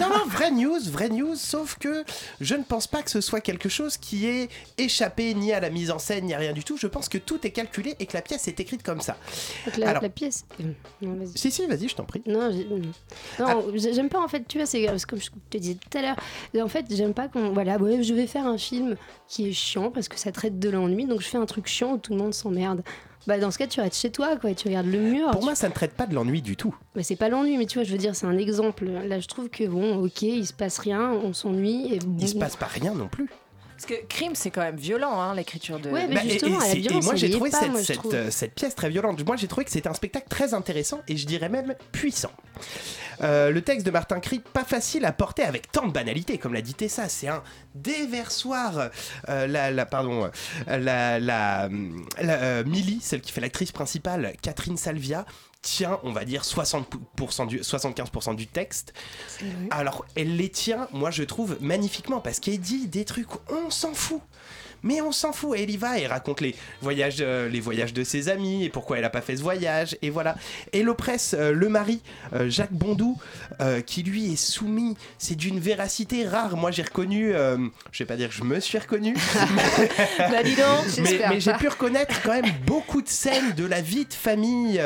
Non, 0.00 0.08
non, 0.08 0.26
vraie 0.28 0.50
news, 0.50 0.78
vraie 0.90 1.10
news, 1.10 1.34
sauf 1.36 1.76
que 1.78 2.04
je 2.40 2.54
ne 2.54 2.62
pense 2.62 2.86
pas 2.86 3.02
que 3.02 3.10
ce 3.10 3.20
soit 3.20 3.42
quelque 3.42 3.68
chose 3.68 3.98
qui 3.98 4.26
est 4.26 4.48
échappé 4.78 5.34
ni 5.34 5.52
à 5.52 5.60
la 5.60 5.68
mise 5.68 5.90
en 5.90 5.98
scène, 5.98 6.24
ni 6.24 6.32
à 6.32 6.38
rien 6.38 6.54
du 6.54 6.64
tout. 6.64 6.78
Je 6.78 6.86
pense 6.86 7.10
que 7.10 7.18
tout 7.18 7.46
est 7.46 7.50
calculé 7.50 7.96
et 8.00 8.06
que 8.06 8.14
la 8.14 8.22
pièce 8.22 8.48
est 8.48 8.58
écrite 8.60 8.82
comme 8.82 9.02
ça. 9.02 9.18
Donc 9.66 9.76
la, 9.76 9.90
Alors- 9.90 10.02
la 10.02 10.08
pièce. 10.08 10.46
euh, 10.62 10.72
Non. 11.02 11.18
Si, 11.34 11.50
si, 11.50 11.66
vas-y, 11.66 11.86
je 11.88 11.96
t'en 11.96 12.04
prie. 12.04 12.22
Non, 12.26 12.50
j'ai- 12.50 13.92
j'aime 13.92 14.08
pas 14.08 14.20
en 14.20 14.28
fait, 14.28 14.42
tu 14.48 14.56
vois, 14.56 14.66
c'est 14.66 14.86
comme 15.06 15.20
je 15.20 15.28
te 15.50 15.58
disais 15.58 15.74
tout 15.74 15.98
à 15.98 16.00
l'heure. 16.00 16.16
En 16.72 16.78
fait, 16.78 16.86
j'aime 16.90 17.12
pas 17.12 17.28
qu'on. 17.28 17.50
Voilà, 17.52 17.76
ouais, 17.76 18.02
je 18.02 18.14
vais 18.14 18.26
faire 18.26 18.46
un 18.46 18.56
film 18.56 18.96
qui 19.28 19.46
est 19.48 19.52
chiant 19.52 19.90
parce 19.90 20.08
que 20.08 20.18
ça 20.18 20.32
traite 20.32 20.58
de 20.58 20.70
l'ennui, 20.70 21.04
donc 21.04 21.20
je 21.20 21.26
fais 21.28 21.36
un 21.36 21.44
truc 21.44 21.66
chiant 21.66 21.92
où 21.92 21.98
tout 21.98 22.12
le 22.14 22.18
monde 22.18 22.32
s'emmerde. 22.32 22.82
Bah, 23.26 23.38
dans 23.38 23.50
ce 23.50 23.58
cas, 23.58 23.66
tu 23.66 23.80
restes 23.82 24.00
chez 24.00 24.10
toi, 24.10 24.36
quoi, 24.36 24.54
tu 24.54 24.68
regardes 24.68 24.86
le 24.86 24.98
mur. 24.98 25.30
Pour 25.32 25.40
tu- 25.40 25.44
moi, 25.44 25.54
ça 25.54 25.68
ne 25.68 25.74
traite 25.74 25.92
pas 25.92 26.06
de 26.06 26.14
l'ennui 26.14 26.40
du 26.40 26.56
tout. 26.56 26.74
Mais 26.96 27.02
c'est 27.02 27.14
pas 27.16 27.28
l'ennui, 27.28 27.58
mais 27.58 27.66
tu 27.66 27.78
vois, 27.78 27.84
je 27.84 27.92
veux 27.92 27.98
dire, 27.98 28.16
c'est 28.16 28.26
un 28.26 28.38
exemple. 28.38 28.86
Là, 28.86 29.20
je 29.20 29.28
trouve 29.28 29.50
que 29.50 29.64
bon, 29.64 30.02
ok, 30.02 30.22
il 30.22 30.46
se 30.46 30.54
passe 30.54 30.78
rien, 30.78 31.12
on 31.12 31.34
s'ennuie. 31.34 31.92
Et 31.94 31.98
Il 32.18 32.26
se 32.28 32.36
passe 32.36 32.56
pas 32.56 32.66
rien 32.66 32.94
non 32.94 33.06
plus. 33.08 33.28
Parce 33.82 34.00
que 34.00 34.06
crime, 34.06 34.34
c'est 34.36 34.50
quand 34.50 34.60
même 34.60 34.76
violent, 34.76 35.20
hein, 35.20 35.34
l'écriture 35.34 35.80
de. 35.80 35.90
Ouais, 35.90 36.06
mais 36.06 36.14
Bah, 36.14 36.20
et- 36.24 36.30
justement, 36.30 36.60
et, 36.62 36.68
la 36.68 36.74
et 36.74 36.78
violence, 36.78 37.04
moi 37.04 37.14
j'ai 37.16 37.30
trouvé 37.30 37.50
pas, 37.50 37.58
cette, 37.60 37.70
moi, 37.70 37.80
je 37.80 37.84
cette, 37.86 37.96
trouve. 37.96 38.14
euh, 38.14 38.30
cette 38.30 38.54
pièce 38.54 38.74
très 38.76 38.88
violente. 38.90 39.26
Moi 39.26 39.36
j'ai 39.36 39.48
trouvé 39.48 39.64
que 39.64 39.70
c'était 39.72 39.88
un 39.88 39.94
spectacle 39.94 40.28
très 40.28 40.54
intéressant 40.54 41.00
et 41.08 41.16
je 41.16 41.26
dirais 41.26 41.48
même 41.48 41.74
puissant. 41.90 42.30
Euh, 43.22 43.50
le 43.50 43.60
texte 43.62 43.84
de 43.84 43.90
Martin 43.90 44.20
Crick, 44.20 44.44
pas 44.44 44.64
facile 44.64 45.04
à 45.04 45.12
porter 45.12 45.42
avec 45.42 45.70
tant 45.72 45.86
de 45.86 45.92
banalité, 45.92 46.38
comme 46.38 46.54
l'a 46.54 46.60
dit 46.62 46.74
Tessa. 46.74 47.08
C'est 47.08 47.28
un 47.28 47.42
déversoir. 47.74 48.90
Euh, 49.28 49.46
la, 49.46 49.70
la- 49.70 49.86
pardon, 49.86 50.30
la, 50.66 51.18
la, 51.18 51.68
la, 52.20 52.62
Millie, 52.64 53.00
celle 53.02 53.20
qui 53.20 53.32
fait 53.32 53.40
l'actrice 53.40 53.72
principale, 53.72 54.32
Catherine 54.42 54.76
Salvia, 54.76 55.24
tient, 55.62 56.00
on 56.02 56.12
va 56.12 56.24
dire, 56.24 56.42
60% 56.42 57.46
du, 57.46 57.60
75% 57.60 58.34
du 58.34 58.46
texte. 58.46 58.92
Alors, 59.70 60.04
elle 60.16 60.36
les 60.36 60.48
tient, 60.48 60.88
moi 60.92 61.10
je 61.10 61.22
trouve, 61.22 61.56
magnifiquement, 61.60 62.20
parce 62.20 62.40
qu'elle 62.40 62.60
dit 62.60 62.88
des 62.88 63.04
trucs, 63.04 63.28
on 63.50 63.70
s'en 63.70 63.94
fout. 63.94 64.20
Mais 64.82 65.00
on 65.00 65.12
s'en 65.12 65.32
fout, 65.32 65.56
elle 65.58 65.70
y 65.70 65.76
va 65.76 65.98
et 65.98 66.06
raconte 66.06 66.40
les 66.40 66.54
voyages, 66.80 67.18
euh, 67.20 67.48
les 67.48 67.60
voyages 67.60 67.92
de 67.92 68.04
ses 68.04 68.28
amis 68.28 68.64
et 68.64 68.68
pourquoi 68.68 68.98
elle 68.98 69.04
a 69.04 69.10
pas 69.10 69.20
fait 69.20 69.36
ce 69.36 69.42
voyage 69.42 69.96
et 70.02 70.10
voilà. 70.10 70.36
Et 70.72 70.82
l'oppresse, 70.82 71.34
euh, 71.38 71.52
le 71.52 71.68
mari, 71.68 72.00
euh, 72.32 72.48
Jacques 72.48 72.72
Bondou, 72.72 73.18
qui 73.86 74.02
lui 74.02 74.32
est 74.32 74.36
soumis, 74.36 74.96
c'est 75.18 75.36
d'une 75.36 75.60
véracité 75.60 76.26
rare. 76.26 76.56
Moi 76.56 76.70
j'ai 76.70 76.82
reconnu, 76.82 77.32
je 77.32 77.98
vais 77.98 78.06
pas 78.06 78.16
dire 78.16 78.28
que 78.28 78.34
je 78.34 78.42
me 78.42 78.58
suis 78.60 78.78
reconnu, 78.78 79.14
Bah 80.18 80.42
mais, 80.98 81.40
j'ai 81.40 81.52
pu 81.54 81.68
reconnaître 81.68 82.22
quand 82.22 82.32
même 82.32 82.52
beaucoup 82.66 83.02
de 83.02 83.08
scènes 83.08 83.52
de 83.54 83.64
la 83.64 83.80
vie 83.80 84.04
de 84.04 84.12
famille 84.12 84.80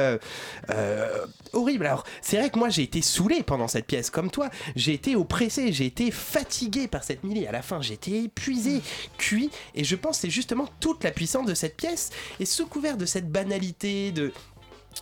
horrible. 1.57 1.87
Alors, 1.87 2.05
c'est 2.21 2.39
vrai 2.39 2.51
que 2.51 2.59
moi 2.59 2.69
j'ai 2.69 2.83
été 2.83 3.03
saoulé 3.03 3.43
pendant 3.43 3.69
cette 3.69 3.87
pièce, 3.87 4.11
comme 4.11 4.31
toi. 4.31 4.51
J'ai 4.77 4.93
été 4.93 5.17
oppressé, 5.17 5.73
j'ai 5.73 5.87
été 5.87 6.11
fatigué 6.11 6.87
par 6.87 7.03
cette 7.03 7.25
Millie. 7.25 7.47
À 7.47 7.53
la 7.53 7.63
fin, 7.63 7.81
j'étais 7.83 8.25
épuisé, 8.25 8.83
cuit. 9.19 9.51
Et 9.75 9.85
je 9.87 9.97
pense 9.97 10.17
que 10.17 10.23
c'est 10.23 10.31
justement 10.31 10.69
toute 10.81 11.03
la 11.05 11.11
puissance 11.13 11.47
de 11.47 11.55
cette 11.55 11.77
pièce. 11.77 12.11
Et 12.41 12.45
sous 12.45 12.67
couvert 12.67 12.97
de 12.99 13.07
cette 13.07 13.31
banalité, 13.31 14.13
de. 14.13 14.33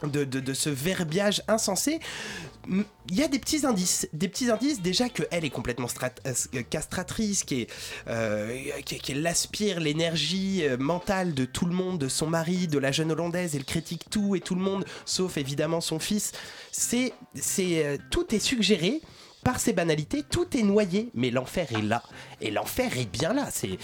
De, 0.02 0.24
de- 0.24 0.54
ce 0.54 0.70
verbiage 0.70 1.40
insensé, 1.46 2.00
il 2.68 2.84
y 3.14 3.22
a 3.22 3.28
des 3.28 3.38
petits 3.38 3.64
indices. 3.64 4.08
Des 4.12 4.26
petits 4.26 4.50
indices, 4.50 4.82
déjà 4.82 5.08
qu'elle 5.08 5.44
est 5.44 5.50
complètement 5.50 5.86
strat- 5.86 6.10
euh, 6.26 6.62
castratrice, 6.68 7.44
est, 7.52 7.70
euh, 8.08 8.58
aspire 9.24 9.78
l'énergie 9.78 10.66
euh, 10.66 10.76
mentale 10.78 11.32
de 11.32 11.44
tout 11.44 11.66
le 11.66 11.74
monde, 11.74 12.00
de 12.00 12.08
son 12.08 12.26
mari, 12.26 12.66
de 12.66 12.78
la 12.80 12.90
jeune 12.90 13.12
hollandaise, 13.12 13.54
elle 13.54 13.64
critique 13.64 14.10
tout 14.10 14.34
et 14.34 14.40
tout 14.40 14.56
le 14.56 14.62
monde, 14.62 14.84
sauf 15.04 15.36
évidemment 15.36 15.80
son 15.80 16.00
fils. 16.00 16.32
C'est, 16.72 17.12
c'est, 17.36 17.84
euh, 17.86 17.96
tout 18.10 18.34
est 18.34 18.40
suggéré 18.40 19.00
par 19.44 19.60
ces 19.60 19.72
banalités, 19.72 20.22
tout 20.22 20.56
est 20.56 20.62
noyé, 20.62 21.10
mais 21.14 21.30
l'enfer 21.30 21.68
est 21.76 21.82
là. 21.82 22.02
Et 22.40 22.50
l'enfer 22.50 22.98
est 22.98 23.10
bien 23.10 23.32
là. 23.32 23.48
C'est 23.52 23.78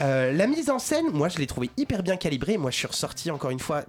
euh, 0.00 0.32
la 0.32 0.46
mise 0.46 0.70
en 0.70 0.78
scène. 0.78 1.10
Moi, 1.12 1.28
je 1.28 1.38
l'ai 1.38 1.46
trouvé 1.46 1.70
hyper 1.76 2.02
bien 2.02 2.16
calibrée. 2.16 2.56
Moi, 2.58 2.70
je 2.70 2.78
suis 2.78 2.86
ressorti 2.86 3.30
encore 3.30 3.50
une 3.50 3.60
fois 3.60 3.84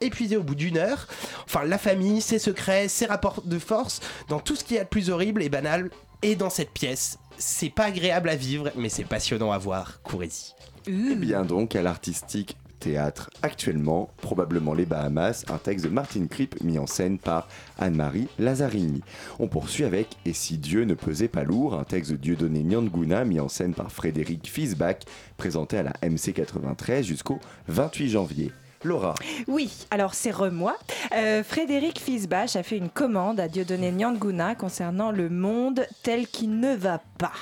épuisé 0.00 0.36
au 0.36 0.42
bout 0.42 0.54
d'une 0.54 0.78
heure. 0.78 1.06
Enfin, 1.44 1.64
la 1.64 1.78
famille, 1.78 2.20
ses 2.20 2.38
secrets, 2.38 2.88
ses 2.88 3.06
rapports 3.06 3.42
de 3.44 3.58
force, 3.58 4.00
dans 4.28 4.40
tout 4.40 4.56
ce 4.56 4.64
qu'il 4.64 4.76
y 4.76 4.80
a 4.80 4.84
de 4.84 4.88
plus 4.88 5.10
horrible 5.10 5.42
et 5.42 5.48
banal, 5.48 5.90
et 6.22 6.36
dans 6.36 6.50
cette 6.50 6.70
pièce. 6.70 7.18
C'est 7.38 7.70
pas 7.70 7.84
agréable 7.84 8.28
à 8.28 8.36
vivre, 8.36 8.70
mais 8.76 8.88
c'est 8.88 9.04
passionnant 9.04 9.52
à 9.52 9.58
voir. 9.58 10.00
Courez-y. 10.02 10.54
Eh 10.88 11.14
bien 11.16 11.42
donc 11.42 11.74
à 11.74 11.82
l'artistique 11.82 12.56
théâtre 12.78 13.30
actuellement, 13.42 14.10
probablement 14.18 14.74
les 14.74 14.86
Bahamas, 14.86 15.44
un 15.48 15.58
texte 15.58 15.84
de 15.84 15.90
Martin 15.90 16.26
Kripp 16.26 16.62
mis 16.62 16.78
en 16.78 16.86
scène 16.86 17.18
par 17.18 17.48
Anne-Marie 17.78 18.28
Lazzarini. 18.38 19.02
On 19.38 19.48
poursuit 19.48 19.84
avec 19.84 20.16
Et 20.24 20.32
si 20.32 20.58
Dieu 20.58 20.84
ne 20.84 20.94
pesait 20.94 21.28
pas 21.28 21.44
lourd, 21.44 21.74
un 21.74 21.84
texte 21.84 22.12
de 22.12 22.16
Dieudonné 22.16 22.62
Nyanguna 22.62 23.24
mis 23.24 23.40
en 23.40 23.48
scène 23.48 23.74
par 23.74 23.90
Frédéric 23.92 24.48
Fisbach, 24.48 24.98
présenté 25.36 25.78
à 25.78 25.82
la 25.82 25.92
MC 26.08 26.32
93 26.34 27.04
jusqu'au 27.04 27.38
28 27.68 28.08
janvier. 28.08 28.52
Laura, 28.84 29.14
Oui, 29.48 29.72
alors 29.90 30.14
c'est 30.14 30.30
re-moi. 30.30 30.76
Euh, 31.12 31.42
Frédéric 31.42 31.98
Fisbach 31.98 32.54
a 32.56 32.62
fait 32.62 32.76
une 32.76 32.90
commande 32.90 33.40
à 33.40 33.48
Dieudonné 33.48 33.90
Nyanguna 33.90 34.54
concernant 34.54 35.10
le 35.10 35.28
monde 35.28 35.86
tel 36.02 36.26
qu'il 36.28 36.60
ne 36.60 36.74
va 36.74 37.00
pas. 37.18 37.32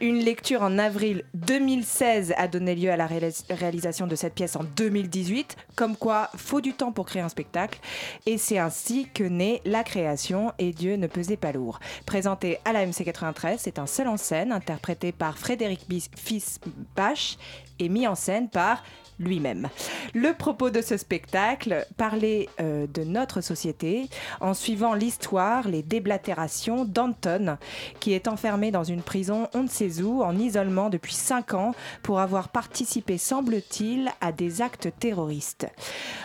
Une 0.00 0.18
lecture 0.20 0.62
en 0.62 0.78
avril 0.78 1.24
2016 1.34 2.34
a 2.36 2.48
donné 2.48 2.74
lieu 2.74 2.90
à 2.90 2.96
la 2.96 3.06
réalis- 3.06 3.44
réalisation 3.50 4.06
de 4.06 4.14
cette 4.14 4.34
pièce 4.34 4.56
en 4.56 4.64
2018, 4.64 5.56
comme 5.76 5.96
quoi 5.96 6.30
faut 6.36 6.60
du 6.60 6.72
temps 6.72 6.92
pour 6.92 7.06
créer 7.06 7.22
un 7.22 7.28
spectacle. 7.28 7.78
Et 8.26 8.38
c'est 8.38 8.58
ainsi 8.58 9.08
que 9.12 9.24
naît 9.24 9.60
la 9.64 9.82
création 9.84 10.52
et 10.58 10.72
Dieu 10.72 10.96
ne 10.96 11.08
pesait 11.08 11.36
pas 11.36 11.52
lourd. 11.52 11.80
Présenté 12.06 12.58
à 12.64 12.72
la 12.72 12.86
MC 12.86 13.04
93, 13.04 13.60
c'est 13.60 13.78
un 13.78 13.86
seul 13.86 14.08
en 14.08 14.16
scène 14.16 14.52
interprété 14.52 15.12
par 15.12 15.36
Frédéric 15.36 15.80
Fisbach 16.16 17.36
et 17.78 17.88
mis 17.88 18.06
en 18.06 18.14
scène 18.14 18.48
par 18.48 18.82
lui-même. 19.20 19.68
Le 20.14 20.32
propos 20.32 20.70
de 20.70 20.80
ce 20.82 20.96
spectacle, 20.96 21.86
parler 21.96 22.48
euh, 22.60 22.86
de 22.92 23.04
notre 23.04 23.40
société 23.40 24.08
en 24.40 24.54
suivant 24.54 24.94
l'histoire, 24.94 25.68
les 25.68 25.82
déblatérations 25.82 26.84
d'Anton, 26.84 27.58
qui 28.00 28.12
est 28.12 28.26
enfermé 28.26 28.70
dans 28.70 28.84
une 28.84 29.02
prison 29.02 29.48
on 29.54 29.64
ne 29.64 29.68
sait 29.68 30.00
où, 30.00 30.22
en 30.22 30.36
isolement 30.36 30.88
depuis 30.90 31.14
5 31.14 31.54
ans, 31.54 31.74
pour 32.02 32.20
avoir 32.20 32.48
participé, 32.48 33.18
semble-t-il, 33.18 34.10
à 34.20 34.32
des 34.32 34.62
actes 34.62 34.88
terroristes. 34.98 35.66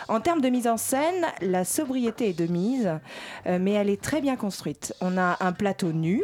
En 0.08 0.20
termes 0.20 0.41
de 0.41 0.50
mise 0.50 0.68
en 0.68 0.78
scène, 0.78 1.26
la 1.41 1.66
sobriété 1.66 2.30
est 2.30 2.39
de 2.39 2.46
mise, 2.46 2.89
euh, 3.48 3.58
mais 3.60 3.72
elle 3.72 3.89
est 3.89 4.02
très 4.02 4.22
bien 4.22 4.36
construite. 4.36 4.93
On 5.02 5.18
a 5.18 5.38
un 5.39 5.52
plateau 5.52 5.91
nu, 5.91 6.24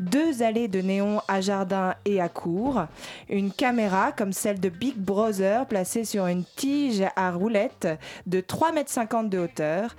deux 0.00 0.42
allées 0.42 0.68
de 0.68 0.80
néon 0.80 1.20
à 1.28 1.40
jardin 1.40 1.94
et 2.04 2.20
à 2.20 2.28
cour, 2.28 2.86
une 3.28 3.52
caméra 3.52 4.12
comme 4.12 4.32
celle 4.32 4.60
de 4.60 4.68
Big 4.68 4.96
Brother 4.96 5.66
placée 5.66 6.04
sur 6.08 6.26
une 6.26 6.44
tige 6.44 7.04
à 7.16 7.30
roulette 7.30 7.86
de 8.26 8.40
3,50 8.40 9.20
m 9.20 9.28
de 9.28 9.38
hauteur, 9.38 9.94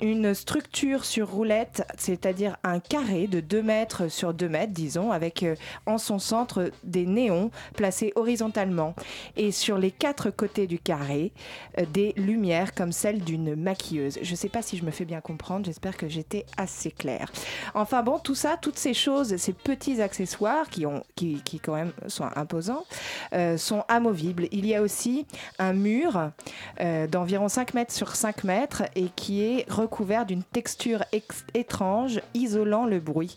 une 0.00 0.34
structure 0.34 1.04
sur 1.04 1.30
roulette, 1.30 1.84
c'est-à-dire 1.96 2.56
un 2.64 2.80
carré 2.80 3.28
de 3.28 3.38
2 3.38 3.62
mètres 3.62 4.08
sur 4.08 4.34
2 4.34 4.48
mètres, 4.48 4.72
disons, 4.72 5.12
avec 5.12 5.44
euh, 5.44 5.54
en 5.86 5.98
son 5.98 6.18
centre 6.18 6.72
des 6.82 7.06
néons 7.06 7.50
placés 7.76 8.12
horizontalement, 8.16 8.94
et 9.36 9.52
sur 9.52 9.78
les 9.78 9.92
quatre 9.92 10.30
côtés 10.30 10.66
du 10.66 10.80
carré, 10.80 11.32
euh, 11.78 11.84
des 11.92 12.12
lumières 12.16 12.74
comme 12.74 12.92
celle 12.92 13.22
d'une 13.22 13.54
maquilleuse. 13.54 14.18
Je 14.20 14.30
ne 14.32 14.36
sais 14.36 14.48
pas 14.48 14.62
si 14.62 14.76
je 14.76 14.84
me 14.84 14.90
fais 14.90 15.04
bien 15.04 15.20
comprendre, 15.20 15.66
j'espère 15.66 15.96
que 15.96 16.08
j'étais 16.08 16.44
assez 16.56 16.90
claire. 16.90 17.30
Enfin 17.74 18.02
bon, 18.02 18.18
tout 18.18 18.34
ça, 18.34 18.56
toutes 18.60 18.78
ces 18.78 18.94
choses, 18.94 19.36
ces 19.36 19.52
petits 19.52 20.02
accessoires 20.02 20.68
qui, 20.68 20.86
ont, 20.86 21.04
qui 21.14 21.40
quand 21.62 21.74
même 21.74 21.92
sont 22.08 22.28
imposants, 22.34 22.84
euh, 23.32 23.56
sont 23.56 23.84
amovibles. 23.88 24.48
Il 24.50 24.66
y 24.66 24.74
a 24.74 24.82
aussi 24.82 25.26
un 25.58 25.72
mur 25.72 26.30
euh, 26.80 27.06
d'environ 27.06 27.48
5 27.48 27.74
mètres 27.74 27.92
sur 27.92 28.14
5 28.16 28.44
mètres 28.44 28.82
et 28.96 29.08
qui 29.14 29.42
est 29.42 29.70
recouvert 29.70 30.26
d'une 30.26 30.42
texture 30.42 31.04
ex- 31.12 31.44
étrange, 31.54 32.20
isolant 32.34 32.86
le 32.86 32.98
bruit. 33.00 33.36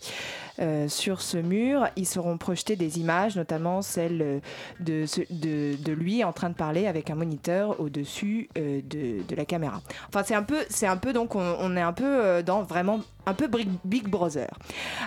Euh, 0.59 0.87
sur 0.87 1.21
ce 1.21 1.37
mur, 1.37 1.87
ils 1.95 2.05
seront 2.05 2.37
projetés 2.37 2.75
des 2.75 2.99
images, 2.99 3.35
notamment 3.35 3.81
celle 3.81 4.21
euh, 4.21 4.39
de, 4.79 5.91
lui 5.91 6.23
en 6.23 6.33
train 6.33 6.49
de 6.49 6.55
parler 6.55 6.87
avec 6.87 7.09
un 7.09 7.15
moniteur 7.15 7.79
au-dessus 7.79 8.49
euh, 8.57 8.81
de, 8.83 9.35
la 9.35 9.45
caméra. 9.45 9.81
Enfin, 10.07 10.23
c'est 10.25 10.35
un 10.35 10.43
peu, 10.43 10.59
c'est 10.69 10.87
un 10.87 10.97
peu 10.97 11.11
donc 11.11 11.35
on, 11.35 11.75
est 11.75 11.81
un 11.81 11.93
peu 11.93 12.41
dans 12.43 12.63
vraiment 12.63 13.01
un 13.25 13.33
peu 13.33 13.49
Big 13.83 14.07
Brother, 14.07 14.49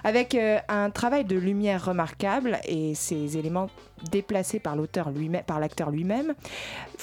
avec 0.04 0.36
un 0.68 0.90
travail 0.90 1.24
de 1.24 1.36
lumière 1.36 1.84
remarquable 1.84 2.58
et 2.64 2.94
ces 2.94 3.38
éléments 3.38 3.70
déplacés 4.10 4.58
par 4.58 4.76
l'auteur 4.76 5.10
lui-même, 5.10 5.42
par 5.44 5.60
l'acteur 5.60 5.90
lui-même. 5.90 6.34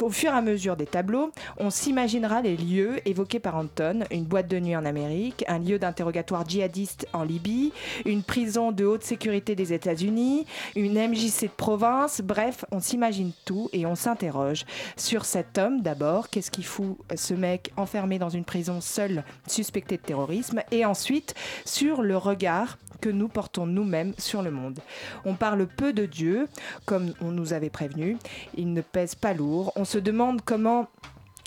Au 0.02 0.10
fur 0.10 0.32
et 0.32 0.38
à 0.38 0.42
mesure 0.42 0.76
des 0.76 0.86
tableaux, 0.86 1.32
on 1.58 1.70
s'imaginera 1.70 2.42
les 2.42 2.58
lieux 2.58 3.08
évoqués 3.08 3.40
par 3.40 3.56
Anton, 3.56 4.04
une 4.12 4.26
boîte 4.26 4.48
de 4.48 4.60
nuit 4.60 4.76
en 4.76 4.86
Amérique, 4.86 5.46
un 5.48 5.60
lieu 5.60 5.80
d'interrogatoire 5.80 6.48
djihadiste 6.48 7.08
en 7.14 7.24
Libye, 7.24 7.72
une 8.06 8.24
prison 8.36 8.74
de 8.74 8.84
haute 8.84 9.04
sécurité 9.04 9.56
des 9.56 9.72
États-Unis, 9.72 10.46
une 10.76 10.96
MJC 10.96 11.44
de 11.44 11.56
province, 11.56 12.20
bref, 12.20 12.66
on 12.70 12.82
s'imagine 12.82 13.32
tout 13.46 13.70
et 13.72 13.86
on 13.86 13.96
s'interroge 13.96 14.66
sur 14.98 15.24
cet 15.24 15.58
homme 15.58 15.80
d'abord, 15.80 16.30
qu'est-ce 16.30 16.52
qu'il 16.52 16.66
fout 16.66 16.98
ce 17.16 17.34
mec 17.34 17.72
enfermé 17.78 18.20
dans 18.20 18.28
une 18.28 18.44
prison 18.44 18.82
seul, 18.82 19.24
suspecté 19.48 19.96
de 19.96 20.02
terrorisme, 20.02 20.64
et 20.72 20.84
ensuite 20.84 21.34
sur 21.64 22.02
le 22.02 22.18
regard 22.18 22.78
que 23.00 23.08
nous 23.08 23.30
portons 23.30 23.68
nous-mêmes 23.68 24.14
sur 24.18 24.42
le 24.42 24.52
monde. 24.52 24.80
On 25.24 25.36
parle 25.36 25.66
peu 25.66 25.94
de 25.94 26.06
Dieu, 26.06 26.50
comme 26.84 27.14
on 27.22 27.32
nous 27.32 27.54
avait 27.54 27.70
prévenu, 27.70 28.18
il 28.58 28.74
ne 28.74 28.82
pèse 28.82 29.16
pas 29.16 29.34
lourd, 29.34 29.72
on 29.78 29.86
se 29.86 29.98
demande 29.98 30.42
comment 30.42 30.90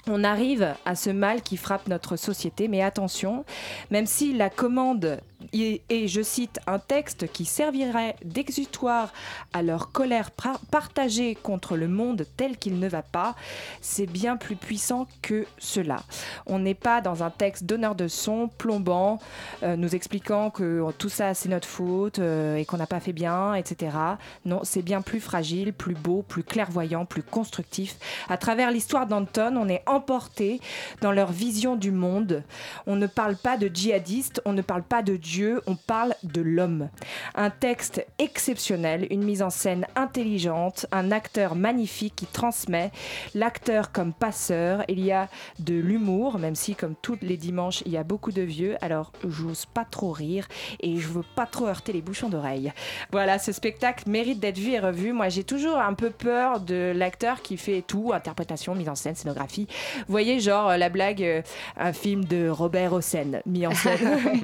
on 0.09 0.25
arrive 0.25 0.75
à 0.85 0.95
ce 0.95 1.11
mal 1.11 1.43
qui 1.43 1.57
frappe 1.57 1.89
notre 1.89 2.17
société, 2.17 2.67
mais 2.67 2.83
attention, 2.83 3.45
même 3.91 4.07
si 4.07 4.33
la 4.33 4.49
commande 4.49 5.21
est, 5.53 6.09
je 6.09 6.23
cite, 6.23 6.61
un 6.67 6.79
texte 6.79 7.31
qui 7.33 7.45
servirait 7.45 8.17
d'exutoire 8.25 9.13
à 9.53 9.63
leur 9.63 9.93
colère 9.93 10.31
partagée 10.71 11.35
contre 11.35 11.77
le 11.77 11.89
monde 11.89 12.27
tel 12.37 12.57
qu'il 12.57 12.79
ne 12.79 12.89
va 12.89 13.03
pas, 13.03 13.35
c'est 13.81 14.07
bien 14.07 14.37
plus 14.37 14.57
puissant 14.57 15.07
que 15.23 15.47
cela. 15.59 16.03
On 16.47 16.59
n'est 16.59 16.75
pas 16.75 17.01
dans 17.01 17.23
un 17.23 17.31
texte 17.31 17.65
donneur 17.65 17.95
de 17.95 18.09
son, 18.09 18.49
plombant, 18.49 19.19
euh, 19.63 19.77
nous 19.77 19.95
expliquant 19.95 20.51
que 20.51 20.85
tout 20.99 21.09
ça 21.09 21.35
c'est 21.35 21.49
notre 21.49 21.69
faute 21.69 22.19
euh, 22.19 22.57
et 22.57 22.65
qu'on 22.65 22.77
n'a 22.77 22.87
pas 22.87 23.01
fait 23.01 23.13
bien, 23.13 23.55
etc. 23.55 23.97
Non, 24.45 24.61
c'est 24.65 24.83
bien 24.83 25.03
plus 25.03 25.21
fragile, 25.21 25.73
plus 25.73 25.95
beau, 25.95 26.23
plus 26.23 26.43
clairvoyant, 26.43 27.05
plus 27.05 27.23
constructif. 27.23 27.97
À 28.29 28.37
travers 28.37 28.71
l'histoire 28.71 29.07
d'Anton, 29.07 29.57
on 29.57 29.69
est 29.69 29.83
emporté 29.87 30.61
dans 31.01 31.13
leur 31.13 31.33
vision 31.33 31.77
du 31.77 31.91
monde. 31.91 32.43
On 32.87 32.97
ne 32.97 33.07
parle 33.07 33.37
pas 33.37 33.57
de 33.57 33.69
djihadistes, 33.73 34.41
on 34.45 34.53
ne 34.53 34.63
parle 34.63 34.83
pas 34.83 35.03
de 35.03 35.19
Dieu, 35.29 35.61
on 35.67 35.77
parle 35.77 36.15
de 36.23 36.41
l'homme. 36.41 36.89
Un 37.35 37.51
texte 37.51 38.03
exceptionnel, 38.19 39.07
une 39.11 39.23
mise 39.23 39.43
en 39.43 39.51
scène 39.51 39.87
intelligente, 39.95 40.87
un 40.91 41.13
acteur 41.13 41.55
magnifique 41.55 42.17
qui 42.17 42.25
transmet, 42.25 42.91
l'acteur 43.35 43.93
comme 43.93 44.15
passeur, 44.15 44.85
il 44.89 45.01
y 45.05 45.13
a 45.13 45.29
de 45.59 45.75
l'humour, 45.75 46.39
même 46.39 46.55
si 46.55 46.75
comme 46.75 46.95
tous 47.03 47.19
les 47.21 47.37
dimanches 47.37 47.83
il 47.85 47.93
y 47.93 47.99
a 47.99 48.05
beaucoup 48.05 48.33
de 48.33 48.41
vieux, 48.41 48.77
alors 48.81 49.13
j'ose 49.23 49.67
pas 49.67 49.85
trop 49.85 50.13
rire 50.13 50.49
et 50.81 50.97
je 50.97 51.09
veux 51.09 51.25
pas 51.37 51.45
trop 51.45 51.67
heurter 51.67 51.93
les 51.93 52.01
bouchons 52.01 52.31
d'oreille. 52.31 52.73
Voilà, 53.13 53.39
ce 53.39 53.53
spectacle 53.53 54.09
mérite 54.09 54.41
d'être 54.41 54.57
vu 54.57 54.73
et 54.73 54.81
revu. 54.81 55.13
Moi 55.13 55.29
j'ai 55.29 55.45
toujours 55.45 55.77
un 55.77 55.93
peu 55.93 56.09
peur 56.09 56.61
de 56.61 56.95
l'acteur 56.97 57.43
qui 57.43 57.59
fait 57.59 57.83
tout, 57.87 58.13
interprétation, 58.15 58.75
mise 58.75 58.89
en 58.89 58.95
scène, 58.95 59.15
scénographie. 59.15 59.67
Vous 59.99 60.13
voyez 60.13 60.41
genre 60.41 60.71
euh, 60.71 60.77
la 60.79 60.89
blague, 60.89 61.23
euh, 61.23 61.43
un 61.77 61.93
film 61.93 62.25
de 62.25 62.49
Robert 62.49 62.95
Hossein, 62.95 63.43
mis 63.45 63.67
en 63.67 63.75
scène, 63.75 63.99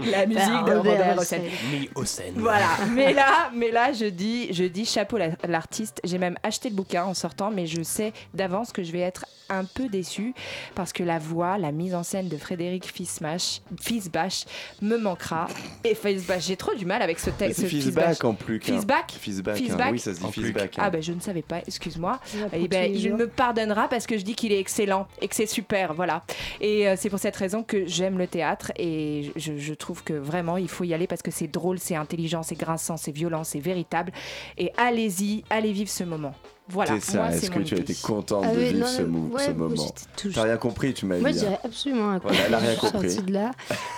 la 0.10 0.26
musique 0.26 0.64
de 0.66 0.73
Robert 0.78 1.18
Hossein. 1.18 1.38
Hossein. 1.38 1.42
Mis 1.72 1.90
au 1.94 2.04
scène. 2.04 2.34
Voilà, 2.36 2.68
mais 2.90 3.12
là, 3.12 3.50
mais 3.54 3.70
là, 3.70 3.92
je 3.92 4.06
dis, 4.06 4.52
je 4.52 4.64
dis 4.64 4.84
chapeau 4.84 5.16
la- 5.18 5.30
l'artiste. 5.48 6.00
J'ai 6.04 6.18
même 6.18 6.36
acheté 6.42 6.68
le 6.70 6.74
bouquin 6.74 7.04
en 7.04 7.14
sortant, 7.14 7.50
mais 7.50 7.66
je 7.66 7.82
sais 7.82 8.12
d'avance 8.34 8.72
que 8.72 8.82
je 8.82 8.92
vais 8.92 9.00
être 9.00 9.24
un 9.48 9.64
peu 9.64 9.88
déçue 9.88 10.34
parce 10.74 10.92
que 10.92 11.02
la 11.02 11.18
voix, 11.18 11.58
la 11.58 11.72
mise 11.72 11.94
en 11.94 12.02
scène 12.02 12.28
de 12.28 12.36
Frédéric 12.36 12.84
Fismash, 12.86 13.60
Fisbach 13.80 14.46
me 14.82 14.96
manquera. 14.96 15.46
Et 15.84 15.94
Fisbach, 15.94 16.40
j'ai 16.40 16.56
trop 16.56 16.74
du 16.74 16.86
mal 16.86 17.02
avec 17.02 17.18
ce 17.18 17.30
texte. 17.30 17.60
C'est 17.60 17.68
feedback 17.84 18.24
en 18.24 18.34
plus. 18.34 18.58
qu'un- 18.60 18.74
Feedback 18.74 19.12
Feedback, 19.56 19.56
hein. 19.88 19.92
Oui, 19.92 19.98
ça 19.98 20.14
se 20.14 20.18
dit 20.20 20.24
plus. 20.32 20.42
feedback. 20.46 20.74
Ah 20.78 20.90
ben 20.90 21.02
je 21.02 21.12
ne 21.12 21.20
savais 21.20 21.42
pas, 21.42 21.58
excuse-moi. 21.66 22.18
Eh 22.52 22.68
ben, 22.68 22.90
il 22.94 23.14
me 23.14 23.28
pardonnera 23.28 23.88
parce 23.88 24.06
que 24.06 24.16
je 24.18 24.24
dis 24.24 24.34
qu'il 24.34 24.52
est 24.52 24.58
excellent 24.60 25.06
et 25.20 25.28
que 25.28 25.34
c'est 25.34 25.46
super, 25.46 25.94
voilà. 25.94 26.22
Et 26.60 26.88
euh, 26.88 26.94
c'est 26.98 27.10
pour 27.10 27.18
cette 27.18 27.36
raison 27.36 27.62
que 27.62 27.86
j'aime 27.86 28.18
le 28.18 28.26
théâtre 28.26 28.72
et 28.76 29.32
je, 29.36 29.56
je 29.58 29.74
trouve 29.74 30.02
que 30.04 30.12
vraiment 30.14 30.56
il 30.56 30.68
faut 30.68 30.84
y 30.84 30.94
aller 30.94 31.06
parce 31.06 31.22
que 31.22 31.30
c'est 31.30 31.48
drôle, 31.48 31.78
c'est 31.78 31.96
intelligent, 31.96 32.42
c'est 32.42 32.54
grinçant, 32.56 32.96
c'est 32.96 33.12
violent, 33.12 33.44
c'est 33.44 33.60
véritable. 33.60 34.12
Et 34.58 34.72
allez-y, 34.76 35.44
allez 35.50 35.72
vivre 35.72 35.90
ce 35.90 36.04
moment. 36.04 36.34
Voilà. 36.68 36.92
C'est 37.00 37.12
ça. 37.12 37.18
moi, 37.18 37.30
Est-ce 37.32 37.50
que 37.50 37.58
tu 37.60 37.74
as 37.74 37.78
été 37.78 37.94
contente 37.94 38.44
Ah 38.48 38.54
de 38.54 38.58
vivre 38.58 38.78
non, 38.78 38.86
ce, 38.86 39.02
ouais, 39.02 39.44
ce 39.44 39.50
moi, 39.50 39.68
moment 39.68 39.76
j'étais 39.76 40.00
touchée. 40.16 40.34
T'as 40.34 40.42
rien 40.44 40.56
compris, 40.56 40.94
tu 40.94 41.04
m'as 41.04 41.18
Moi, 41.18 41.30
dit. 41.30 41.38
je 41.38 41.44
dirais 41.44 41.58
absolument 41.62 42.08
rien. 42.10 42.20
Voilà, 42.22 42.38
elle 42.46 42.54
a 42.54 42.58
rien 42.58 42.70
Je 42.72 42.78
suis 42.78 42.90
compris. 42.90 43.10
sortie 43.10 43.26
de 43.26 43.32
là. 43.34 43.50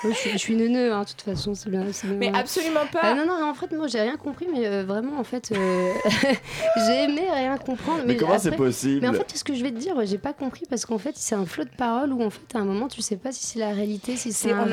Moi, 0.03 0.13
je, 0.13 0.19
suis, 0.19 0.31
je 0.33 0.39
suis 0.39 0.57
neuneu, 0.57 0.93
hein, 0.93 1.03
de 1.03 1.09
toute 1.09 1.23
façon. 1.23 1.55
c'est 1.55 1.71
bien- 1.71 1.85
c'est 1.93 2.09
bien. 2.09 2.17
Mais 2.17 2.33
absolument 2.37 2.87
pas. 2.93 3.01
Ah, 3.03 3.15
non, 3.15 3.25
non, 3.25 3.49
en 3.49 3.55
fait, 3.55 3.71
moi, 3.73 3.87
j'ai 3.87 4.01
rien 4.01 4.17
compris, 4.17 4.47
mais 4.53 4.67
euh, 4.67 4.85
vraiment, 4.85 5.19
en 5.21 5.25
fait, 5.25 5.53
euh, 5.53 5.93
j'ai 6.87 7.05
aimé 7.05 7.23
rien 7.33 7.57
comprendre. 7.57 8.03
Mais 8.07 8.17
comment 8.17 8.39
c'est 8.39 8.51
possible 8.57 9.01
Mais 9.03 9.09
en 9.09 9.13
fait, 9.13 9.31
ce 9.37 9.45
que 9.45 9.55
je 9.55 9.63
vais 9.63 9.71
te 9.71 9.79
dire, 9.79 9.95
j'ai 10.05 10.19
pas 10.19 10.33
compris 10.33 10.65
parce 10.69 10.85
qu'en 10.87 10.99
fait, 10.99 11.13
c'est 11.17 11.35
un 11.35 11.47
flot 11.47 11.65
de 11.65 11.71
paroles 11.77 12.13
où, 12.13 12.23
en 12.23 12.31
fait, 12.31 12.41
à 12.55 12.59
un 12.59 12.65
moment, 12.65 12.89
tu 12.89 13.01
sais 13.01 13.17
pas 13.17 13.33
si 13.33 13.45
c'est 13.47 13.59
la 13.59 13.71
réalité, 13.71 14.17
si 14.17 14.33
c'est 14.33 14.49
C'est- 14.49 14.53
un 14.53 14.67
on 14.69 14.73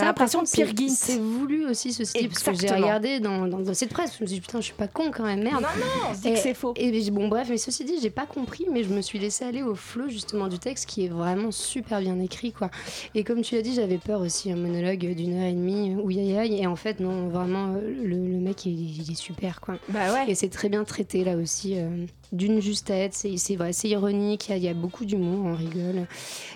a 0.00 0.04
l'impression 0.04 0.42
de 0.42 0.48
Peer 0.48 0.66
c'est- 0.88 1.18
voulu 1.18 1.66
aussi, 1.66 1.92
ce 1.92 2.04
style, 2.04 2.28
parce 2.28 2.42
que 2.42 2.54
j'ai 2.54 2.72
regardé 2.74 3.20
dans, 3.20 3.48
cette 3.74 3.90
presse, 3.90 4.16
je 4.18 4.22
me 4.24 4.28
suis 4.28 4.36
dit, 4.36 4.40
putain, 4.40 4.58
je 4.60 4.64
suis 4.66 4.74
pas 4.74 4.88
con 4.88 5.10
quand 5.10 5.24
même, 5.24 5.42
merde. 5.42 5.62
Non, 5.62 5.68
non, 5.78 6.10
on 6.10 6.12
dit 6.14 6.32
que 6.32 6.38
c'est 6.38 6.54
faux. 6.54 6.74
Bon, 7.14 7.28
bref, 7.28 7.46
mais 7.48 7.58
ceci 7.58 7.84
dit, 7.84 7.94
j'ai 8.02 8.10
pas 8.10 8.26
compris, 8.26 8.66
mais 8.72 8.82
je 8.82 8.88
me 8.92 9.00
suis 9.00 9.20
laissée 9.20 9.44
aller 9.44 9.62
au 9.62 9.76
flot 9.76 10.08
justement 10.08 10.48
du 10.48 10.58
texte 10.58 10.86
qui 10.86 11.04
est 11.04 11.08
vraiment 11.08 11.52
super 11.52 12.00
bien 12.00 12.18
écrit, 12.18 12.50
quoi. 12.50 12.72
Et 13.14 13.22
comme 13.22 13.42
tu 13.42 13.54
l'as 13.54 13.62
dit, 13.62 13.72
j'avais 13.72 13.98
peur 13.98 14.20
aussi 14.20 14.50
un 14.50 14.56
monologue 14.56 15.14
d'une 15.14 15.34
heure 15.34 15.44
et 15.44 15.52
demie, 15.52 15.94
aïe 16.08 16.36
aïe, 16.36 16.60
et 16.60 16.66
en 16.66 16.74
fait, 16.74 16.98
non, 16.98 17.28
vraiment, 17.28 17.74
euh, 17.76 17.94
le, 18.02 18.16
le 18.16 18.38
mec, 18.40 18.66
il, 18.66 19.00
il 19.00 19.12
est 19.12 19.14
super, 19.14 19.60
quoi. 19.60 19.76
Bah 19.90 20.12
ouais. 20.12 20.28
Et 20.28 20.34
c'est 20.34 20.48
très 20.48 20.68
bien 20.68 20.82
traité 20.82 21.22
là 21.22 21.36
aussi, 21.36 21.78
euh, 21.78 22.04
d'une 22.34 22.60
justesse, 22.60 23.12
c'est 23.14 23.36
c'est 23.36 23.56
vrai, 23.56 23.72
c'est 23.72 23.88
ironique, 23.88 24.48
il 24.48 24.50
y 24.50 24.54
a- 24.54 24.56
il 24.58 24.64
y, 24.64 24.68
a 24.68 24.74
beaucoup 24.74 25.04
d'humour, 25.04 25.46
on 25.46 25.54
rigole. 25.54 26.06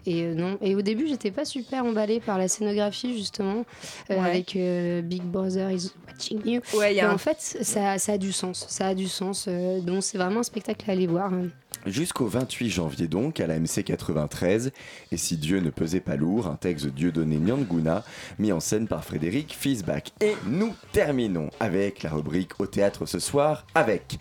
Et 0.07 0.23
euh, 0.23 0.35
non, 0.35 0.59
et 0.61 0.75
au 0.75 0.83
début, 0.83 1.07
j'étais 1.09 1.31
pas 1.31 1.45
super 1.45 1.85
emballée 1.85 2.21
par 2.21 2.37
la 2.39 2.49
scénographie 2.49 3.17
justement, 3.17 3.65
euh, 4.11 4.15
Ouais. 4.21 4.29
avec 4.31 4.57
euh, 4.57 5.01
Big 5.03 5.23
Brother 5.23 5.71
is 5.71 5.93
watching 6.07 6.41
you. 6.45 6.61
Ouais, 6.77 6.93
il 6.93 6.97
y 6.97 7.01
a 7.01 7.05
Mais 7.05 7.11
un- 7.11 7.15
en 7.15 7.19
fait, 7.19 7.37
ça, 7.41 7.99
ça 7.99 8.13
a 8.13 8.19
du 8.19 8.33
sens, 8.33 8.67
ça 8.69 8.89
a 8.89 8.95
du 8.95 9.09
sens. 9.09 9.47
euh, 9.49 9.81
donc 9.81 10.03
c'est 10.03 10.19
vraiment 10.19 10.41
un 10.41 10.45
spectacle 10.45 10.89
à 10.91 10.93
aller 10.93 11.07
voir. 11.07 11.33
hein. 11.33 11.47
Jusqu'au 11.87 12.27
28 12.27 12.71
janvier 12.71 13.07
donc, 13.07 13.39
à 13.41 13.47
la 13.47 13.55
MC 13.61 13.85
93, 13.85 14.73
et 15.13 15.17
si 15.17 15.37
Dieu 15.37 15.61
ne 15.61 15.71
pesait 15.71 16.01
pas 16.01 16.17
lourd, 16.17 16.49
un 16.49 16.57
texte 16.57 16.87
de 16.87 16.91
Dieudonné 16.91 17.37
Nyanguna, 17.37 18.05
mis 18.39 18.51
en 18.51 18.59
scène 18.59 18.89
par 18.89 19.05
Frédéric 19.05 19.55
Fisbach. 19.59 20.03
Et 20.21 20.35
nous 20.47 20.75
terminons 20.93 21.51
avec 21.61 22.03
la 22.03 22.11
rubrique 22.11 22.59
au 22.59 22.67
théâtre 22.67 23.07
ce 23.07 23.21
soir, 23.21 23.65
avec 23.77 24.19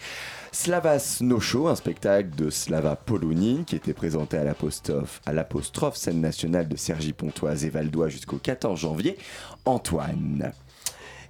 Slava 0.51 0.99
Snow 0.99 1.39
un 1.67 1.75
spectacle 1.75 2.29
de 2.35 2.49
Slava 2.49 2.95
Polonin, 2.95 3.63
qui 3.65 3.75
était 3.75 3.93
présenté 3.93 4.37
à 4.37 4.43
l'apostrophe, 4.43 5.21
à 5.25 5.33
l'apostrophe 5.33 5.95
scène 5.95 6.21
nationale 6.21 6.67
de 6.67 6.75
Sergi 6.75 7.13
Pontoise 7.13 7.65
et 7.65 7.69
Valdois 7.69 8.09
jusqu'au 8.09 8.37
14 8.37 8.79
janvier. 8.79 9.17
Antoine. 9.65 10.51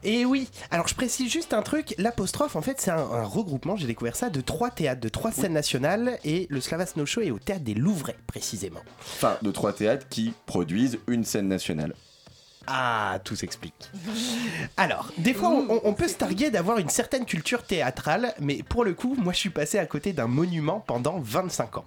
Et 0.04 0.26
oui, 0.26 0.48
alors 0.70 0.88
je 0.88 0.96
précise 0.96 1.32
juste 1.32 1.54
un 1.54 1.64
truc, 1.64 1.96
l'apostrophe 1.98 2.56
en 2.56 2.62
fait 2.62 2.80
c'est 2.80 2.92
un, 2.92 2.98
un 2.98 3.24
regroupement, 3.24 3.76
j'ai 3.76 3.88
découvert 3.88 4.16
ça, 4.16 4.30
de 4.30 4.42
trois 4.42 4.70
théâtres, 4.70 5.02
de 5.02 5.10
trois 5.10 5.32
scènes 5.32 5.54
nationales 5.54 6.20
et 6.24 6.46
le 6.50 6.62
Slava 6.62 6.86
Snow 6.86 7.08
Show 7.08 7.22
est 7.22 7.32
au 7.32 7.40
théâtre 7.40 7.64
des 7.64 7.74
Louvrais 7.74 8.16
précisément. 8.28 8.82
Enfin, 9.00 9.38
de 9.42 9.50
trois 9.50 9.74
théâtres 9.74 10.08
qui 10.08 10.34
produisent 10.46 11.00
une 11.08 11.24
scène 11.24 11.48
nationale. 11.48 11.94
Ah, 12.68 13.20
tout 13.24 13.36
s'explique. 13.36 13.90
Alors, 14.76 15.12
des 15.18 15.34
fois, 15.34 15.50
on, 15.50 15.94
peut 15.94 16.10
se 16.10 16.16
targuer 16.16 16.52
d'avoir 16.52 16.80
une 16.80 16.90
certaine 16.90 17.26
culture 17.26 17.64
théâtrale, 17.64 18.34
mais 18.40 18.62
pour 18.62 18.84
le 18.84 18.94
coup, 18.94 19.16
moi, 19.18 19.32
je 19.32 19.40
suis 19.40 19.50
passé 19.50 19.80
à 19.80 19.86
côté 19.86 20.12
d'un 20.12 20.28
monument 20.28 20.82
pendant 20.86 21.18
25 21.20 21.78
ans. 21.78 21.86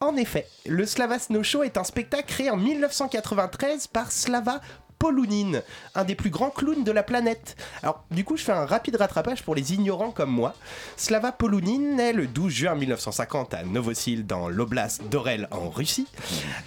En 0.00 0.16
effet, 0.16 0.46
le 0.66 0.86
Slava 0.86 1.18
Snow 1.18 1.42
Show 1.42 1.62
est 1.62 1.76
un 1.76 1.84
spectacle 1.84 2.26
créé 2.26 2.50
en 2.50 2.56
1993 2.56 3.86
par 3.88 4.10
Slava 4.10 4.60
Polunin, 4.98 5.60
un 5.94 6.04
des 6.04 6.14
plus 6.14 6.30
grands 6.30 6.50
clowns 6.50 6.84
de 6.84 6.92
la 6.92 7.02
planète. 7.02 7.56
Alors, 7.82 8.04
du 8.10 8.24
coup, 8.24 8.36
je 8.36 8.44
fais 8.44 8.52
un 8.52 8.64
rapide 8.64 8.96
rattrapage 8.96 9.42
pour 9.42 9.54
les 9.54 9.74
ignorants 9.74 10.10
comme 10.10 10.30
moi. 10.30 10.54
Slava 10.96 11.32
Polunin 11.32 11.96
naît 11.96 12.12
le 12.14 12.26
12 12.26 12.52
juin 12.52 12.74
1950 12.74 13.52
à 13.54 13.64
Novosil, 13.64 14.26
dans 14.26 14.48
l'oblast 14.48 15.02
d'Orel, 15.08 15.48
en 15.50 15.68
Russie. 15.68 16.06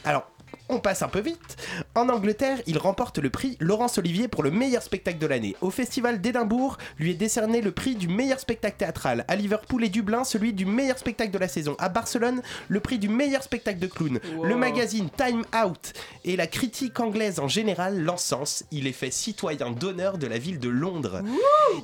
Alors, 0.05 0.29
On 0.71 0.79
passe 0.79 1.01
un 1.01 1.07
peu 1.07 1.19
vite. 1.19 1.57
En 1.95 2.09
Angleterre, 2.09 2.59
il 2.67 2.77
remporte 2.77 3.17
le 3.17 3.31
prix 3.31 3.57
Laurence 3.59 3.97
Olivier 3.97 4.27
pour 4.27 4.43
le 4.43 4.51
meilleur 4.51 4.83
spectacle 4.83 5.17
de 5.17 5.25
l'année. 5.25 5.55
Au 5.61 5.71
festival 5.71 6.21
d'Édimbourg, 6.21 6.77
lui 6.99 7.11
est 7.11 7.15
décerné 7.15 7.61
le 7.61 7.71
prix 7.71 7.95
du 7.95 8.07
meilleur 8.07 8.39
spectacle 8.39 8.77
théâtral. 8.77 9.25
À 9.27 9.35
Liverpool 9.35 9.83
et 9.83 9.89
Dublin, 9.89 10.23
celui 10.23 10.53
du 10.53 10.65
meilleur 10.65 10.99
spectacle 10.99 11.31
de 11.31 11.39
la 11.39 11.47
saison. 11.47 11.75
À 11.79 11.89
Barcelone, 11.89 12.43
le 12.67 12.79
prix 12.79 12.99
du 12.99 13.09
meilleur 13.09 13.41
spectacle 13.41 13.79
de 13.79 13.87
clown. 13.87 14.19
Le 14.43 14.55
magazine 14.55 15.09
Time 15.17 15.43
Out 15.55 15.93
et 16.23 16.35
la 16.35 16.45
critique 16.45 16.99
anglaise 16.99 17.39
en 17.39 17.47
général 17.47 18.03
l'encensent. 18.03 18.63
Il 18.71 18.85
est 18.85 18.91
fait 18.91 19.11
citoyen 19.11 19.71
d'honneur 19.71 20.19
de 20.19 20.27
la 20.27 20.37
ville 20.37 20.59
de 20.59 20.69
Londres. 20.69 21.23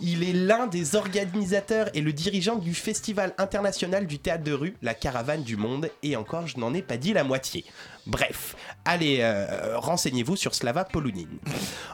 Il 0.01 0.23
est 0.23 0.33
l'un 0.33 0.67
des 0.67 0.95
organisateurs 0.95 1.89
et 1.95 2.01
le 2.01 2.13
dirigeant 2.13 2.57
du 2.57 2.75
festival 2.75 3.33
international 3.39 4.05
du 4.05 4.19
théâtre 4.19 4.43
de 4.43 4.53
rue, 4.53 4.75
la 4.83 4.93
Caravane 4.93 5.43
du 5.43 5.57
Monde. 5.57 5.89
Et 6.03 6.15
encore, 6.15 6.45
je 6.45 6.59
n'en 6.59 6.73
ai 6.73 6.83
pas 6.83 6.97
dit 6.97 7.13
la 7.13 7.23
moitié. 7.23 7.65
Bref, 8.05 8.55
allez, 8.85 9.17
euh, 9.19 9.77
renseignez-vous 9.77 10.35
sur 10.35 10.55
Slava 10.55 10.85
Polunin. 10.85 11.27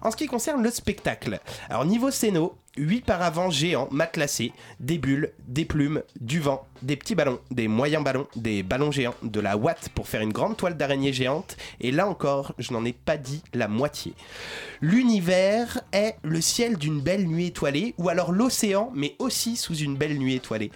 En 0.02 0.12
ce 0.12 0.16
qui 0.16 0.28
concerne 0.28 0.62
le 0.62 0.70
spectacle, 0.70 1.40
alors 1.70 1.86
niveau 1.86 2.12
scéno, 2.12 2.56
8 2.78 3.06
paravents 3.06 3.50
géants 3.50 3.90
matelassés, 3.92 4.54
des 4.80 4.98
bulles, 4.98 5.34
des 5.48 5.66
plumes, 5.66 6.04
du 6.22 6.40
vent, 6.40 6.66
des 6.82 6.96
petits 6.96 7.16
ballons, 7.16 7.40
des 7.52 7.68
moyens 7.68 8.04
ballons, 8.04 8.28
des 8.38 8.64
ballons 8.64 8.92
géants, 8.92 9.16
de 9.24 9.40
la 9.42 9.58
ouate 9.58 9.90
pour 9.90 10.08
faire 10.08 10.22
une 10.22 10.32
grande 10.32 10.56
toile 10.56 10.78
d'araignée 10.78 11.12
géante, 11.12 11.58
et 11.82 11.92
là 11.92 12.08
encore, 12.08 12.54
je 12.60 12.72
n'en 12.72 12.86
ai 12.86 12.94
pas 12.94 13.18
dit 13.18 13.44
la 13.54 13.68
moitié. 13.68 14.14
L'univers 14.80 15.82
est 15.92 16.16
le 16.24 16.40
ciel 16.40 16.78
d'une 16.78 17.02
belle 17.02 17.28
nuit 17.28 17.48
étoilée, 17.48 17.94
ou 17.98 18.08
alors 18.08 18.32
l'océan, 18.32 18.90
mais 18.96 19.16
aussi 19.20 19.58
sous 19.58 19.76
une 19.76 19.98
belle 19.98 20.18
nuit 20.18 20.36
étoilée. 20.36 20.72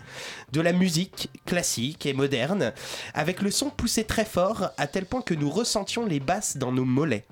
De 0.52 0.60
la 0.60 0.74
musique 0.74 1.30
classique 1.46 2.06
et 2.06 2.14
moderne, 2.14 2.74
avec 3.14 3.41
le 3.41 3.52
son 3.52 3.70
poussé 3.70 4.04
très 4.04 4.26
fort, 4.26 4.70
à 4.78 4.88
tel 4.88 5.06
point 5.06 5.22
que 5.22 5.34
nous 5.34 5.50
ressentions 5.50 6.06
les 6.06 6.20
basses 6.20 6.58
dans 6.58 6.74
nos 6.74 6.86
mollets. 6.86 7.26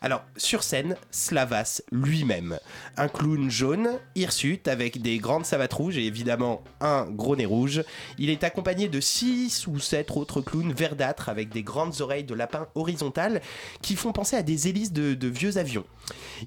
Alors, 0.00 0.22
sur 0.36 0.62
scène, 0.62 0.96
Slavas 1.10 1.82
lui-même. 1.90 2.58
Un 2.96 3.08
clown 3.08 3.50
jaune, 3.50 3.98
hirsute, 4.14 4.68
avec 4.68 5.02
des 5.02 5.18
grandes 5.18 5.44
savates 5.44 5.72
rouges 5.72 5.98
et 5.98 6.06
évidemment 6.06 6.62
un 6.80 7.06
gros 7.06 7.36
nez 7.36 7.46
rouge. 7.46 7.82
Il 8.18 8.30
est 8.30 8.44
accompagné 8.44 8.88
de 8.88 9.00
6 9.00 9.66
ou 9.66 9.78
7 9.78 10.10
autres 10.12 10.40
clowns 10.40 10.72
verdâtres 10.72 11.28
avec 11.28 11.48
des 11.48 11.62
grandes 11.62 12.00
oreilles 12.00 12.24
de 12.24 12.34
lapin 12.34 12.68
horizontales 12.74 13.40
qui 13.82 13.96
font 13.96 14.12
penser 14.12 14.36
à 14.36 14.42
des 14.42 14.68
hélices 14.68 14.92
de, 14.92 15.14
de 15.14 15.28
vieux 15.28 15.58
avions. 15.58 15.84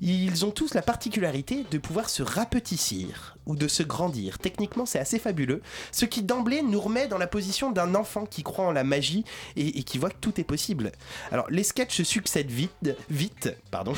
Ils 0.02 0.46
ont 0.46 0.52
tous 0.52 0.74
la 0.74 0.82
particularité 0.82 1.66
de 1.70 1.78
pouvoir 1.78 2.10
se 2.10 2.24
rapetissir 2.24 3.38
ou 3.46 3.56
de 3.56 3.68
se 3.68 3.84
grandir. 3.84 4.40
Techniquement, 4.40 4.86
c'est 4.86 5.00
assez 5.00 5.20
fabuleux, 5.20 5.62
ce 5.92 6.06
qui 6.06 6.24
d'emblée 6.24 6.62
nous 6.62 6.80
remet 6.80 7.08
dans 7.08 7.18
la 7.18 7.28
position 7.28 7.72
d'un 7.72 7.96
enfant 7.96 8.26
qui 8.26 8.44
croit 8.44 8.66
en 8.66 8.72
la 8.72 8.84
magie 8.84 9.26
et, 9.56 9.84
qui 9.84 9.98
voit 9.98 10.10
que 10.10 10.20
tout 10.20 10.40
est 10.40 10.46
possible. 10.46 10.92
Alors, 11.32 11.50
les 11.50 11.64
sketchs 11.64 12.04
succèdent 12.04 12.52
vite, 12.52 12.96
vite, 13.10 13.41
pardon. 13.72 13.94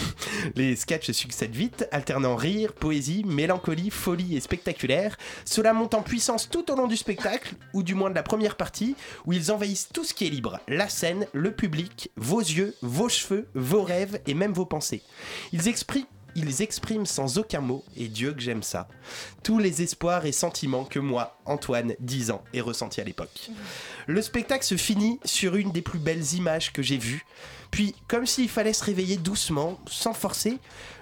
Les 0.55 0.75
sketchs 0.75 1.11
succèdent 1.11 1.55
vite, 1.55 1.87
alternant 1.91 2.35
rire, 2.35 2.73
poésie, 2.73 3.23
mélancolie, 3.25 3.89
folie 3.89 4.35
et 4.35 4.39
spectaculaire. 4.39 5.17
Cela 5.45 5.73
monte 5.73 5.93
en 5.93 6.01
puissance 6.01 6.49
tout 6.49 6.71
au 6.71 6.75
long 6.75 6.87
du 6.87 6.97
spectacle, 6.97 7.55
ou 7.73 7.83
du 7.83 7.95
moins 7.95 8.09
de 8.09 8.15
la 8.15 8.23
première 8.23 8.55
partie, 8.55 8.95
où 9.25 9.33
ils 9.33 9.51
envahissent 9.51 9.89
tout 9.93 10.03
ce 10.03 10.13
qui 10.13 10.25
est 10.25 10.29
libre 10.29 10.59
la 10.67 10.89
scène, 10.89 11.27
le 11.33 11.51
public, 11.51 12.11
vos 12.15 12.39
yeux, 12.39 12.75
vos 12.81 13.09
cheveux, 13.09 13.47
vos 13.55 13.83
rêves 13.83 14.19
et 14.27 14.33
même 14.33 14.53
vos 14.53 14.65
pensées. 14.65 15.03
Ils 15.51 15.67
expriment 16.61 17.05
sans 17.05 17.37
aucun 17.37 17.61
mot, 17.61 17.83
et 17.95 18.07
Dieu 18.07 18.33
que 18.33 18.41
j'aime 18.41 18.63
ça, 18.63 18.87
tous 19.43 19.59
les 19.59 19.83
espoirs 19.83 20.25
et 20.25 20.31
sentiments 20.31 20.83
que 20.83 20.99
moi, 20.99 21.37
Antoine, 21.45 21.93
10 21.99 22.31
ans, 22.31 22.43
ai 22.53 22.61
ressentis 22.61 23.01
à 23.01 23.03
l'époque. 23.03 23.51
Le 24.07 24.21
spectacle 24.21 24.65
se 24.65 24.75
finit 24.75 25.19
sur 25.25 25.55
une 25.55 25.71
des 25.71 25.83
plus 25.83 25.99
belles 25.99 26.33
images 26.33 26.73
que 26.73 26.81
j'ai 26.81 26.97
vues, 26.97 27.25
puis, 27.73 27.95
comme 28.07 28.27
s'il 28.27 28.49
fallait 28.49 28.71
se 28.71 28.83
réveiller 28.83 29.17
doucement, 29.17 29.79
sans 29.89 30.13
forcer, 30.13 30.59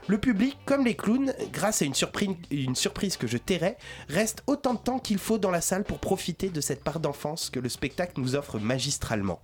le 0.07 0.17
public, 0.17 0.57
comme 0.63 0.85
les 0.85 0.95
clowns, 0.95 1.33
grâce 1.51 1.81
à 1.81 1.85
une 1.85 1.93
surprise, 1.93 2.29
une 2.49 2.75
surprise 2.75 3.17
que 3.17 3.27
je 3.27 3.35
tairai, 3.35 3.75
reste 4.07 4.41
autant 4.47 4.75
de 4.75 4.79
temps 4.79 4.97
qu'il 4.97 5.17
faut 5.17 5.37
dans 5.37 5.51
la 5.51 5.59
salle 5.59 5.83
pour 5.83 5.99
profiter 5.99 6.47
de 6.47 6.61
cette 6.61 6.81
part 6.81 7.01
d'enfance 7.01 7.49
que 7.49 7.59
le 7.59 7.67
spectacle 7.67 8.13
nous 8.21 8.35
offre 8.35 8.57
magistralement. 8.57 9.41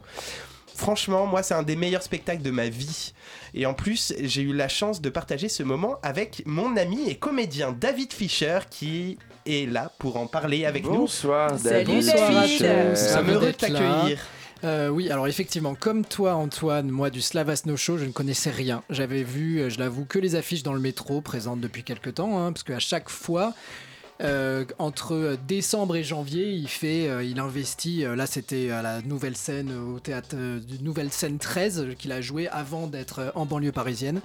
Franchement, 0.74 1.26
moi, 1.26 1.44
c'est 1.44 1.54
un 1.54 1.64
des 1.64 1.76
meilleurs 1.76 2.02
spectacles 2.02 2.44
de 2.44 2.52
ma 2.52 2.70
vie. 2.70 3.12
Et 3.54 3.66
en 3.66 3.74
plus, 3.74 4.14
j'ai 4.22 4.44
eu 4.44 4.54
la 4.54 4.70
chance 4.70 5.02
de 5.02 5.10
partager 5.10 5.50
ce 5.50 5.64
moment 5.64 5.98
avec 6.04 6.44
mon 6.46 6.78
ami 6.78 7.10
et 7.10 7.16
comédien 7.16 7.74
David 7.74 8.14
Fischer 8.14 8.60
qui 8.70 9.18
est 9.46 9.70
là 9.70 9.92
pour 10.00 10.16
en 10.16 10.28
parler 10.28 10.64
avec 10.64 10.84
Bonsoir, 10.84 11.52
nous. 11.52 11.60
David. 11.62 11.88
Bonsoir 11.94 12.16
à 12.22 12.42
David. 12.42 12.58
tous. 12.60 12.90
Nous 12.90 12.96
sommes 12.96 13.16
Ravi 13.16 13.32
heureux 13.34 13.48
de 13.48 13.52
t'accueillir. 13.52 14.20
Euh, 14.64 14.90
oui, 14.90 15.10
alors 15.12 15.28
effectivement, 15.28 15.76
comme 15.76 16.04
toi 16.04 16.36
Antoine, 16.36 16.90
moi 16.90 17.10
du 17.10 17.22
Slavas 17.22 17.64
No 17.66 17.78
Show, 17.78 17.98
je 17.98 18.06
ne 18.06 18.12
connaissais 18.12 18.50
rien. 18.50 18.84
J'avais 18.90 19.24
vu, 19.24 19.60
euh, 19.60 19.70
je 19.70 19.80
l'avoue, 19.80 20.06
que 20.06 20.20
les 20.20 20.36
affiches 20.36 20.64
dans 20.64 20.74
le 20.74 20.80
métro 20.80 21.22
présentes 21.22 21.62
depuis 21.62 21.84
quelques 21.84 22.16
temps, 22.16 22.40
hein, 22.40 22.52
parce 22.52 22.64
qu'à 22.64 22.80
chaque 22.80 23.10
fois, 23.10 23.54
euh, 24.24 24.66
entre 24.80 25.38
décembre 25.48 25.96
et 25.96 26.04
janvier, 26.04 26.54
il 26.54 26.68
fait, 26.68 27.08
il 27.24 27.40
investit. 27.40 28.04
là, 28.16 28.26
c'était 28.26 28.72
à 28.72 28.82
la 28.82 29.02
nouvelle 29.04 29.38
scène 29.38 29.72
au 29.72 30.00
théâtre 30.00 30.36
Nouvelle 30.82 31.12
Scène 31.12 31.38
13 31.38 31.80
euh, 31.80 31.94
qu'il 31.94 32.12
a 32.12 32.22
joué 32.22 32.48
avant 32.48 32.88
d'être 32.88 33.32
en 33.36 33.46
banlieue 33.46 33.72
parisienne. 33.72 34.22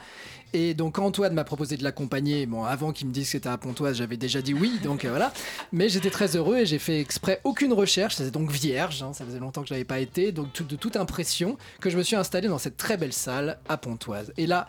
Et 0.52 0.74
donc 0.74 0.98
Antoine 0.98 1.34
m'a 1.34 1.44
proposé 1.44 1.76
de 1.76 1.84
l'accompagner, 1.84 2.46
bon 2.46 2.64
avant 2.64 2.92
qu'il 2.92 3.06
me 3.06 3.12
dise 3.12 3.24
que 3.24 3.30
c'était 3.32 3.48
à 3.48 3.56
Pontoise, 3.58 3.96
j'avais 3.96 4.16
déjà 4.16 4.42
dit 4.42 4.54
oui, 4.54 4.78
donc 4.82 5.04
euh, 5.04 5.10
voilà. 5.10 5.32
Mais 5.72 5.88
j'étais 5.88 6.10
très 6.10 6.36
heureux 6.36 6.58
et 6.58 6.66
j'ai 6.66 6.78
fait 6.78 7.00
exprès 7.00 7.40
aucune 7.44 7.72
recherche, 7.72 8.16
c'était 8.16 8.30
donc 8.30 8.50
vierge, 8.50 9.02
hein, 9.02 9.12
ça 9.12 9.24
faisait 9.24 9.38
longtemps 9.38 9.62
que 9.62 9.68
je 9.68 9.74
n'avais 9.74 9.84
pas 9.84 10.00
été, 10.00 10.32
donc 10.32 10.48
de 10.66 10.76
toute 10.76 10.96
impression 10.96 11.56
que 11.80 11.90
je 11.90 11.96
me 11.96 12.02
suis 12.02 12.16
installé 12.16 12.48
dans 12.48 12.58
cette 12.58 12.76
très 12.76 12.96
belle 12.96 13.12
salle 13.12 13.58
à 13.68 13.76
Pontoise. 13.76 14.32
Et 14.36 14.46
là, 14.46 14.66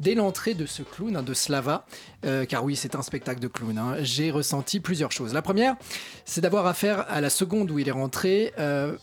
dès 0.00 0.14
l'entrée 0.14 0.54
de 0.54 0.66
ce 0.66 0.82
clown, 0.82 1.16
hein, 1.16 1.22
de 1.22 1.34
Slava, 1.34 1.86
euh, 2.24 2.44
car 2.44 2.64
oui, 2.64 2.76
c'est 2.76 2.94
un 2.94 3.02
spectacle 3.02 3.40
de 3.40 3.48
clown, 3.48 3.78
hein, 3.78 3.96
j'ai 4.00 4.30
ressenti 4.30 4.80
plusieurs 4.80 5.12
choses. 5.12 5.32
La 5.32 5.42
première, 5.42 5.76
c'est 6.24 6.40
d'avoir 6.40 6.66
affaire 6.66 7.06
à 7.08 7.20
la 7.20 7.30
seconde 7.30 7.70
où 7.70 7.78
il 7.78 7.88
est 7.88 7.92
rentré. 7.92 8.52
euh, 8.58 8.96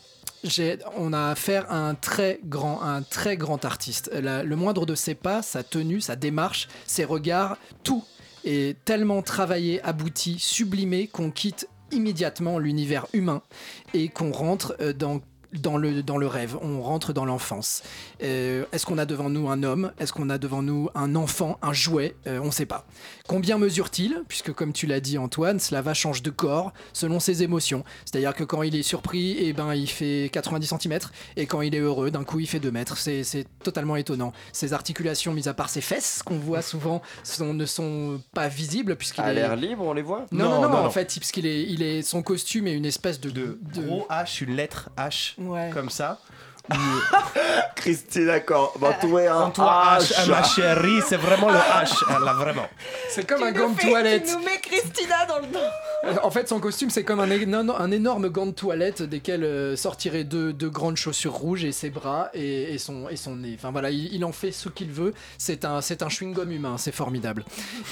on 0.96 1.12
a 1.12 1.30
affaire 1.30 1.70
à 1.70 1.76
un 1.76 1.94
très 1.94 2.40
grand, 2.44 2.82
un 2.82 3.02
très 3.02 3.36
grand 3.36 3.64
artiste. 3.64 4.10
Le 4.14 4.54
moindre 4.54 4.86
de 4.86 4.94
ses 4.94 5.14
pas, 5.14 5.42
sa 5.42 5.62
tenue, 5.62 6.00
sa 6.00 6.16
démarche, 6.16 6.68
ses 6.86 7.04
regards, 7.04 7.56
tout 7.82 8.04
est 8.44 8.82
tellement 8.84 9.22
travaillé, 9.22 9.82
abouti, 9.82 10.38
sublimé 10.38 11.06
qu'on 11.06 11.30
quitte 11.30 11.68
immédiatement 11.92 12.58
l'univers 12.58 13.06
humain 13.12 13.42
et 13.94 14.08
qu'on 14.08 14.32
rentre 14.32 14.76
euh, 14.80 14.92
dans 14.92 15.20
dans 15.52 15.76
le, 15.76 16.02
dans 16.02 16.16
le 16.18 16.26
rêve, 16.26 16.56
on 16.62 16.80
rentre 16.82 17.12
dans 17.12 17.24
l'enfance. 17.24 17.82
Euh, 18.22 18.64
Est-ce 18.72 18.86
qu'on 18.86 18.98
a 18.98 19.04
devant 19.06 19.28
nous 19.30 19.48
un 19.50 19.62
homme? 19.62 19.92
Est-ce 19.98 20.12
qu'on 20.12 20.30
a 20.30 20.38
devant 20.38 20.62
nous 20.62 20.88
un 20.94 21.14
enfant, 21.16 21.58
un 21.62 21.72
jouet? 21.72 22.14
Euh, 22.26 22.38
On 22.42 22.46
ne 22.46 22.50
sait 22.50 22.66
pas. 22.66 22.86
Combien 23.26 23.58
mesure-t-il? 23.58 24.22
Puisque 24.28 24.52
comme 24.52 24.72
tu 24.72 24.86
l'as 24.86 25.00
dit 25.00 25.18
Antoine, 25.18 25.58
Slava 25.60 25.94
change 25.94 26.22
de 26.22 26.30
corps 26.30 26.72
selon 26.92 27.20
ses 27.20 27.42
émotions. 27.42 27.84
C'est-à-dire 28.04 28.34
que 28.34 28.44
quand 28.44 28.62
il 28.62 28.74
est 28.76 28.82
surpris, 28.82 29.36
eh 29.38 29.52
ben, 29.52 29.74
il 29.74 29.88
fait 29.88 30.30
90 30.32 30.74
cm, 30.80 30.98
et 31.36 31.46
quand 31.46 31.60
il 31.62 31.74
est 31.74 31.78
heureux, 31.80 32.10
d'un 32.10 32.24
coup 32.24 32.40
il 32.40 32.46
fait 32.46 32.60
2 32.60 32.70
mètres. 32.70 32.96
C'est 32.96 33.46
totalement 33.62 33.96
étonnant. 33.96 34.32
Ses 34.52 34.72
articulations, 34.72 35.32
mis 35.32 35.48
à 35.48 35.54
part 35.54 35.68
ses 35.70 35.80
fesses, 35.80 36.22
qu'on 36.24 36.38
voit 36.38 36.62
souvent, 36.70 37.02
sont- 37.24 37.54
ne 37.54 37.66
sont 37.66 38.20
pas 38.34 38.48
visibles. 38.48 38.96
puisqu'il 38.96 39.20
À 39.22 39.30
est... 39.30 39.34
l'air 39.34 39.56
libre, 39.56 39.84
on 39.84 39.92
les 39.92 40.02
voit? 40.02 40.26
Non, 40.32 40.48
non, 40.60 40.68
non, 40.68 40.78
en 40.84 40.90
fait, 40.90 41.14
parce 41.18 41.32
qu'il 41.32 41.46
est, 41.46 41.62
il 41.62 41.82
est, 41.82 42.02
son 42.02 42.22
costume 42.22 42.66
est 42.66 42.74
une 42.74 42.84
espèce 42.86 43.20
de, 43.20 43.30
de, 43.30 43.58
Gros 43.74 44.06
H, 44.10 44.42
une 44.44 44.54
lettre 44.56 44.90
H, 44.96 45.34
Ouais. 45.40 45.70
comme 45.72 45.90
ça. 45.90 46.18
Christine, 47.76 48.26
d'accord. 48.26 48.74
Bah, 48.80 48.96
toi, 49.00 49.20
un 49.30 49.40
En 49.44 49.50
toi, 49.50 49.96
H, 49.98 50.12
ah, 50.18 50.26
ma 50.26 50.42
chérie, 50.42 51.00
c'est 51.08 51.16
vraiment 51.16 51.48
le 51.48 51.56
H, 51.56 51.92
elle 52.14 52.24
l'a 52.24 52.34
vraiment. 52.34 52.68
C'est 53.08 53.26
comme 53.26 53.42
un 53.42 53.52
gant 53.52 53.70
de 53.70 53.80
toilette. 53.80 54.26
Tu 54.26 54.32
nous 54.34 54.44
mets 54.44 54.60
Christina 54.60 55.24
dans 55.26 55.38
le 55.38 55.46
dos. 55.46 55.58
Euh, 56.04 56.14
En 56.22 56.30
fait, 56.30 56.48
son 56.48 56.60
costume, 56.60 56.90
c'est 56.90 57.04
comme 57.04 57.20
un, 57.20 57.28
éno- 57.28 57.74
un 57.78 57.90
énorme 57.90 58.28
gant 58.28 58.46
de 58.46 58.50
toilette 58.52 59.02
desquels 59.02 59.44
euh, 59.44 59.76
sortiraient 59.76 60.24
deux, 60.24 60.52
deux 60.52 60.68
grandes 60.68 60.96
chaussures 60.96 61.32
rouges 61.32 61.64
et 61.64 61.72
ses 61.72 61.88
bras 61.90 62.28
et, 62.34 62.74
et 62.74 62.78
son, 62.78 63.08
et 63.08 63.16
son 63.16 63.36
nez. 63.36 63.54
Enfin 63.58 63.70
voilà, 63.70 63.90
il, 63.90 64.12
il 64.14 64.24
en 64.24 64.32
fait 64.32 64.52
ce 64.52 64.68
qu'il 64.68 64.90
veut. 64.90 65.14
C'est 65.38 65.64
un, 65.64 65.80
c'est 65.80 66.02
un 66.02 66.08
chewing-gum 66.08 66.50
humain, 66.50 66.76
c'est 66.78 66.92
formidable. 66.94 67.44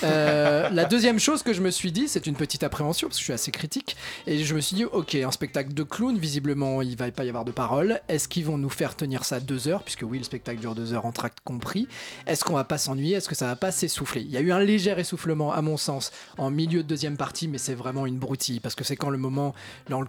Euh, 0.04 0.68
la 0.70 0.84
deuxième 0.84 1.18
chose 1.18 1.42
que 1.42 1.52
je 1.54 1.60
me 1.62 1.70
suis 1.70 1.92
dit, 1.92 2.08
c'est 2.08 2.26
une 2.26 2.36
petite 2.36 2.62
appréhension, 2.62 3.08
parce 3.08 3.16
que 3.16 3.20
je 3.20 3.24
suis 3.24 3.32
assez 3.32 3.50
critique, 3.50 3.96
et 4.26 4.44
je 4.44 4.54
me 4.54 4.60
suis 4.60 4.76
dit, 4.76 4.84
ok, 4.84 5.14
un 5.14 5.30
spectacle 5.30 5.72
de 5.72 5.82
clown, 5.82 6.16
visiblement, 6.18 6.82
il 6.82 6.96
va 6.96 7.10
pas 7.10 7.24
y 7.24 7.28
avoir 7.28 7.44
de 7.46 7.52
parole. 7.52 8.00
Est-ce 8.08 8.28
qu'ils 8.28 8.44
vont 8.44 8.58
nous 8.58 8.67
faire 8.68 8.96
tenir 8.96 9.24
ça 9.24 9.40
deux 9.40 9.68
heures, 9.68 9.82
puisque 9.82 10.02
oui, 10.02 10.18
le 10.18 10.24
spectacle 10.24 10.60
dure 10.60 10.74
deux 10.74 10.92
heures 10.92 11.06
en 11.06 11.12
tract 11.12 11.38
compris. 11.44 11.88
Est-ce 12.26 12.44
qu'on 12.44 12.54
va 12.54 12.64
pas 12.64 12.78
s'ennuyer? 12.78 13.16
Est-ce 13.16 13.28
que 13.28 13.34
ça 13.34 13.46
va 13.46 13.56
pas 13.56 13.70
s'essouffler? 13.72 14.22
Il 14.22 14.30
y 14.30 14.36
a 14.36 14.40
eu 14.40 14.52
un 14.52 14.60
léger 14.60 14.94
essoufflement, 14.98 15.52
à 15.52 15.62
mon 15.62 15.76
sens, 15.76 16.12
en 16.36 16.50
milieu 16.50 16.82
de 16.82 16.88
deuxième 16.88 17.16
partie, 17.16 17.48
mais 17.48 17.58
c'est 17.58 17.74
vraiment 17.74 18.06
une 18.06 18.18
broutille, 18.18 18.60
parce 18.60 18.74
que 18.74 18.84
c'est 18.84 18.96
quand 18.96 19.10
le 19.10 19.18
moment, 19.18 19.54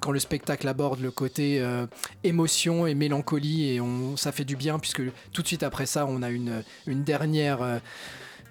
quand 0.02 0.12
le 0.12 0.20
spectacle 0.20 0.68
aborde 0.68 1.00
le 1.00 1.12
côté 1.12 1.60
euh, 1.62 1.86
émotion 2.24 2.88
et 2.88 2.96
mélancolie, 2.96 3.70
et 3.70 3.82
on, 3.82 4.18
ça 4.18 4.32
fait 4.32 4.46
du 4.46 4.56
bien, 4.56 4.80
puisque 4.80 5.02
tout 5.34 5.42
de 5.42 5.48
suite 5.48 5.64
après 5.64 5.86
ça, 5.86 6.06
on 6.06 6.22
a 6.22 6.30
une, 6.30 6.64
une 6.88 7.04
dernière... 7.04 7.62
euh, 7.62 7.80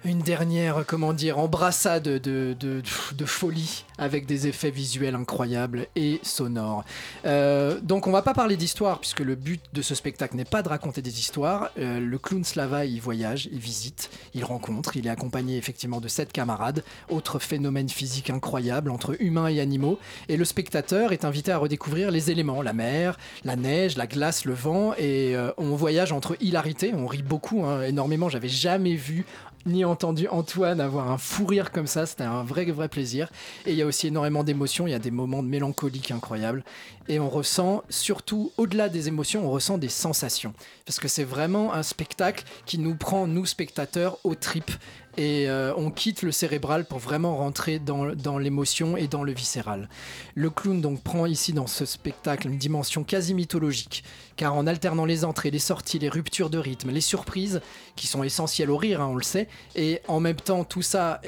une 0.05 0.19
dernière, 0.19 0.85
comment 0.87 1.13
dire, 1.13 1.39
embrassade 1.39 2.03
de, 2.03 2.55
de, 2.59 3.25
folie 3.25 3.85
avec 3.97 4.25
des 4.25 4.47
effets 4.47 4.71
visuels 4.71 5.15
incroyables 5.15 5.87
et 5.95 6.19
sonores. 6.23 6.85
Euh, 7.25 7.79
donc 7.81 8.07
on 8.07 8.11
va 8.11 8.21
pas 8.21 8.33
parler 8.33 8.55
d'histoire 8.55 8.99
puisque 8.99 9.19
le 9.19 9.35
but 9.35 9.61
de 9.73 9.81
ce 9.81 9.93
spectacle 9.93 10.35
n'est 10.35 10.45
pas 10.45 10.63
de 10.63 10.69
raconter 10.69 11.01
des 11.01 11.19
histoires. 11.19 11.69
Euh, 11.77 11.99
le 11.99 12.17
clown 12.17 12.43
Slava 12.43 12.85
il 12.85 13.01
voyage, 13.01 13.49
il 13.51 13.59
visite, 13.59 14.09
il 14.33 14.43
rencontre, 14.45 14.95
il 14.95 15.05
est 15.05 15.09
accompagné 15.09 15.57
effectivement 15.57 15.99
de 15.99 16.07
sept 16.07 16.31
camarades, 16.31 16.83
autre 17.09 17.39
phénomène 17.39 17.89
physique 17.89 18.29
incroyable 18.29 18.89
entre 18.89 19.21
humains 19.21 19.47
et 19.47 19.59
animaux. 19.59 19.99
Et 20.29 20.37
le 20.37 20.45
spectateur 20.45 21.11
est 21.11 21.25
invité 21.25 21.51
à 21.51 21.57
redécouvrir 21.57 22.09
les 22.09 22.31
éléments, 22.31 22.61
la 22.61 22.73
mer, 22.73 23.17
la 23.43 23.57
neige, 23.57 23.97
la 23.97 24.07
glace, 24.07 24.45
le 24.45 24.53
vent, 24.53 24.93
et 24.97 25.35
euh, 25.35 25.51
on 25.57 25.75
voyage 25.75 26.13
entre 26.13 26.37
hilarité, 26.39 26.93
on 26.95 27.05
rit 27.05 27.21
beaucoup, 27.21 27.65
hein, 27.65 27.83
énormément. 27.83 28.29
J'avais 28.29 28.49
jamais 28.49 28.95
vu 28.95 29.25
ni 29.65 29.85
entendu 29.85 30.27
Antoine 30.27 30.79
avoir 30.79 31.11
un 31.11 31.17
fou 31.17 31.45
rire 31.45 31.71
comme 31.71 31.87
ça, 31.87 32.05
c'était 32.05 32.23
un 32.23 32.43
vrai 32.43 32.65
vrai 32.65 32.87
plaisir. 32.87 33.29
Et 33.65 33.71
il 33.71 33.77
y 33.77 33.81
a 33.81 33.85
aussi 33.85 34.07
énormément 34.07 34.43
d'émotions, 34.43 34.87
il 34.87 34.91
y 34.91 34.95
a 34.95 34.99
des 34.99 35.11
moments 35.11 35.43
de 35.43 35.47
mélancolique 35.47 36.11
incroyables. 36.11 36.63
Et 37.07 37.19
on 37.19 37.29
ressent, 37.29 37.83
surtout 37.89 38.51
au-delà 38.57 38.89
des 38.89 39.07
émotions, 39.07 39.45
on 39.45 39.51
ressent 39.51 39.77
des 39.77 39.89
sensations. 39.89 40.53
Parce 40.85 40.99
que 40.99 41.07
c'est 41.07 41.23
vraiment 41.23 41.73
un 41.73 41.83
spectacle 41.83 42.43
qui 42.65 42.77
nous 42.77 42.95
prend, 42.95 43.27
nous 43.27 43.45
spectateurs, 43.45 44.17
aux 44.23 44.35
tripes. 44.35 44.71
Et 45.17 45.49
euh, 45.49 45.73
on 45.75 45.91
quitte 45.91 46.21
le 46.21 46.31
cérébral 46.31 46.85
pour 46.85 46.99
vraiment 46.99 47.37
rentrer 47.37 47.79
dans, 47.79 48.37
l'émotion 48.37 48.95
et 48.95 49.07
dans 49.07 49.23
le 49.23 49.31
viscéral. 49.33 49.89
Le 50.35 50.49
clown 50.49 50.81
donc 50.81 51.01
prend 51.01 51.25
ici 51.25 51.51
dans 51.51 51.67
ce 51.67 51.85
spectacle 51.85 52.47
une 52.47 52.57
dimension 52.57 53.03
quasi 53.03 53.33
mythologique, 53.33 54.03
car 54.37 54.55
en 54.55 54.67
alternant 54.67 55.05
les 55.05 55.25
entrées, 55.25 55.51
les 55.51 55.59
sorties, 55.59 55.99
les 55.99 56.09
ruptures 56.09 56.49
de 56.49 56.57
rythme, 56.57 56.91
les 56.91 57.01
surprises, 57.01 57.61
qui 57.95 58.07
sont 58.07 58.23
essentielles 58.23 58.71
au 58.71 58.77
rire, 58.77 59.01
hein, 59.01 59.09
on 59.11 59.15
le 59.15 59.23
sait, 59.23 59.47
et 59.75 60.01
en 60.07 60.19
même 60.19 60.37
temps 60.37 60.63
tout 60.63 60.81
ça 60.81 61.21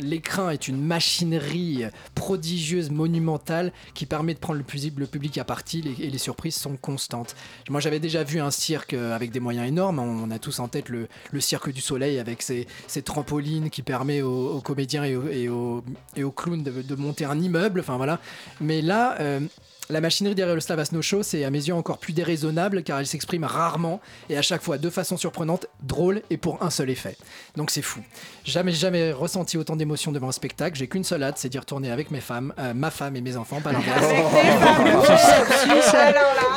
L'écran 0.00 0.50
est 0.50 0.68
une 0.68 0.80
machinerie 0.82 1.84
prodigieuse, 2.14 2.90
monumentale, 2.90 3.72
qui 3.94 4.06
permet 4.06 4.34
de 4.34 4.38
prendre 4.38 4.58
le, 4.58 5.06
public 5.06 5.38
à 5.38 5.44
partie 5.44 5.84
et 6.00 6.10
les 6.10 6.18
surprises 6.18 6.56
sont 6.56 6.76
constantes. 6.76 7.36
Moi 7.68 7.80
j'avais 7.80 8.00
déjà 8.00 8.24
vu 8.24 8.40
un 8.40 8.50
cirque 8.50 8.94
euh, 8.94 9.14
avec 9.14 9.30
des 9.30 9.40
moyens 9.40 9.68
énormes, 9.68 9.98
on 9.98 10.30
a 10.30 10.38
tous 10.38 10.58
en 10.60 10.68
tête 10.68 10.88
le, 10.88 11.08
cirque 11.40 11.72
du 11.72 11.80
soleil 11.80 12.18
avec 12.18 12.42
ses, 12.42 12.66
trampolines 13.04 13.70
qui 13.70 13.82
permet 13.82 14.22
aux, 14.22 14.60
comédiens 14.60 15.04
et 15.04 15.48
aux, 15.48 15.82
clowns 16.34 16.62
de, 16.62 16.82
de 16.82 16.94
monter 16.94 17.24
un 17.24 17.38
immeuble, 17.40 17.80
enfin 17.80 17.96
voilà. 17.96 18.20
Mais 18.60 18.82
là... 18.82 19.20
euh, 19.20 19.40
la 19.90 20.00
machinerie 20.00 20.34
derrière 20.34 20.54
le 20.54 20.60
Slavas 20.60 20.90
No 20.92 21.02
Show, 21.02 21.22
c'est 21.22 21.44
à 21.44 21.50
mes 21.50 21.58
yeux 21.58 21.74
encore 21.74 21.98
plus 21.98 22.12
déraisonnable 22.12 22.82
car 22.82 22.98
elle 22.98 23.06
s'exprime 23.06 23.44
rarement 23.44 24.00
et 24.28 24.36
à 24.36 24.42
chaque 24.42 24.62
fois 24.62 24.78
de 24.78 24.90
façon 24.90 25.16
surprenante, 25.16 25.66
drôle 25.82 26.22
et 26.30 26.36
pour 26.36 26.62
un 26.62 26.70
seul 26.70 26.90
effet. 26.90 27.16
Donc 27.56 27.70
c'est 27.70 27.82
fou. 27.82 28.00
Jamais, 28.44 28.72
jamais 28.72 29.12
ressenti 29.12 29.58
autant 29.58 29.76
d'émotions 29.76 30.12
devant 30.12 30.28
un 30.28 30.32
spectacle. 30.32 30.76
J'ai 30.76 30.86
qu'une 30.86 31.04
seule 31.04 31.22
hâte, 31.22 31.38
c'est 31.38 31.48
d'y 31.48 31.58
retourner 31.58 31.90
avec 31.90 32.10
mes 32.10 32.20
femmes, 32.20 32.54
euh, 32.58 32.74
ma 32.74 32.90
femme 32.90 33.16
et 33.16 33.20
mes 33.20 33.36
enfants, 33.36 33.60
pas 33.60 33.72
l'inverse. 33.72 34.06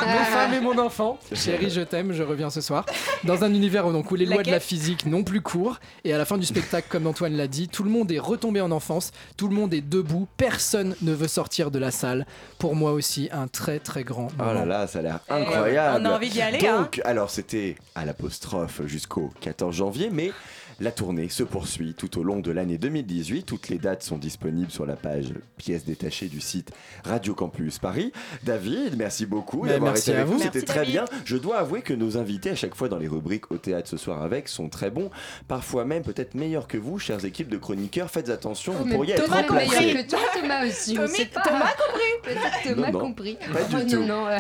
Mes 0.06 0.26
femmes 0.26 0.54
et 0.54 0.62
mon 0.62 0.78
enfant. 0.78 1.18
Chérie, 1.34 1.70
je 1.70 1.82
t'aime, 1.82 2.14
je 2.14 2.24
reviens 2.24 2.50
ce 2.50 2.62
soir. 2.62 2.86
Dans 3.24 3.44
un 3.44 3.54
univers 3.54 3.88
où, 3.88 3.92
donc, 3.92 4.12
où 4.12 4.16
les 4.16 4.26
lois 4.26 4.44
de 4.44 4.52
la 4.52 4.60
physique 4.60 5.06
n'ont 5.06 5.24
plus 5.24 5.42
cours. 5.42 5.80
Et 6.04 6.14
à 6.14 6.18
la 6.18 6.26
fin 6.26 6.38
du 6.38 6.46
spectacle, 6.46 6.88
comme 6.90 7.08
Antoine 7.08 7.34
l'a 7.34 7.48
dit, 7.48 7.68
tout 7.68 7.84
le 7.84 7.90
monde 7.90 8.12
est 8.12 8.20
retombé 8.20 8.62
en 8.62 8.72
enfance, 8.72 9.12
tout 9.38 9.48
le 9.48 9.56
monde 9.56 9.74
est 9.74 9.82
debout, 9.82 10.28
personne 10.38 10.96
ne 11.02 11.14
veut 11.14 11.28
sortir 11.28 11.72
de 11.72 11.80
la 11.80 11.92
salle. 11.92 12.26
Pour 12.60 12.76
moi 12.76 12.92
aussi, 12.92 13.23
un 13.32 13.48
très 13.48 13.80
très 13.80 14.04
grand 14.04 14.28
Oh 14.40 14.54
là 14.54 14.66
là, 14.66 14.88
ça 14.88 15.00
a 15.00 15.02
l'air 15.02 15.20
Eh, 15.30 15.34
incroyable. 15.34 16.02
on 16.02 16.06
a 16.10 16.16
envie 16.16 16.30
d'y 16.30 16.42
aller, 16.42 16.66
hein. 16.68 16.82
Donc, 16.82 17.02
alors 17.06 17.30
c'était 17.30 17.76
à 17.96 18.06
l'apostrophe 18.06 18.82
jusqu'au 18.86 19.32
14 19.42 19.76
janvier, 19.76 20.10
mais 20.12 20.32
la 20.80 20.92
tournée 20.92 21.30
se 21.30 21.44
poursuit 21.44 21.94
tout 21.94 22.20
au 22.20 22.24
long 22.24 22.40
de 22.40 22.52
l'année 22.52 22.78
2018. 22.78 23.44
Toutes 23.46 23.70
les 23.70 23.78
dates 23.78 24.04
sont 24.04 24.18
disponibles 24.18 24.72
sur 24.72 24.86
la 24.86 24.96
page 24.96 25.34
pièces 25.58 25.86
détachées 25.86 26.28
du 26.28 26.42
site 26.42 26.72
Radio 27.04 27.34
Campus 27.36 27.80
Paris. 27.80 28.12
David, 28.44 28.96
merci 28.98 29.26
beaucoup 29.26 29.64
Mais 29.64 29.70
d'avoir 29.70 29.92
merci 29.94 30.10
été 30.12 30.20
avec 30.20 30.34
vous. 30.34 30.40
C'était 30.40 30.62
très 30.64 30.86
bien. 30.86 31.06
Je 31.26 31.38
dois 31.38 31.58
avouer 31.60 31.82
que 31.82 31.94
nos 31.94 32.18
invités 32.18 32.50
à 32.50 32.56
chaque 32.56 32.76
fois 32.76 32.90
dans 32.90 32.98
les 32.98 33.08
rubriques 33.08 33.52
au 33.52 33.58
théâtre 33.58 33.90
ce 33.90 33.98
soir 33.98 34.22
avec 34.22 34.48
sont 34.48 34.70
très 34.70 34.90
bons, 34.90 35.10
parfois 35.48 35.86
même 35.86 36.04
peut-être 36.04 36.34
meilleurs 36.36 36.68
que 36.68 36.78
vous, 36.78 37.00
chères 37.00 37.24
équipes 37.26 37.50
de 37.50 37.58
chroniqueurs. 37.58 38.10
Faites 38.10 38.30
attention, 38.30 38.74
vous 38.74 38.86
pourriez 38.86 39.14
être 39.14 39.30
remplacés. 39.30 39.80
meilleur 39.80 40.04
que 40.06 40.10
toi, 40.10 40.20
Thomas 40.34 40.66
aussi. 40.68 40.96
Thomas 40.96 41.66
a 41.66 41.76
compris. 41.76 42.64
Thomas 42.64 42.88
Non, 42.88 42.92
non, 42.94 43.00
compris. 43.00 43.38
pas 43.52 43.64
du 43.64 43.76
Oh, 43.76 43.90
tout. 43.90 44.00
Non, 44.04 44.08
non, 44.08 44.28
euh, 44.28 44.38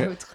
un 0.00 0.06
autre. 0.12 0.34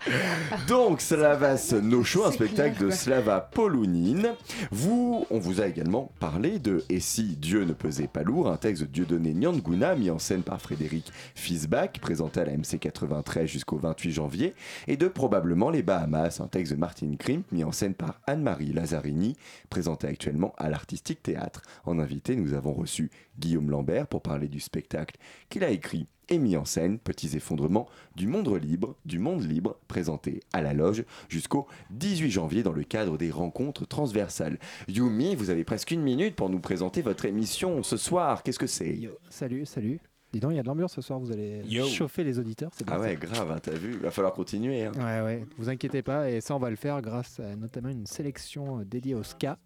Donc, 0.68 1.02
Slavas 1.02 1.74
No 1.82 2.04
Show, 2.04 2.26
un 2.26 2.32
spectacle 2.32 2.76
clair, 2.78 2.89
de. 2.89 2.93
Slava 2.93 3.39
Polounine. 3.54 4.34
Vous, 4.72 5.26
on 5.30 5.38
vous 5.39 5.61
a 5.61 5.67
également 5.67 6.11
parlé 6.19 6.59
de 6.59 6.83
Et 6.89 6.99
si 6.99 7.35
Dieu 7.35 7.63
ne 7.63 7.73
pesait 7.73 8.07
pas 8.07 8.23
lourd, 8.23 8.49
un 8.49 8.57
texte 8.57 8.83
de 8.83 8.87
Dieudonné 8.87 9.33
Nyanguna, 9.33 9.95
mis 9.95 10.09
en 10.09 10.19
scène 10.19 10.43
par 10.43 10.61
Frédéric 10.61 11.11
Fisbach, 11.33 11.93
présenté 12.01 12.41
à 12.41 12.45
la 12.45 12.55
MC 12.55 12.79
93 12.79 13.47
jusqu'au 13.47 13.77
28 13.77 14.11
janvier, 14.11 14.53
et 14.87 14.97
de 14.97 15.07
Probablement 15.07 15.69
les 15.69 15.81
Bahamas, 15.81 16.41
un 16.41 16.47
texte 16.47 16.73
de 16.73 16.77
Martine 16.77 17.17
Krimp, 17.17 17.51
mis 17.51 17.63
en 17.63 17.71
scène 17.71 17.93
par 17.93 18.21
Anne-Marie 18.27 18.73
Lazzarini, 18.73 19.35
présenté 19.69 20.07
actuellement 20.07 20.53
à 20.57 20.69
l'Artistique 20.69 21.23
Théâtre. 21.23 21.61
En 21.85 21.99
invité, 21.99 22.35
nous 22.35 22.53
avons 22.53 22.73
reçu 22.73 23.09
Guillaume 23.39 23.69
Lambert 23.69 24.07
pour 24.07 24.21
parler 24.21 24.47
du 24.47 24.59
spectacle 24.59 25.15
qu'il 25.49 25.63
a 25.63 25.69
écrit 25.69 26.07
et 26.31 26.37
mis 26.37 26.55
en 26.57 26.65
scène 26.65 26.99
Petits 26.99 27.35
effondrements 27.35 27.87
du 28.15 28.27
monde 28.27 28.53
libre, 28.61 28.95
du 29.05 29.17
monde 29.17 29.43
libre, 29.43 29.77
présenté 29.87 30.41
à 30.53 30.61
la 30.61 30.73
loge 30.73 31.03
jusqu'au 31.27 31.65
18 31.89 32.29
janvier 32.29 32.61
dans 32.61 32.71
le 32.71 32.83
cadre 32.83 33.17
des 33.17 33.31
rencontres 33.31 33.87
transversales. 33.87 34.59
Yumi, 34.87 35.33
vous 35.35 35.49
avez 35.49 35.63
presque 35.63 35.89
une 35.89 36.01
minute 36.03 36.35
pour 36.35 36.49
nous 36.49 36.59
présenter 36.59 37.01
votre 37.01 37.25
émission 37.25 37.81
ce 37.81 37.97
soir. 37.97 38.43
Qu'est-ce 38.43 38.59
que 38.59 38.67
c'est? 38.67 38.99
Salut, 39.31 39.65
salut. 39.65 39.99
Dis 40.31 40.39
donc, 40.39 40.51
il 40.51 40.57
y 40.57 40.59
a 40.59 40.61
de 40.61 40.67
l'ambiance 40.67 40.93
ce 40.93 41.01
soir, 41.01 41.17
vous 41.19 41.31
allez 41.31 41.63
Yo. 41.65 41.87
chauffer 41.87 42.23
les 42.23 42.37
auditeurs. 42.37 42.69
c'est 42.75 42.85
Ah 42.87 42.97
ça. 42.97 42.99
ouais, 42.99 43.15
grave, 43.15 43.49
hein, 43.51 43.57
t'as 43.59 43.71
vu, 43.71 43.93
il 43.93 43.97
va 43.99 44.11
falloir 44.11 44.31
continuer. 44.33 44.83
hein. 44.83 44.91
Ouais, 44.95 45.21
ouais, 45.25 45.45
vous 45.57 45.69
inquiétez 45.69 46.03
pas, 46.03 46.29
et 46.29 46.39
ça, 46.41 46.55
on 46.55 46.59
va 46.59 46.69
le 46.69 46.75
faire 46.75 47.01
grâce 47.01 47.39
à 47.39 47.55
notamment 47.55 47.89
une 47.89 48.05
sélection 48.05 48.83
dédiée 48.83 49.15
au 49.15 49.23
ska. 49.23 49.57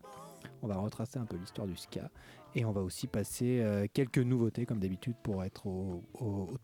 On 0.61 0.67
va 0.67 0.78
retracer 0.78 1.19
un 1.19 1.26
peu 1.26 1.36
l'histoire 1.36 1.67
du 1.67 1.76
ska. 1.76 2.09
Et 2.56 2.66
on 2.66 2.72
va 2.72 2.82
aussi 2.82 3.08
passer 3.08 3.60
euh, 3.62 3.88
quelques 3.91 4.20
nouveautés, 4.20 4.66
comme 4.66 4.80
d'habitude, 4.80 5.16
pour 5.24 5.43
être 5.43 5.66
au, 5.66 6.04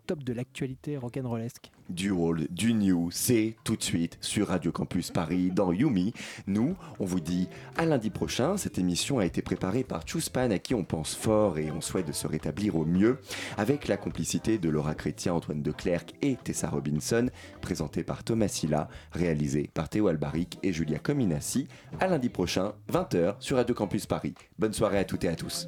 top 0.06 0.24
de 0.24 0.34
l'actualité 0.34 0.98
rock'n'rollesque. 0.98 1.72
Du 1.90 2.12
old, 2.12 2.48
du 2.52 2.74
new, 2.74 3.10
c'est 3.12 3.56
tout 3.64 3.76
de 3.76 3.84
suite 3.84 4.18
sur 4.22 4.50
Radio 4.50 4.72
Campus 4.72 5.10
Paris 5.10 5.52
dans 5.52 5.72
Yumi. 5.72 6.14
Nous, 6.46 6.76
on 7.00 7.06
vous 7.06 7.20
dit 7.20 7.50
à 7.78 7.86
lundi 7.86 8.10
prochain. 8.12 8.58
Cette 8.58 8.78
émission 8.78 9.18
a 9.18 9.26
été 9.26 9.42
préparée 9.42 9.84
par 9.84 10.04
Chuspan 10.06 10.52
à 10.52 10.60
qui 10.60 10.76
on 10.76 10.84
pense 10.84 11.16
fort 11.16 11.58
et 11.58 11.72
on 11.72 11.82
souhaite 11.82 12.08
de 12.08 12.12
se 12.12 12.28
rétablir 12.28 12.76
au 12.76 12.86
mieux 12.86 13.20
avec 13.58 13.88
la 13.88 13.98
complicité 13.98 14.60
de 14.60 14.70
Laura 14.70 14.94
Chrétien, 14.94 15.34
Antoine 15.34 15.64
Declercq 15.64 16.14
et 16.22 16.38
Tessa 16.44 16.70
Robinson, 16.70 17.30
présentée 17.62 18.04
par 18.04 18.24
Thomas 18.24 18.48
Silla, 18.48 18.88
réalisée 19.12 19.70
par 19.74 19.90
Théo 19.90 20.08
Albaric 20.08 20.60
et 20.62 20.72
Julia 20.72 21.00
Cominassi. 21.00 21.68
À 22.00 22.08
lundi 22.08 22.30
prochain, 22.30 22.74
20h 22.92 23.36
sur 23.40 23.58
Radio 23.58 23.74
Campus 23.74 24.06
Paris. 24.06 24.36
Bonne 24.60 24.74
soirée 24.74 25.00
à 25.00 25.06
toutes 25.06 25.24
et 25.24 25.30
à 25.30 25.36
tous. 25.36 25.68